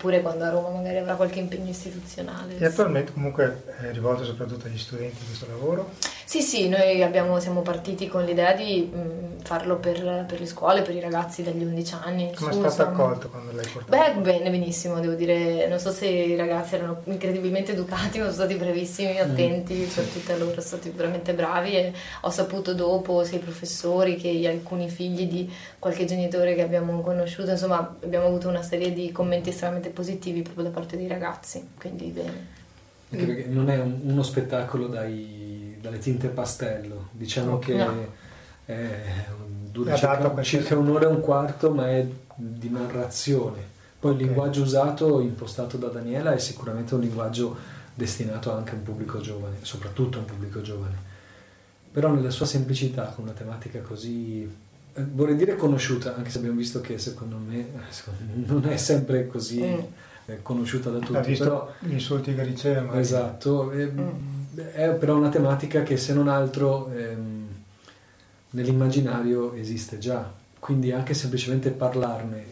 oppure 0.00 0.22
quando 0.22 0.44
a 0.44 0.48
Roma 0.48 0.70
magari 0.70 0.96
avrà 0.96 1.14
qualche 1.14 1.40
impegno 1.40 1.68
istituzionale. 1.68 2.56
E 2.56 2.64
attualmente 2.64 3.12
comunque 3.12 3.64
è 3.82 3.92
rivolto 3.92 4.24
soprattutto 4.24 4.66
agli 4.66 4.78
studenti 4.78 5.22
questo 5.26 5.46
lavoro? 5.46 5.90
Sì, 6.24 6.40
sì, 6.42 6.68
noi 6.68 7.02
abbiamo, 7.02 7.38
siamo 7.40 7.60
partiti 7.60 8.06
con 8.08 8.24
l'idea 8.24 8.52
di 8.54 8.82
mh, 8.82 9.42
farlo 9.42 9.78
per, 9.78 10.26
per, 10.28 10.38
le 10.38 10.46
scuole, 10.46 10.82
per 10.82 10.94
i 10.94 11.00
ragazzi 11.00 11.42
dagli 11.42 11.64
11 11.64 11.94
anni. 12.04 12.32
Come 12.34 12.50
è 12.50 12.70
stato 12.70 12.82
accolto 12.82 13.28
quando 13.28 13.52
l'hai 13.52 13.66
portato? 13.66 14.14
Beh, 14.14 14.20
bene, 14.20 14.48
benissimo, 14.48 15.00
devo 15.00 15.14
dire, 15.14 15.66
non 15.66 15.78
so 15.78 15.90
se 15.90 16.06
i 16.06 16.36
ragazzi 16.36 16.76
erano 16.76 17.00
incredibilmente 17.04 17.72
educati, 17.72 18.18
ma 18.22 18.30
sono 18.30 18.46
stati 18.46 18.54
bravissimi, 18.54 19.14
mm. 19.14 19.30
attenti, 19.30 19.74
mm. 19.74 19.92
per 19.92 20.04
tutte 20.04 20.38
loro, 20.38 20.50
sono 20.50 20.62
stati 20.62 20.90
veramente 20.90 21.34
bravi 21.34 21.74
e 21.74 21.92
ho 22.20 22.30
saputo 22.30 22.74
dopo 22.74 23.24
sia 23.24 23.38
i 23.38 23.40
professori 23.40 24.14
che 24.14 24.48
alcuni 24.48 24.88
figli 24.88 25.26
di 25.26 25.52
qualche 25.80 26.04
genitore 26.04 26.54
che 26.54 26.62
abbiamo 26.62 27.00
conosciuto, 27.00 27.50
insomma 27.50 27.96
abbiamo 28.02 28.26
avuto 28.26 28.48
una 28.48 28.62
serie 28.62 28.92
di 28.92 29.10
commenti 29.10 29.48
estremamente 29.48 29.89
positivi 29.90 30.42
proprio 30.42 30.64
da 30.64 30.70
parte 30.70 30.96
dei 30.96 31.06
ragazzi, 31.06 31.68
quindi 31.78 32.06
bene. 32.06 32.58
Anche 33.10 33.24
perché 33.26 33.44
non 33.46 33.68
è 33.68 33.80
un, 33.80 34.00
uno 34.04 34.22
spettacolo 34.22 34.86
dai, 34.86 35.76
dalle 35.80 35.98
tinte 35.98 36.28
pastello, 36.28 37.08
diciamo 37.10 37.58
che 37.58 37.74
no. 37.74 38.06
è, 38.64 38.94
dura 39.70 39.96
circa, 39.96 40.42
circa, 40.42 40.78
un'ora 40.78 41.06
e 41.06 41.08
un 41.08 41.20
quarto, 41.20 41.72
ma 41.72 41.88
è 41.88 42.06
di 42.34 42.68
narrazione. 42.70 43.78
Poi 43.98 44.12
okay. 44.12 44.22
il 44.22 44.28
linguaggio 44.28 44.62
usato, 44.62 45.20
impostato 45.20 45.76
da 45.76 45.88
Daniela, 45.88 46.32
è 46.32 46.38
sicuramente 46.38 46.94
un 46.94 47.00
linguaggio 47.00 47.56
destinato 47.94 48.52
anche 48.52 48.70
a 48.70 48.74
un 48.74 48.82
pubblico 48.82 49.20
giovane, 49.20 49.56
soprattutto 49.62 50.18
a 50.18 50.20
un 50.20 50.26
pubblico 50.26 50.60
giovane. 50.62 51.08
Però 51.92 52.10
nella 52.12 52.30
sua 52.30 52.46
semplicità, 52.46 53.06
con 53.06 53.24
una 53.24 53.32
tematica 53.32 53.80
così 53.80 54.48
vorrei 55.02 55.36
dire 55.36 55.56
conosciuta, 55.56 56.14
anche 56.16 56.30
se 56.30 56.38
abbiamo 56.38 56.56
visto 56.56 56.80
che 56.80 56.98
secondo 56.98 57.36
me 57.36 57.66
non 58.46 58.66
è 58.66 58.76
sempre 58.76 59.26
così 59.26 59.62
mm. 59.62 59.78
Eh, 60.26 60.42
conosciuta 60.42 60.90
da 60.90 60.98
tutti. 60.98 61.16
Ha 61.16 61.20
visto 61.20 61.44
però, 61.44 61.72
gli 61.80 61.92
insulti 61.92 62.34
che 62.34 62.42
riceve. 62.44 62.98
Esatto, 63.00 63.70
è, 63.72 63.84
mm. 63.84 64.58
è, 64.74 64.90
però 64.90 65.16
una 65.16 65.28
tematica 65.28 65.82
che 65.82 65.96
se 65.96 66.12
non 66.12 66.28
altro 66.28 66.90
ehm, 66.92 67.48
nell'immaginario 68.50 69.54
esiste 69.54 69.98
già, 69.98 70.32
quindi 70.58 70.92
anche 70.92 71.14
semplicemente 71.14 71.70
parlarne, 71.70 72.44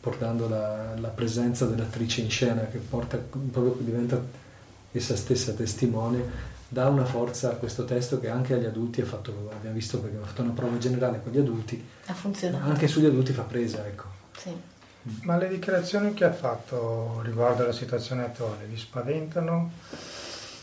portando 0.00 0.48
la, 0.48 0.94
la 0.98 1.08
presenza 1.08 1.64
dell'attrice 1.64 2.20
in 2.20 2.28
scena 2.28 2.66
che 2.66 2.78
porta, 2.78 3.16
proprio 3.16 3.76
diventa 3.78 4.22
essa 4.92 5.16
stessa 5.16 5.52
testimone, 5.52 6.50
dà 6.72 6.88
una 6.88 7.04
forza 7.04 7.50
a 7.50 7.54
questo 7.56 7.84
testo 7.84 8.18
che 8.18 8.30
anche 8.30 8.54
agli 8.54 8.64
adulti 8.64 9.02
ha 9.02 9.04
fatto, 9.04 9.50
abbiamo 9.54 9.74
visto 9.74 9.98
perché 9.98 10.14
abbiamo 10.14 10.26
fatto 10.26 10.40
una 10.40 10.52
prova 10.52 10.78
generale 10.78 11.20
con 11.22 11.30
gli 11.30 11.38
adulti, 11.38 11.86
ha 12.06 12.14
funzionato. 12.14 12.64
Anche 12.64 12.88
sugli 12.88 13.04
adulti 13.04 13.34
fa 13.34 13.42
presa, 13.42 13.86
ecco. 13.86 14.04
Sì. 14.38 14.48
Mm. 14.48 15.12
Ma 15.24 15.36
le 15.36 15.48
dichiarazioni 15.48 16.14
che 16.14 16.24
ha 16.24 16.32
fatto 16.32 17.20
riguardo 17.24 17.64
alla 17.64 17.72
situazione 17.72 18.24
attuale 18.24 18.64
vi 18.64 18.78
spaventano? 18.78 19.70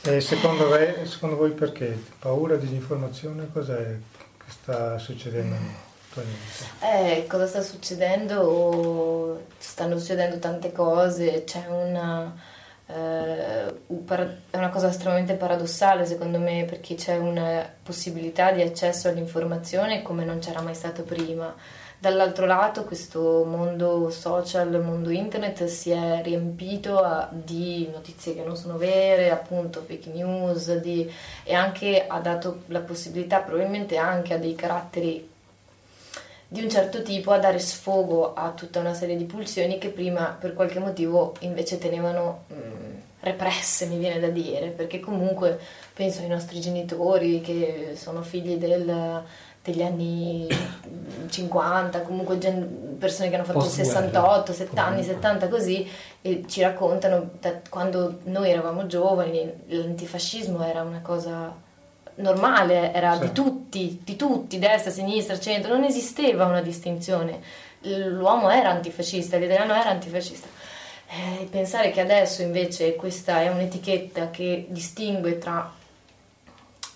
E 0.02 0.20
secondo, 0.20 0.68
voi, 0.68 1.06
secondo 1.06 1.36
voi 1.36 1.52
perché? 1.52 2.04
Paura, 2.18 2.56
disinformazione? 2.56 3.48
Cos'è 3.54 3.76
che 3.76 4.52
sta 4.52 4.98
succedendo? 4.98 5.56
Eh, 6.80 7.28
cosa 7.30 7.46
sta 7.46 7.62
succedendo? 7.62 9.46
Stanno 9.60 10.00
succedendo 10.00 10.40
tante 10.40 10.72
cose, 10.72 11.44
c'è 11.44 11.68
una 11.68 12.26
eh, 12.26 12.59
è 12.92 14.58
una 14.58 14.70
cosa 14.70 14.88
estremamente 14.88 15.36
paradossale 15.36 16.06
secondo 16.06 16.40
me 16.40 16.66
perché 16.68 16.96
c'è 16.96 17.18
una 17.18 17.72
possibilità 17.84 18.52
di 18.52 18.64
accesso 18.64 19.08
all'informazione 19.08 20.02
come 20.02 20.26
non 20.26 20.40
c'era 20.40 20.62
mai 20.62 20.74
stato 20.74 21.04
prima. 21.04 21.54
Dall'altro 22.02 22.46
lato 22.46 22.86
questo 22.86 23.44
mondo 23.44 24.10
social, 24.10 24.82
mondo 24.82 25.10
internet 25.10 25.66
si 25.66 25.92
è 25.92 26.22
riempito 26.24 27.28
di 27.30 27.90
notizie 27.92 28.34
che 28.34 28.44
non 28.44 28.56
sono 28.56 28.78
vere, 28.78 29.30
appunto 29.32 29.82
fake 29.82 30.10
news 30.10 30.78
di, 30.78 31.12
e 31.44 31.54
anche 31.54 32.08
ha 32.08 32.20
dato 32.22 32.62
la 32.68 32.80
possibilità 32.80 33.40
probabilmente 33.42 33.98
anche 33.98 34.34
a 34.34 34.38
dei 34.38 34.56
caratteri 34.56 35.29
di 36.52 36.64
un 36.64 36.70
certo 36.70 37.04
tipo 37.04 37.32
a 37.32 37.38
dare 37.38 37.60
sfogo 37.60 38.34
a 38.34 38.50
tutta 38.50 38.80
una 38.80 38.96
serie 38.96 39.16
di 39.16 39.26
pulsioni 39.26 39.78
che 39.78 39.90
prima 39.90 40.36
per 40.38 40.56
qualche 40.56 40.80
motivo 40.80 41.36
invece 41.42 41.78
tenevano 41.78 42.46
mh, 42.48 42.54
mm, 42.56 42.96
represse, 43.20 43.86
mi 43.86 44.00
viene 44.00 44.20
da 44.20 44.30
dire, 44.30 44.70
perché 44.70 45.00
comunque 45.00 45.60
penso 45.94 46.22
ai 46.22 46.28
nostri 46.28 46.60
genitori 46.60 47.42
che 47.42 47.94
sono 47.96 48.24
figli 48.24 48.56
del, 48.56 49.24
degli 49.62 49.84
anni 49.84 50.48
50, 51.30 52.02
comunque 52.02 52.40
gen- 52.40 52.98
persone 52.98 53.30
che 53.30 53.36
hanno 53.36 53.44
fatto 53.44 53.62
68, 53.62 54.52
70 54.52 54.84
anni, 54.84 55.04
70 55.04 55.48
così, 55.50 55.88
e 56.24 56.46
ci 56.48 56.62
raccontano 56.62 57.30
da 57.40 57.62
quando 57.70 58.22
noi 58.24 58.50
eravamo 58.50 58.88
giovani 58.88 59.54
l'antifascismo 59.68 60.64
era 60.66 60.82
una 60.82 61.02
cosa 61.02 61.68
normale, 62.20 62.94
era 62.94 63.14
sì. 63.16 63.20
di 63.22 63.32
tutti, 63.32 64.02
di 64.04 64.16
tutti, 64.16 64.60
destra, 64.60 64.92
sinistra, 64.92 65.40
centro, 65.40 65.74
non 65.74 65.84
esisteva 65.84 66.46
una 66.46 66.62
distinzione. 66.62 67.42
L'uomo 67.82 68.50
era 68.50 68.70
antifascista, 68.70 69.38
l'italiano 69.38 69.74
era 69.74 69.90
antifascista. 69.90 70.48
Eh, 71.08 71.48
pensare 71.50 71.92
che 71.92 72.02
adesso 72.02 72.42
invece 72.42 72.96
questa 72.96 73.42
è 73.42 73.50
un'etichetta 73.50 74.30
che 74.30 74.68
distingue 74.70 75.38
tra... 75.38 75.74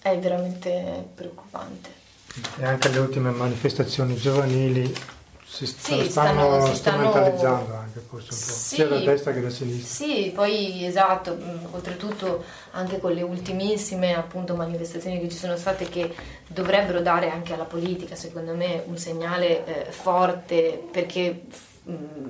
è 0.01 0.17
veramente 0.19 1.07
preoccupante. 1.15 1.89
E 2.59 2.65
anche 2.65 2.89
le 2.89 2.99
ultime 2.99 3.31
manifestazioni 3.31 4.15
giovanili 4.15 4.93
si, 5.53 5.67
sì, 5.67 6.09
stanno, 6.09 6.09
stanno, 6.09 6.73
strumentalizzando 6.73 7.75
anche 7.75 7.99
forse 7.99 8.29
un 8.31 8.39
po', 8.39 8.43
sì, 8.43 8.75
sia 8.75 8.87
da 8.87 8.97
destra 8.97 9.33
che 9.33 9.41
da 9.41 9.49
sinistra. 9.51 10.05
Sì, 10.05 10.31
poi 10.33 10.83
esatto, 10.83 11.37
mm, 11.39 11.65
oltretutto 11.73 12.43
anche 12.71 12.99
con 12.99 13.11
le 13.11 13.21
ultimissime 13.21 14.15
appunto 14.15 14.55
manifestazioni 14.55 15.19
che 15.19 15.29
ci 15.29 15.37
sono 15.37 15.55
state 15.55 15.87
che 15.89 16.11
dovrebbero 16.47 17.01
dare 17.01 17.29
anche 17.29 17.53
alla 17.53 17.65
politica, 17.65 18.15
secondo 18.15 18.55
me, 18.55 18.81
un 18.87 18.97
segnale 18.97 19.65
eh, 19.65 19.91
forte 19.91 20.87
perché 20.91 21.43
mh, 21.83 21.91
mm, 21.91 22.27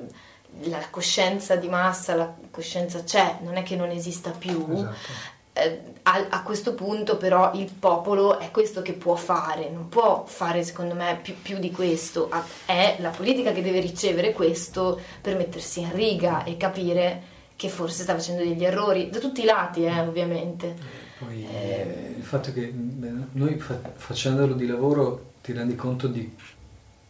la 0.63 0.85
coscienza 0.89 1.55
di 1.55 1.69
massa, 1.69 2.15
la 2.15 2.35
coscienza 2.51 3.03
c'è, 3.03 3.37
non 3.41 3.55
è 3.55 3.63
che 3.63 3.77
non 3.77 3.89
esista 3.89 4.31
più. 4.31 4.67
Esatto 4.69 5.31
a, 5.53 6.27
a, 6.29 6.41
questo 6.41 6.73
punto 6.73 7.17
però 7.17 7.53
il 7.53 7.71
popolo 7.77 8.39
è 8.39 8.49
questo 8.49 8.81
che 8.81 8.93
può 8.93 9.15
fare, 9.15 9.69
non 9.69 9.87
può 9.87 10.25
fare 10.25 10.63
secondo 10.63 10.95
me 10.95 11.19
più, 11.21 11.35
più, 11.39 11.59
di 11.59 11.71
questo, 11.71 12.29
è 12.65 12.97
la 12.99 13.09
politica 13.09 13.51
che 13.51 13.61
deve 13.61 13.79
ricevere 13.79 14.33
questo 14.33 14.99
per 15.21 15.37
mettersi 15.37 15.81
in 15.81 15.93
riga 15.93 16.43
e 16.43 16.57
capire 16.57 17.31
che 17.55 17.69
forse 17.69 18.01
sta 18.01 18.15
facendo 18.15 18.43
degli 18.43 18.65
errori, 18.65 19.09
da 19.11 19.19
tutti 19.19 19.41
i 19.41 19.45
lati 19.45 19.85
eh, 19.85 19.99
ovviamente. 19.99 20.75
Poi 21.19 21.47
eh, 21.47 22.15
il 22.17 22.23
fatto 22.23 22.51
che 22.51 22.73
noi 22.73 23.59
fa, 23.59 23.79
facendolo 23.93 24.55
di 24.55 24.65
lavoro 24.65 25.33
ti 25.43 25.53
rendi 25.53 25.75
conto 25.75 26.07
di 26.07 26.35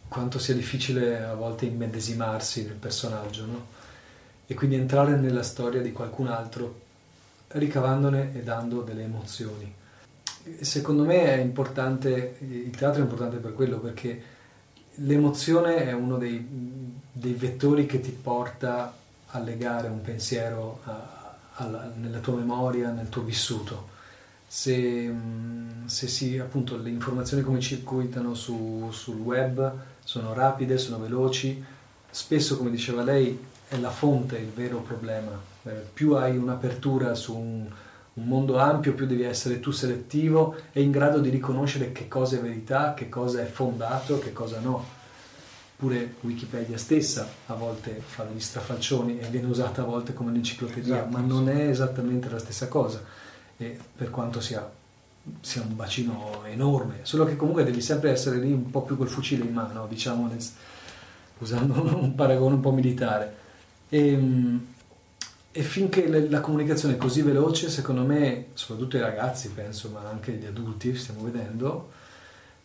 quanto 0.06 0.38
sia 0.38 0.54
difficile 0.54 1.24
a 1.24 1.34
volte 1.34 1.64
immedesimarsi 1.64 2.64
nel 2.64 2.74
personaggio, 2.74 3.46
no? 3.46 3.66
E 4.46 4.54
quindi 4.54 4.76
entrare 4.76 5.16
nella 5.16 5.42
storia 5.42 5.80
di 5.80 5.90
qualcun 5.90 6.28
altro 6.28 6.82
ricavandone 7.54 8.34
e 8.34 8.42
dando 8.42 8.82
delle 8.82 9.02
emozioni. 9.02 9.72
secondo 10.60 11.04
me 11.04 11.24
è 11.24 11.36
importante, 11.36 12.36
il 12.40 12.76
teatro 12.76 13.00
è 13.00 13.04
importante 13.04 13.36
per 13.38 13.54
quello, 13.54 13.78
perché 13.78 14.22
l'emozione 14.96 15.86
è 15.86 15.92
uno 15.92 16.16
dei, 16.18 16.46
dei 17.10 17.32
vettori 17.32 17.86
che 17.86 18.00
ti 18.00 18.10
porta 18.10 18.94
a 19.26 19.38
legare 19.38 19.88
un 19.88 20.00
pensiero 20.00 20.80
a, 20.84 21.36
a, 21.54 21.90
nella 21.96 22.18
tua 22.18 22.34
memoria, 22.34 22.90
nel 22.90 23.08
tuo 23.08 23.22
vissuto. 23.22 23.92
Se, 24.46 25.12
se 25.86 26.06
si, 26.06 26.38
appunto, 26.38 26.76
le 26.76 26.90
informazioni 26.90 27.42
come 27.42 27.60
circuitano 27.60 28.34
su, 28.34 28.88
sul 28.92 29.16
web 29.16 29.72
sono 30.04 30.32
rapide, 30.34 30.78
sono 30.78 30.98
veloci, 30.98 31.64
spesso, 32.10 32.56
come 32.56 32.70
diceva 32.70 33.02
lei, 33.02 33.42
è 33.66 33.76
la 33.78 33.90
fonte 33.90 34.36
il 34.36 34.50
vero 34.50 34.78
problema. 34.80 35.52
Eh, 35.64 35.70
più 35.92 36.12
hai 36.12 36.36
un'apertura 36.36 37.14
su 37.14 37.34
un, 37.34 37.66
un 38.14 38.26
mondo 38.26 38.58
ampio, 38.58 38.92
più 38.94 39.06
devi 39.06 39.22
essere 39.22 39.60
tu 39.60 39.70
selettivo 39.70 40.56
e 40.72 40.82
in 40.82 40.90
grado 40.90 41.18
di 41.20 41.30
riconoscere 41.30 41.90
che 41.90 42.06
cosa 42.06 42.36
è 42.36 42.40
verità, 42.40 42.94
che 42.94 43.08
cosa 43.08 43.40
è 43.40 43.46
fondato, 43.46 44.18
che 44.18 44.32
cosa 44.32 44.60
no. 44.60 45.02
Pure 45.76 46.14
Wikipedia 46.20 46.78
stessa 46.78 47.28
a 47.46 47.54
volte 47.54 48.00
fa 48.04 48.22
degli 48.22 48.40
strafalcioni 48.40 49.18
e 49.18 49.26
viene 49.28 49.48
usata 49.48 49.82
a 49.82 49.84
volte 49.84 50.12
come 50.12 50.30
un'enciclopedia, 50.30 50.96
esatto, 50.96 51.10
ma 51.10 51.20
non 51.20 51.48
è 51.48 51.68
esattamente 51.68 52.28
la 52.28 52.38
stessa 52.38 52.68
cosa. 52.68 53.02
E 53.56 53.78
per 53.96 54.10
quanto 54.10 54.40
sia, 54.40 54.70
sia, 55.40 55.62
un 55.62 55.74
bacino 55.74 56.42
enorme, 56.44 57.00
solo 57.02 57.24
che 57.24 57.36
comunque 57.36 57.64
devi 57.64 57.80
sempre 57.80 58.10
essere 58.10 58.38
lì 58.38 58.52
un 58.52 58.70
po' 58.70 58.82
più 58.82 58.96
col 58.96 59.08
fucile 59.08 59.44
in 59.44 59.52
mano, 59.52 59.86
diciamo, 59.88 60.28
nel, 60.28 60.38
usando 61.38 61.80
un 61.98 62.14
paragone 62.14 62.54
un 62.54 62.60
po' 62.60 62.72
militare. 62.72 63.36
E, 63.88 64.08
ehm, 64.08 64.66
e 65.56 65.62
finché 65.62 66.08
la 66.28 66.40
comunicazione 66.40 66.94
è 66.94 66.96
così 66.96 67.22
veloce, 67.22 67.70
secondo 67.70 68.02
me, 68.02 68.46
soprattutto 68.54 68.96
i 68.96 69.00
ragazzi, 69.00 69.50
penso, 69.50 69.88
ma 69.88 70.00
anche 70.00 70.32
gli 70.32 70.46
adulti, 70.46 70.96
stiamo 70.96 71.22
vedendo, 71.22 71.92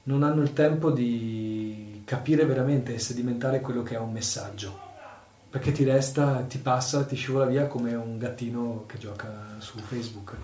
non 0.05 0.23
hanno 0.23 0.41
il 0.41 0.53
tempo 0.53 0.89
di 0.89 2.01
capire 2.03 2.45
veramente 2.45 2.95
e 2.95 2.97
sedimentare 2.97 3.61
quello 3.61 3.83
che 3.83 3.93
è 3.93 3.99
un 3.99 4.11
messaggio. 4.11 4.75
Perché 5.51 5.71
ti 5.71 5.83
resta, 5.83 6.43
ti 6.49 6.57
passa, 6.57 7.03
ti 7.03 7.15
scivola 7.15 7.45
via 7.45 7.67
come 7.67 7.93
un 7.93 8.17
gattino 8.17 8.85
che 8.87 8.97
gioca 8.97 9.57
su 9.59 9.77
Facebook. 9.77 10.35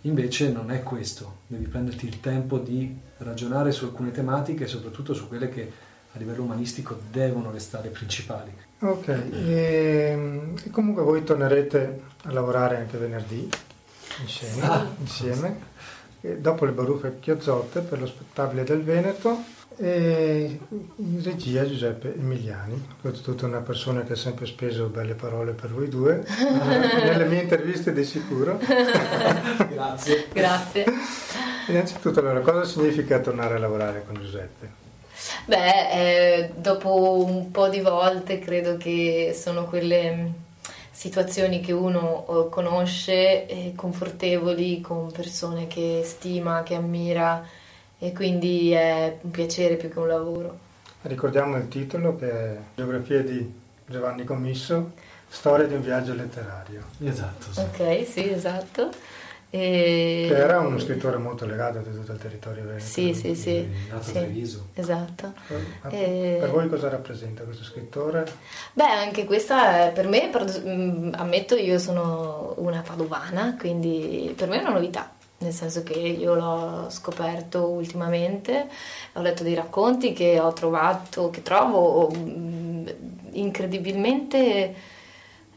Invece 0.00 0.50
non 0.50 0.72
è 0.72 0.82
questo, 0.82 1.42
devi 1.46 1.68
prenderti 1.68 2.04
il 2.04 2.18
tempo 2.18 2.58
di 2.58 2.98
ragionare 3.18 3.70
su 3.70 3.84
alcune 3.84 4.10
tematiche 4.10 4.66
soprattutto 4.66 5.14
su 5.14 5.28
quelle 5.28 5.48
che 5.48 5.70
a 6.12 6.18
livello 6.18 6.42
umanistico 6.42 6.98
devono 7.10 7.50
restare 7.50 7.88
principali. 7.88 8.52
Ok, 8.80 9.08
e, 9.08 10.54
e 10.64 10.70
comunque 10.70 11.02
voi 11.02 11.22
tornerete 11.22 12.02
a 12.24 12.32
lavorare 12.32 12.78
anche 12.78 12.96
venerdì 12.96 13.48
insieme, 14.22 14.62
ah, 14.62 14.86
insieme 14.98 15.68
dopo 16.20 16.64
le 16.64 16.72
baruffe 16.72 17.18
chiozzotte 17.18 17.80
per 17.80 17.98
lo 17.98 18.06
spettabile 18.06 18.64
del 18.64 18.82
Veneto 18.82 19.58
e 19.76 20.58
in 20.96 21.22
regia 21.22 21.66
Giuseppe 21.66 22.14
Emiliani, 22.14 22.88
oltretutto 23.02 23.46
una 23.46 23.60
persona 23.60 24.02
che 24.02 24.12
ha 24.12 24.16
sempre 24.16 24.44
speso 24.44 24.88
belle 24.88 25.14
parole 25.14 25.52
per 25.52 25.70
voi 25.70 25.88
due, 25.88 26.22
nelle 26.28 27.24
mie 27.24 27.42
interviste 27.42 27.92
di 27.94 28.04
sicuro. 28.04 28.58
Grazie. 29.70 30.26
Grazie. 30.32 30.84
Innanzitutto 31.68 32.20
allora, 32.20 32.40
cosa 32.40 32.64
significa 32.64 33.20
tornare 33.20 33.54
a 33.54 33.58
lavorare 33.58 34.04
con 34.06 34.16
Giuseppe? 34.16 34.79
Beh, 35.46 35.90
eh, 35.90 36.50
dopo 36.56 37.24
un 37.24 37.50
po' 37.50 37.68
di 37.68 37.80
volte 37.80 38.38
credo 38.38 38.76
che 38.76 39.34
sono 39.34 39.64
quelle 39.64 40.14
mm, 40.14 40.26
situazioni 40.90 41.60
che 41.60 41.72
uno 41.72 42.26
eh, 42.28 42.48
conosce, 42.50 43.46
eh, 43.46 43.72
confortevoli, 43.74 44.80
con 44.80 45.10
persone 45.10 45.66
che 45.66 46.02
stima, 46.04 46.62
che 46.62 46.74
ammira 46.74 47.46
e 47.98 48.12
quindi 48.12 48.70
è 48.72 49.18
un 49.20 49.30
piacere 49.30 49.76
più 49.76 49.90
che 49.90 49.98
un 49.98 50.08
lavoro. 50.08 50.58
Ricordiamo 51.02 51.56
il 51.56 51.68
titolo 51.68 52.16
che 52.16 52.30
è 52.30 52.56
Geografia 52.74 53.22
di 53.22 53.52
Giovanni 53.86 54.24
Commisso, 54.24 54.92
Storia 55.28 55.66
di 55.66 55.74
un 55.74 55.82
viaggio 55.82 56.14
letterario. 56.14 56.82
Esatto. 57.02 57.52
Sì. 57.52 57.60
Ok, 57.60 58.06
sì, 58.06 58.30
esatto. 58.30 58.90
E... 59.52 60.28
Era 60.30 60.60
uno 60.60 60.78
scrittore 60.78 61.16
molto 61.16 61.44
legato 61.44 61.78
a 61.78 61.82
tutto 61.82 62.12
il 62.12 62.18
territorio 62.18 62.62
veneto. 62.62 62.84
Sì, 62.84 63.12
sì, 63.14 63.34
sì. 63.34 63.68
sì 64.00 64.70
esatto. 64.74 65.32
Per, 65.48 65.92
e... 65.92 66.36
per 66.38 66.50
voi 66.50 66.68
cosa 66.68 66.88
rappresenta 66.88 67.42
questo 67.42 67.64
scrittore? 67.64 68.24
Beh, 68.72 68.84
anche 68.84 69.24
questa 69.24 69.88
per 69.88 70.06
me, 70.06 70.28
per, 70.30 70.44
mm, 70.44 71.14
ammetto, 71.16 71.56
io 71.56 71.80
sono 71.80 72.54
una 72.58 72.80
padovana, 72.82 73.56
quindi 73.58 74.32
per 74.36 74.48
me 74.48 74.58
è 74.58 74.60
una 74.60 74.74
novità. 74.74 75.12
Nel 75.38 75.52
senso 75.52 75.82
che 75.82 75.94
io 75.94 76.34
l'ho 76.34 76.86
scoperto 76.90 77.66
ultimamente, 77.66 78.68
ho 79.14 79.20
letto 79.20 79.42
dei 79.42 79.54
racconti 79.54 80.12
che 80.12 80.38
ho 80.38 80.52
trovato, 80.52 81.30
che 81.30 81.42
trovo 81.42 82.08
mm, 82.14 82.86
incredibilmente 83.32 84.98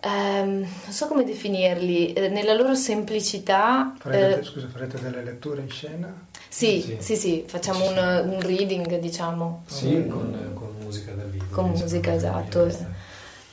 ehm, 0.03 0.59
non 0.59 0.91
so 0.91 1.07
come 1.07 1.23
definirli, 1.23 2.13
eh, 2.13 2.27
nella 2.27 2.53
loro 2.53 2.75
semplicità. 2.75 3.93
Farete, 3.97 4.39
eh, 4.39 4.43
scusa, 4.43 4.67
farete 4.67 4.99
delle 4.99 5.23
letture 5.23 5.61
in 5.61 5.69
scena? 5.69 6.13
Sì, 6.47 6.81
sì, 6.81 6.95
sì, 6.99 7.15
sì 7.15 7.43
facciamo 7.47 7.89
un, 7.89 7.97
un, 7.97 8.41
reading, 8.41 8.99
diciamo. 8.99 9.63
Sì, 9.67 10.05
con, 10.07 10.51
con, 10.53 10.75
musica 10.79 11.13
dal 11.13 11.29
vivo. 11.29 11.45
Con 11.49 11.69
musica, 11.69 12.13
esatto. 12.13 12.65
E, 12.65 12.75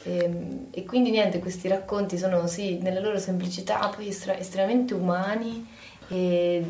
ehm, 0.03 0.67
e, 0.71 0.85
quindi 0.85 1.11
niente, 1.11 1.39
questi 1.39 1.69
racconti 1.69 2.19
sono 2.19 2.47
sì, 2.47 2.79
nella 2.79 3.01
loro 3.01 3.19
semplicità, 3.19 3.89
poi 3.95 4.09
estra- 4.09 4.37
estremamente 4.37 4.93
umani 4.95 5.67
e 6.09 6.63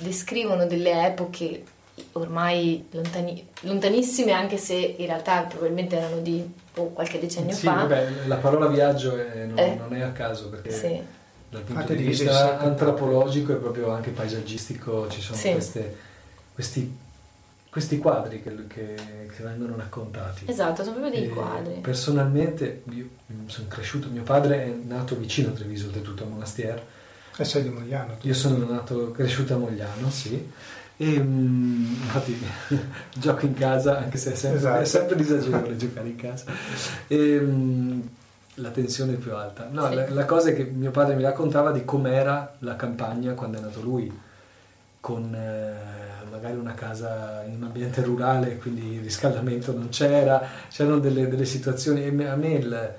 descrivono 0.00 0.66
delle 0.66 1.06
epoche 1.06 1.64
ormai 2.12 2.86
lontani- 2.90 3.46
lontanissime, 3.60 4.32
anche 4.32 4.56
se 4.56 4.74
in 4.74 5.06
realtà 5.06 5.42
probabilmente 5.42 5.96
erano 5.96 6.20
di 6.20 6.44
oh, 6.74 6.88
qualche 6.90 7.18
decennio 7.18 7.54
sì, 7.54 7.66
fa. 7.66 7.74
Vabbè, 7.74 8.26
la 8.26 8.36
parola 8.36 8.66
viaggio 8.66 9.16
è, 9.16 9.44
non, 9.44 9.58
eh, 9.58 9.74
non, 9.76 9.94
è 9.94 10.00
a 10.00 10.12
caso 10.12 10.48
perché 10.48 10.70
sì. 10.70 11.00
dal 11.48 11.62
punto 11.62 11.80
Fate 11.80 11.96
di 11.96 12.04
vista 12.04 12.58
antropologico 12.58 13.52
e 13.52 13.56
proprio 13.56 13.90
anche 13.90 14.10
paesaggistico 14.10 15.08
ci 15.08 15.20
sono 15.20 15.36
sì. 15.36 15.52
queste, 15.52 15.96
questi, 16.54 16.96
questi, 17.70 17.98
quadri 17.98 18.42
che, 18.42 18.54
che, 18.66 18.94
che, 19.34 19.42
vengono 19.42 19.76
raccontati. 19.76 20.44
Esatto, 20.46 20.82
sono 20.82 20.96
proprio 20.96 21.20
dei 21.20 21.30
e 21.30 21.32
quadri. 21.32 21.74
Personalmente 21.80 22.82
io 22.90 23.08
sono 23.46 23.68
cresciuto, 23.68 24.08
mio 24.08 24.22
padre 24.22 24.64
è 24.64 24.74
nato 24.86 25.16
vicino 25.16 25.50
a 25.50 25.52
Treviso, 25.52 25.86
oltretutto 25.86 26.24
a 26.24 26.26
Monastier. 26.26 26.82
E 27.40 27.44
sei 27.44 27.62
di 27.62 27.68
Mogliano? 27.68 28.16
Io 28.22 28.34
sono 28.34 28.66
nato, 28.68 29.12
cresciuto 29.12 29.54
a 29.54 29.58
Mogliano, 29.58 30.10
sì 30.10 30.44
e, 31.00 31.16
um, 31.20 31.96
infatti 32.02 32.36
gioco 33.14 33.46
in 33.46 33.54
casa, 33.54 33.98
anche 33.98 34.18
se 34.18 34.32
è 34.32 34.34
sempre, 34.34 34.58
esatto. 34.58 34.80
è 34.80 34.84
sempre 34.84 35.14
disagevole 35.14 35.76
giocare 35.78 36.08
in 36.08 36.16
casa. 36.16 36.44
E, 37.06 37.38
um, 37.38 38.08
la 38.54 38.70
tensione 38.70 39.12
è 39.12 39.16
più 39.16 39.32
alta. 39.32 39.68
No, 39.70 39.88
sì. 39.88 39.94
la, 39.94 40.10
la, 40.10 40.24
cosa 40.24 40.50
è 40.50 40.56
che 40.56 40.64
mio 40.64 40.90
padre 40.90 41.14
mi 41.14 41.22
raccontava 41.22 41.70
di 41.70 41.84
com'era 41.84 42.56
la 42.58 42.74
campagna 42.74 43.34
quando 43.34 43.58
è 43.58 43.60
nato 43.60 43.80
lui, 43.80 44.12
con 44.98 45.32
eh, 45.32 46.26
magari 46.28 46.56
una 46.56 46.74
casa 46.74 47.44
in 47.46 47.54
un 47.54 47.62
ambiente 47.62 48.02
rurale, 48.02 48.56
quindi 48.56 48.94
il 48.94 49.02
riscaldamento 49.02 49.72
non 49.72 49.90
c'era, 49.90 50.44
c'erano 50.68 50.98
delle, 50.98 51.28
delle 51.28 51.44
situazioni 51.44 52.02
e 52.02 52.26
a 52.26 52.34
me 52.34 52.54
il, 52.54 52.94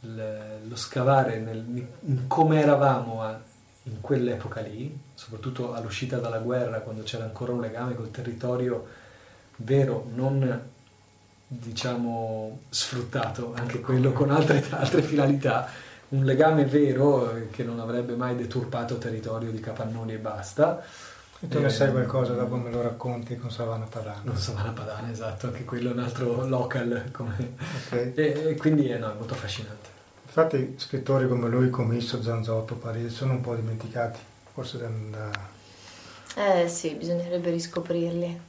il, 0.00 0.22
lo 0.66 0.76
scavare 0.76 1.38
nel, 1.40 1.62
in 1.66 2.26
come 2.26 2.62
eravamo 2.62 3.20
a, 3.20 3.38
in 3.84 4.00
quell'epoca 4.00 4.60
lì, 4.60 4.96
soprattutto 5.14 5.74
all'uscita 5.74 6.18
dalla 6.18 6.38
guerra, 6.38 6.80
quando 6.80 7.02
c'era 7.02 7.24
ancora 7.24 7.52
un 7.52 7.60
legame 7.60 7.94
col 7.94 8.10
territorio 8.10 8.86
vero, 9.56 10.08
non 10.14 10.62
diciamo 11.46 12.60
sfruttato, 12.68 13.52
anche 13.56 13.80
quello 13.80 14.12
con 14.12 14.30
altre, 14.30 14.64
altre 14.70 15.02
finalità, 15.02 15.68
un 16.08 16.24
legame 16.24 16.64
vero 16.64 17.34
eh, 17.34 17.50
che 17.50 17.62
non 17.62 17.80
avrebbe 17.80 18.14
mai 18.14 18.36
deturpato 18.36 18.98
territorio 18.98 19.50
di 19.50 19.60
capannoni 19.60 20.14
e 20.14 20.18
basta. 20.18 20.82
E 21.40 21.48
tu 21.48 21.60
ne 21.60 21.66
eh, 21.66 21.70
sai 21.70 21.90
qualcosa 21.90 22.32
dopo 22.32 22.56
me 22.56 22.70
lo 22.70 22.80
racconti 22.80 23.36
con 23.36 23.50
Savana 23.50 23.84
Padana? 23.84 24.22
Con 24.24 24.36
Savana 24.36 24.70
Padana, 24.70 25.10
esatto, 25.10 25.48
anche 25.48 25.64
quello 25.64 25.90
è 25.90 25.92
un 25.92 25.98
altro 25.98 26.46
local. 26.46 27.10
Come... 27.12 27.56
Okay. 27.86 28.12
E, 28.14 28.48
e, 28.48 28.56
quindi 28.56 28.88
è, 28.88 28.98
no, 28.98 29.12
è 29.12 29.14
molto 29.14 29.34
affascinante. 29.34 29.93
Infatti 30.36 30.74
scrittori 30.78 31.28
come 31.28 31.48
lui, 31.48 31.70
Commisso, 31.70 32.20
Zanzotto, 32.20 32.74
Parisi, 32.74 33.14
sono 33.14 33.34
un 33.34 33.40
po' 33.40 33.54
dimenticati, 33.54 34.18
forse 34.52 34.78
da... 34.78 35.30
Eh 36.34 36.66
sì, 36.66 36.94
bisognerebbe 36.94 37.50
riscoprirli. 37.50 38.40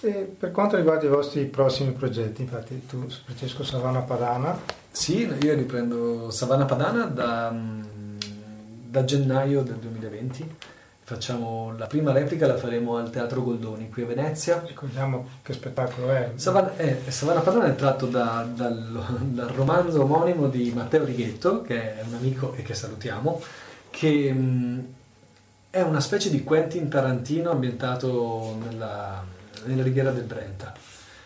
E 0.00 0.10
per 0.38 0.50
quanto 0.50 0.76
riguarda 0.76 1.04
i 1.04 1.10
vostri 1.10 1.44
prossimi 1.44 1.92
progetti, 1.92 2.40
infatti 2.40 2.86
tu, 2.86 3.06
Francesco 3.06 3.64
Savana 3.64 4.00
Padana... 4.00 4.58
Sì, 4.90 5.30
io 5.42 5.54
riprendo 5.54 6.30
Savana 6.30 6.64
Padana 6.64 7.04
da, 7.04 7.54
da 8.88 9.04
gennaio 9.04 9.62
del 9.62 9.76
2020 9.76 10.56
Facciamo 11.06 11.74
la 11.76 11.86
prima 11.86 12.12
replica 12.12 12.46
la 12.46 12.56
faremo 12.56 12.96
al 12.96 13.10
Teatro 13.10 13.42
Goldoni 13.42 13.90
qui 13.90 14.04
a 14.04 14.06
Venezia. 14.06 14.64
Ricordiamo 14.66 15.28
che 15.42 15.52
spettacolo 15.52 16.10
è. 16.10 16.30
Savana, 16.36 16.74
eh, 16.78 16.98
Savana 17.08 17.40
Padrona 17.40 17.66
è 17.66 17.74
tratto 17.74 18.06
da, 18.06 18.48
dal, 18.50 19.04
dal, 19.20 19.48
romanzo 19.48 20.00
omonimo 20.00 20.48
di 20.48 20.72
Matteo 20.74 21.04
Righetto, 21.04 21.60
che 21.60 21.98
è 21.98 22.02
un 22.08 22.14
amico 22.14 22.54
e 22.54 22.62
che 22.62 22.72
salutiamo, 22.72 23.38
che 23.90 24.32
mh, 24.32 24.84
è 25.68 25.82
una 25.82 26.00
specie 26.00 26.30
di 26.30 26.42
Quentin 26.42 26.88
Tarantino 26.88 27.50
ambientato 27.50 28.56
nella, 28.64 29.22
nella 29.66 29.82
riviera 29.82 30.10
del 30.10 30.24
Brenta. 30.24 30.72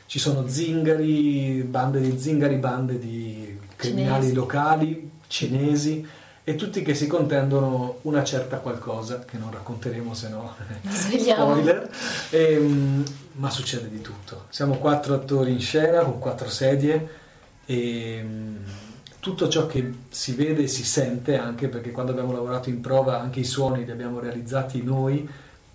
Ci 0.06 0.18
sono 0.18 0.48
zingari, 0.48 1.62
bande 1.62 2.00
di 2.00 2.18
zingari, 2.18 2.56
bande 2.56 2.98
di 2.98 3.56
criminali 3.76 4.22
Cinesi. 4.22 4.34
locali, 4.34 5.10
cinesi, 5.28 6.08
e 6.49 6.55
tutti 6.55 6.80
che 6.80 6.94
si 6.94 7.07
contendono 7.07 7.99
una 8.03 8.24
certa 8.24 8.57
qualcosa, 8.57 9.22
che 9.26 9.36
non 9.36 9.51
racconteremo 9.53 10.14
se 10.14 10.30
no 10.30 10.55
spoiler, 10.88 11.90
Ehm, 12.30 13.05
ma 13.32 13.51
succede 13.51 13.90
di 13.90 14.01
tutto. 14.01 14.46
Siamo 14.49 14.78
quattro 14.78 15.12
attori 15.12 15.53
in 15.53 15.61
scena 15.61 16.01
con 16.05 16.18
quattro 16.18 16.49
sedie 16.49 17.09
e 17.66 18.22
mm, 18.24 18.57
tutto 19.20 19.46
ciò 19.51 19.66
che 19.66 19.92
si 20.09 20.34
vede 20.36 20.62
e 20.62 20.68
si 20.68 20.84
sente, 20.84 21.36
anche 21.36 21.68
perché 21.68 21.90
quando 21.90 22.12
abbiamo 22.12 22.32
lavorato 22.32 22.70
in 22.70 22.80
prova 22.80 23.20
anche 23.20 23.40
i 23.40 23.44
suoni 23.44 23.84
li 23.84 23.90
abbiamo 23.90 24.18
realizzati 24.18 24.82
noi, 24.82 25.28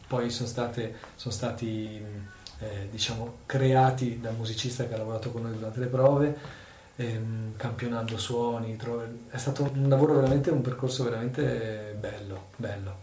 poi 0.07 0.31
sono, 0.31 0.49
state, 0.49 0.95
sono 1.15 1.35
stati 1.35 2.01
mm, 2.01 2.17
eh, 2.61 2.87
diciamo, 2.89 3.41
creati 3.45 4.19
dal 4.19 4.33
musicista 4.35 4.87
che 4.87 4.95
ha 4.95 4.97
lavorato 4.97 5.29
con 5.29 5.43
noi 5.43 5.53
durante 5.53 5.79
le 5.79 5.85
prove, 5.85 6.61
ehm, 6.95 7.55
campionando 7.57 8.17
suoni, 8.17 8.75
tro- 8.77 9.05
è 9.29 9.37
stato 9.37 9.69
un 9.73 9.87
lavoro 9.89 10.15
veramente, 10.15 10.49
un 10.49 10.61
percorso 10.61 11.03
veramente 11.03 11.95
bello, 11.99 12.47
bello. 12.55 13.01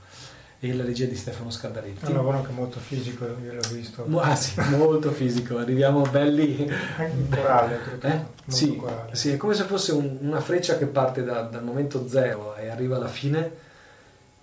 E 0.63 0.75
la 0.75 0.85
regia 0.85 1.07
di 1.07 1.17
Stefano 1.17 1.49
È 1.49 1.53
Scaldaretti. 1.53 2.05
un 2.11 2.17
lavoro 2.17 2.37
anche 2.37 2.53
molto 2.53 2.79
fisico, 2.81 3.25
io 3.43 3.55
l'ho 3.55 3.69
visto. 3.73 4.05
Ah 4.21 4.37
sì, 4.37 4.61
molto 4.77 5.11
fisico, 5.11 5.57
arriviamo 5.57 6.03
belli. 6.03 6.71
Anche 6.99 7.29
corale. 7.35 7.81
Eh? 8.03 8.21
Sì, 8.47 8.77
corale. 8.77 9.15
sì, 9.15 9.31
è 9.31 9.37
come 9.39 9.55
se 9.55 9.65
fosse 9.65 9.93
un- 9.93 10.19
una 10.21 10.41
freccia 10.41 10.77
che 10.77 10.85
parte 10.85 11.25
da- 11.25 11.43
dal 11.43 11.65
momento 11.65 12.07
zero 12.07 12.57
e 12.57 12.69
arriva 12.69 12.97
alla 12.97 13.09
fine 13.09 13.69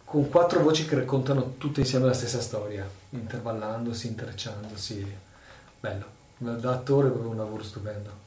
con 0.06 0.28
quattro 0.30 0.62
voci 0.62 0.86
che 0.88 0.96
raccontano 0.96 1.54
tutte 1.60 1.82
insieme 1.82 2.06
la 2.08 2.14
stessa 2.14 2.42
storia, 2.42 2.90
intervallandosi, 3.12 4.08
intrecciandosi. 4.08 5.16
Bello, 5.80 6.06
da 6.40 6.72
attore 6.72 7.10
è 7.10 7.12
proprio 7.12 7.30
un 7.32 7.38
lavoro 7.38 7.62
stupendo. 7.62 8.26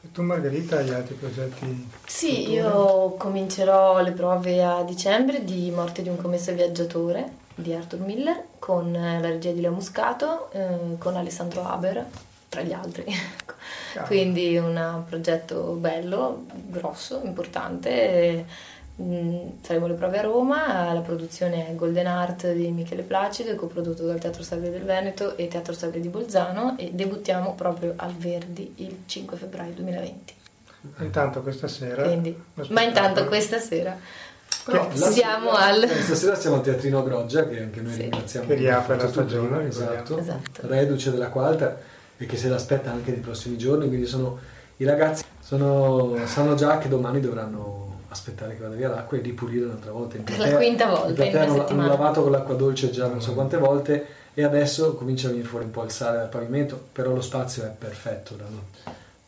E 0.00 0.12
tu 0.12 0.22
Margherita 0.22 0.78
hai 0.78 0.94
altri 0.94 1.14
progetti? 1.14 1.88
Sì, 2.06 2.34
futuri? 2.34 2.52
io 2.52 3.14
comincerò 3.14 4.00
le 4.00 4.12
prove 4.12 4.62
a 4.62 4.82
dicembre 4.82 5.44
di 5.44 5.70
Morte 5.70 6.02
di 6.02 6.08
un 6.08 6.16
commesso 6.16 6.52
viaggiatore 6.52 7.46
di 7.56 7.74
Arthur 7.74 8.00
Miller 8.00 8.44
con 8.60 8.94
eh, 8.94 9.20
la 9.20 9.28
regia 9.28 9.50
di 9.50 9.60
Leo 9.60 9.72
Muscato, 9.72 10.50
eh, 10.52 10.96
con 10.98 11.16
Alessandro 11.16 11.64
Haber, 11.64 12.06
tra 12.48 12.62
gli 12.62 12.72
altri. 12.72 13.04
Cavolo. 13.92 14.06
Quindi 14.06 14.56
un 14.56 15.02
progetto 15.08 15.72
bello, 15.72 16.44
grosso, 16.52 17.20
importante. 17.24 17.90
e, 17.90 18.44
faremo 19.60 19.86
le 19.86 19.94
prove 19.94 20.18
a 20.18 20.22
Roma, 20.22 20.92
la 20.92 21.00
produzione 21.00 21.68
è 21.68 21.74
Golden 21.76 22.06
Art 22.08 22.52
di 22.52 22.68
Michele 22.72 23.02
Placido, 23.02 23.54
coprodotto 23.54 24.04
dal 24.04 24.18
Teatro 24.18 24.42
Stabile 24.42 24.70
del 24.70 24.82
Veneto 24.82 25.36
e 25.36 25.46
Teatro 25.46 25.72
Stabile 25.72 26.00
di 26.00 26.08
Bolzano 26.08 26.76
e 26.76 26.90
debuttiamo 26.92 27.54
proprio 27.54 27.92
al 27.96 28.12
Verdi 28.14 28.72
il 28.76 29.02
5 29.06 29.36
febbraio 29.36 29.72
2020. 29.74 30.34
Intanto 31.00 31.42
questa 31.42 31.68
sera... 31.68 32.02
Quindi, 32.02 32.36
ma 32.70 32.82
intanto 32.82 33.24
questa 33.26 33.58
sera 33.58 33.96
Però 34.64 34.88
la- 34.94 35.10
siamo 35.10 35.50
al... 35.50 35.82
eh, 35.82 35.88
Stasera 36.02 36.34
siamo 36.34 36.56
al 36.56 36.62
Teatrino 36.62 37.02
Groggia, 37.04 37.46
che 37.46 37.60
anche 37.62 37.80
noi 37.80 37.92
Sì. 37.92 38.00
ringraziamo. 38.02 38.46
Che 38.48 38.54
riapre 38.54 38.96
per 38.96 39.04
la 39.04 39.10
stagione. 39.10 39.66
Esatto. 39.68 40.18
Esatto. 40.18 40.60
reduce 40.62 41.10
della 41.12 41.28
quarta 41.28 41.76
e 42.16 42.26
che 42.26 42.36
se 42.36 42.48
l'aspetta 42.48 42.90
anche 42.90 43.12
nei 43.12 43.20
prossimi 43.20 43.56
giorni, 43.56 43.86
quindi 43.86 44.06
sono, 44.06 44.38
i 44.78 44.84
ragazzi 44.84 45.22
sono- 45.40 46.16
sanno 46.26 46.54
già 46.56 46.78
che 46.78 46.88
domani 46.88 47.20
dovranno 47.20 47.87
aspettare 48.08 48.54
che 48.56 48.62
vada 48.62 48.74
via 48.74 48.88
l'acqua 48.88 49.18
e 49.18 49.20
ripulire 49.20 49.66
un'altra 49.66 49.92
volta. 49.92 50.16
In 50.16 50.24
Per 50.24 50.38
la 50.38 50.56
quinta 50.56 50.84
in 50.84 50.90
volta 50.90 51.24
in 51.24 51.36
hanno, 51.36 51.66
hanno 51.66 51.86
lavato 51.86 52.22
con 52.22 52.30
l'acqua 52.30 52.54
dolce 52.54 52.90
già 52.90 53.06
non 53.06 53.20
so 53.20 53.34
quante 53.34 53.56
volte 53.58 54.06
e 54.34 54.42
adesso 54.44 54.94
comincia 54.94 55.26
a 55.26 55.30
venire 55.30 55.48
fuori 55.48 55.64
un 55.64 55.70
po' 55.70 55.84
il 55.84 55.90
sale 55.90 56.18
dal 56.18 56.28
pavimento, 56.28 56.80
però 56.92 57.12
lo 57.12 57.20
spazio 57.20 57.64
è 57.64 57.72
perfetto, 57.76 58.36
l'hanno 58.38 58.62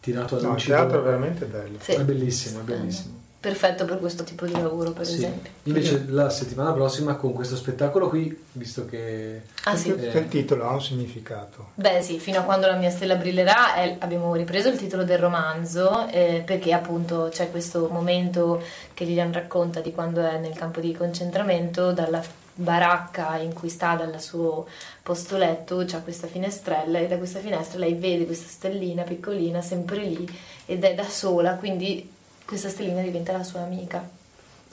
tirato 0.00 0.36
a 0.36 0.40
No, 0.40 0.46
il 0.48 0.52
lucido. 0.54 0.74
teatro 0.76 1.00
è 1.00 1.02
veramente 1.02 1.44
bello. 1.46 1.78
Sì. 1.80 1.92
È 1.92 2.04
bellissimo, 2.04 2.60
è 2.60 2.62
bellissimo. 2.62 3.18
Perfetto 3.40 3.86
per 3.86 3.98
questo 3.98 4.22
tipo 4.22 4.44
di 4.44 4.52
lavoro, 4.52 4.90
per 4.90 5.06
Sì. 5.06 5.14
esempio. 5.14 5.50
Invece 5.62 6.04
la 6.08 6.28
settimana 6.28 6.72
prossima 6.74 7.14
con 7.14 7.32
questo 7.32 7.56
spettacolo 7.56 8.10
qui, 8.10 8.38
visto 8.52 8.84
che 8.84 9.40
Ah 9.64 9.74
sì. 9.74 9.92
Perché 9.92 10.18
il 10.18 10.28
titolo 10.28 10.68
ha 10.68 10.72
un 10.74 10.82
significato. 10.82 11.68
Beh 11.74 12.02
sì, 12.02 12.18
fino 12.18 12.40
a 12.40 12.42
quando 12.42 12.66
la 12.66 12.76
mia 12.76 12.90
stella 12.90 13.14
brillerà 13.16 13.74
è- 13.76 13.96
abbiamo 14.00 14.34
ripreso 14.34 14.68
il 14.68 14.76
titolo 14.76 15.04
del 15.04 15.18
romanzo 15.18 16.06
eh, 16.08 16.42
perché 16.44 16.74
appunto 16.74 17.28
c'è 17.32 17.50
questo 17.50 17.88
momento 17.90 18.62
che 18.92 19.04
Lilian 19.04 19.32
racconta 19.32 19.80
di 19.80 19.92
quando 19.92 20.20
è 20.22 20.36
nel 20.38 20.52
campo 20.52 20.80
di 20.80 20.94
concentramento, 20.94 21.92
dalla 21.92 22.22
baracca 22.54 23.38
in 23.38 23.54
cui 23.54 23.70
sta, 23.70 23.94
dal 23.94 24.20
suo 24.20 24.66
posto 25.02 25.38
letto, 25.38 25.82
c'è 25.86 26.02
questa 26.02 26.26
finestrella 26.26 26.98
e 26.98 27.06
da 27.06 27.16
questa 27.16 27.38
finestra 27.38 27.78
lei 27.78 27.94
vede 27.94 28.26
questa 28.26 28.48
stellina 28.48 29.02
piccolina 29.02 29.62
sempre 29.62 29.98
lì 30.04 30.28
ed 30.66 30.84
è 30.84 30.94
da 30.94 31.04
sola, 31.08 31.54
quindi 31.54 32.18
questa 32.50 32.68
stellina 32.68 33.00
diventa 33.00 33.30
la 33.30 33.44
sua 33.44 33.60
amica, 33.60 34.02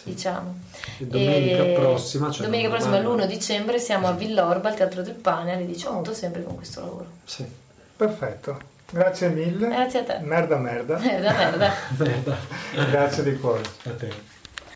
diciamo. 0.01 0.61
E 0.97 1.05
domenica 1.05 1.63
E 1.63 1.73
prossima, 1.73 2.31
cioè 2.31 2.47
domenica 2.47 2.69
prossima, 2.69 2.99
domani, 2.99 3.21
l'1 3.21 3.27
dicembre, 3.27 3.77
siamo 3.77 4.07
a 4.07 4.13
Villorba 4.13 4.69
al 4.69 4.75
Teatro 4.75 5.03
del 5.03 5.13
Pane 5.13 5.53
alle 5.53 5.67
18, 5.67 6.11
sempre 6.11 6.43
con 6.43 6.55
questo 6.55 6.79
lavoro. 6.79 7.05
Sì. 7.23 7.45
Perfetto. 7.95 8.59
Grazie 8.89 9.29
mille. 9.29 9.67
Grazie 9.67 9.99
a 9.99 10.03
te. 10.05 10.17
Merda 10.21 10.57
merda. 10.57 10.97
Merda, 10.97 11.33
merda. 11.33 11.73
Merda. 11.97 12.37
Grazie 12.89 13.23
di 13.23 13.37
cuore. 13.37 13.61
A 13.83 13.89
te. 13.91 14.36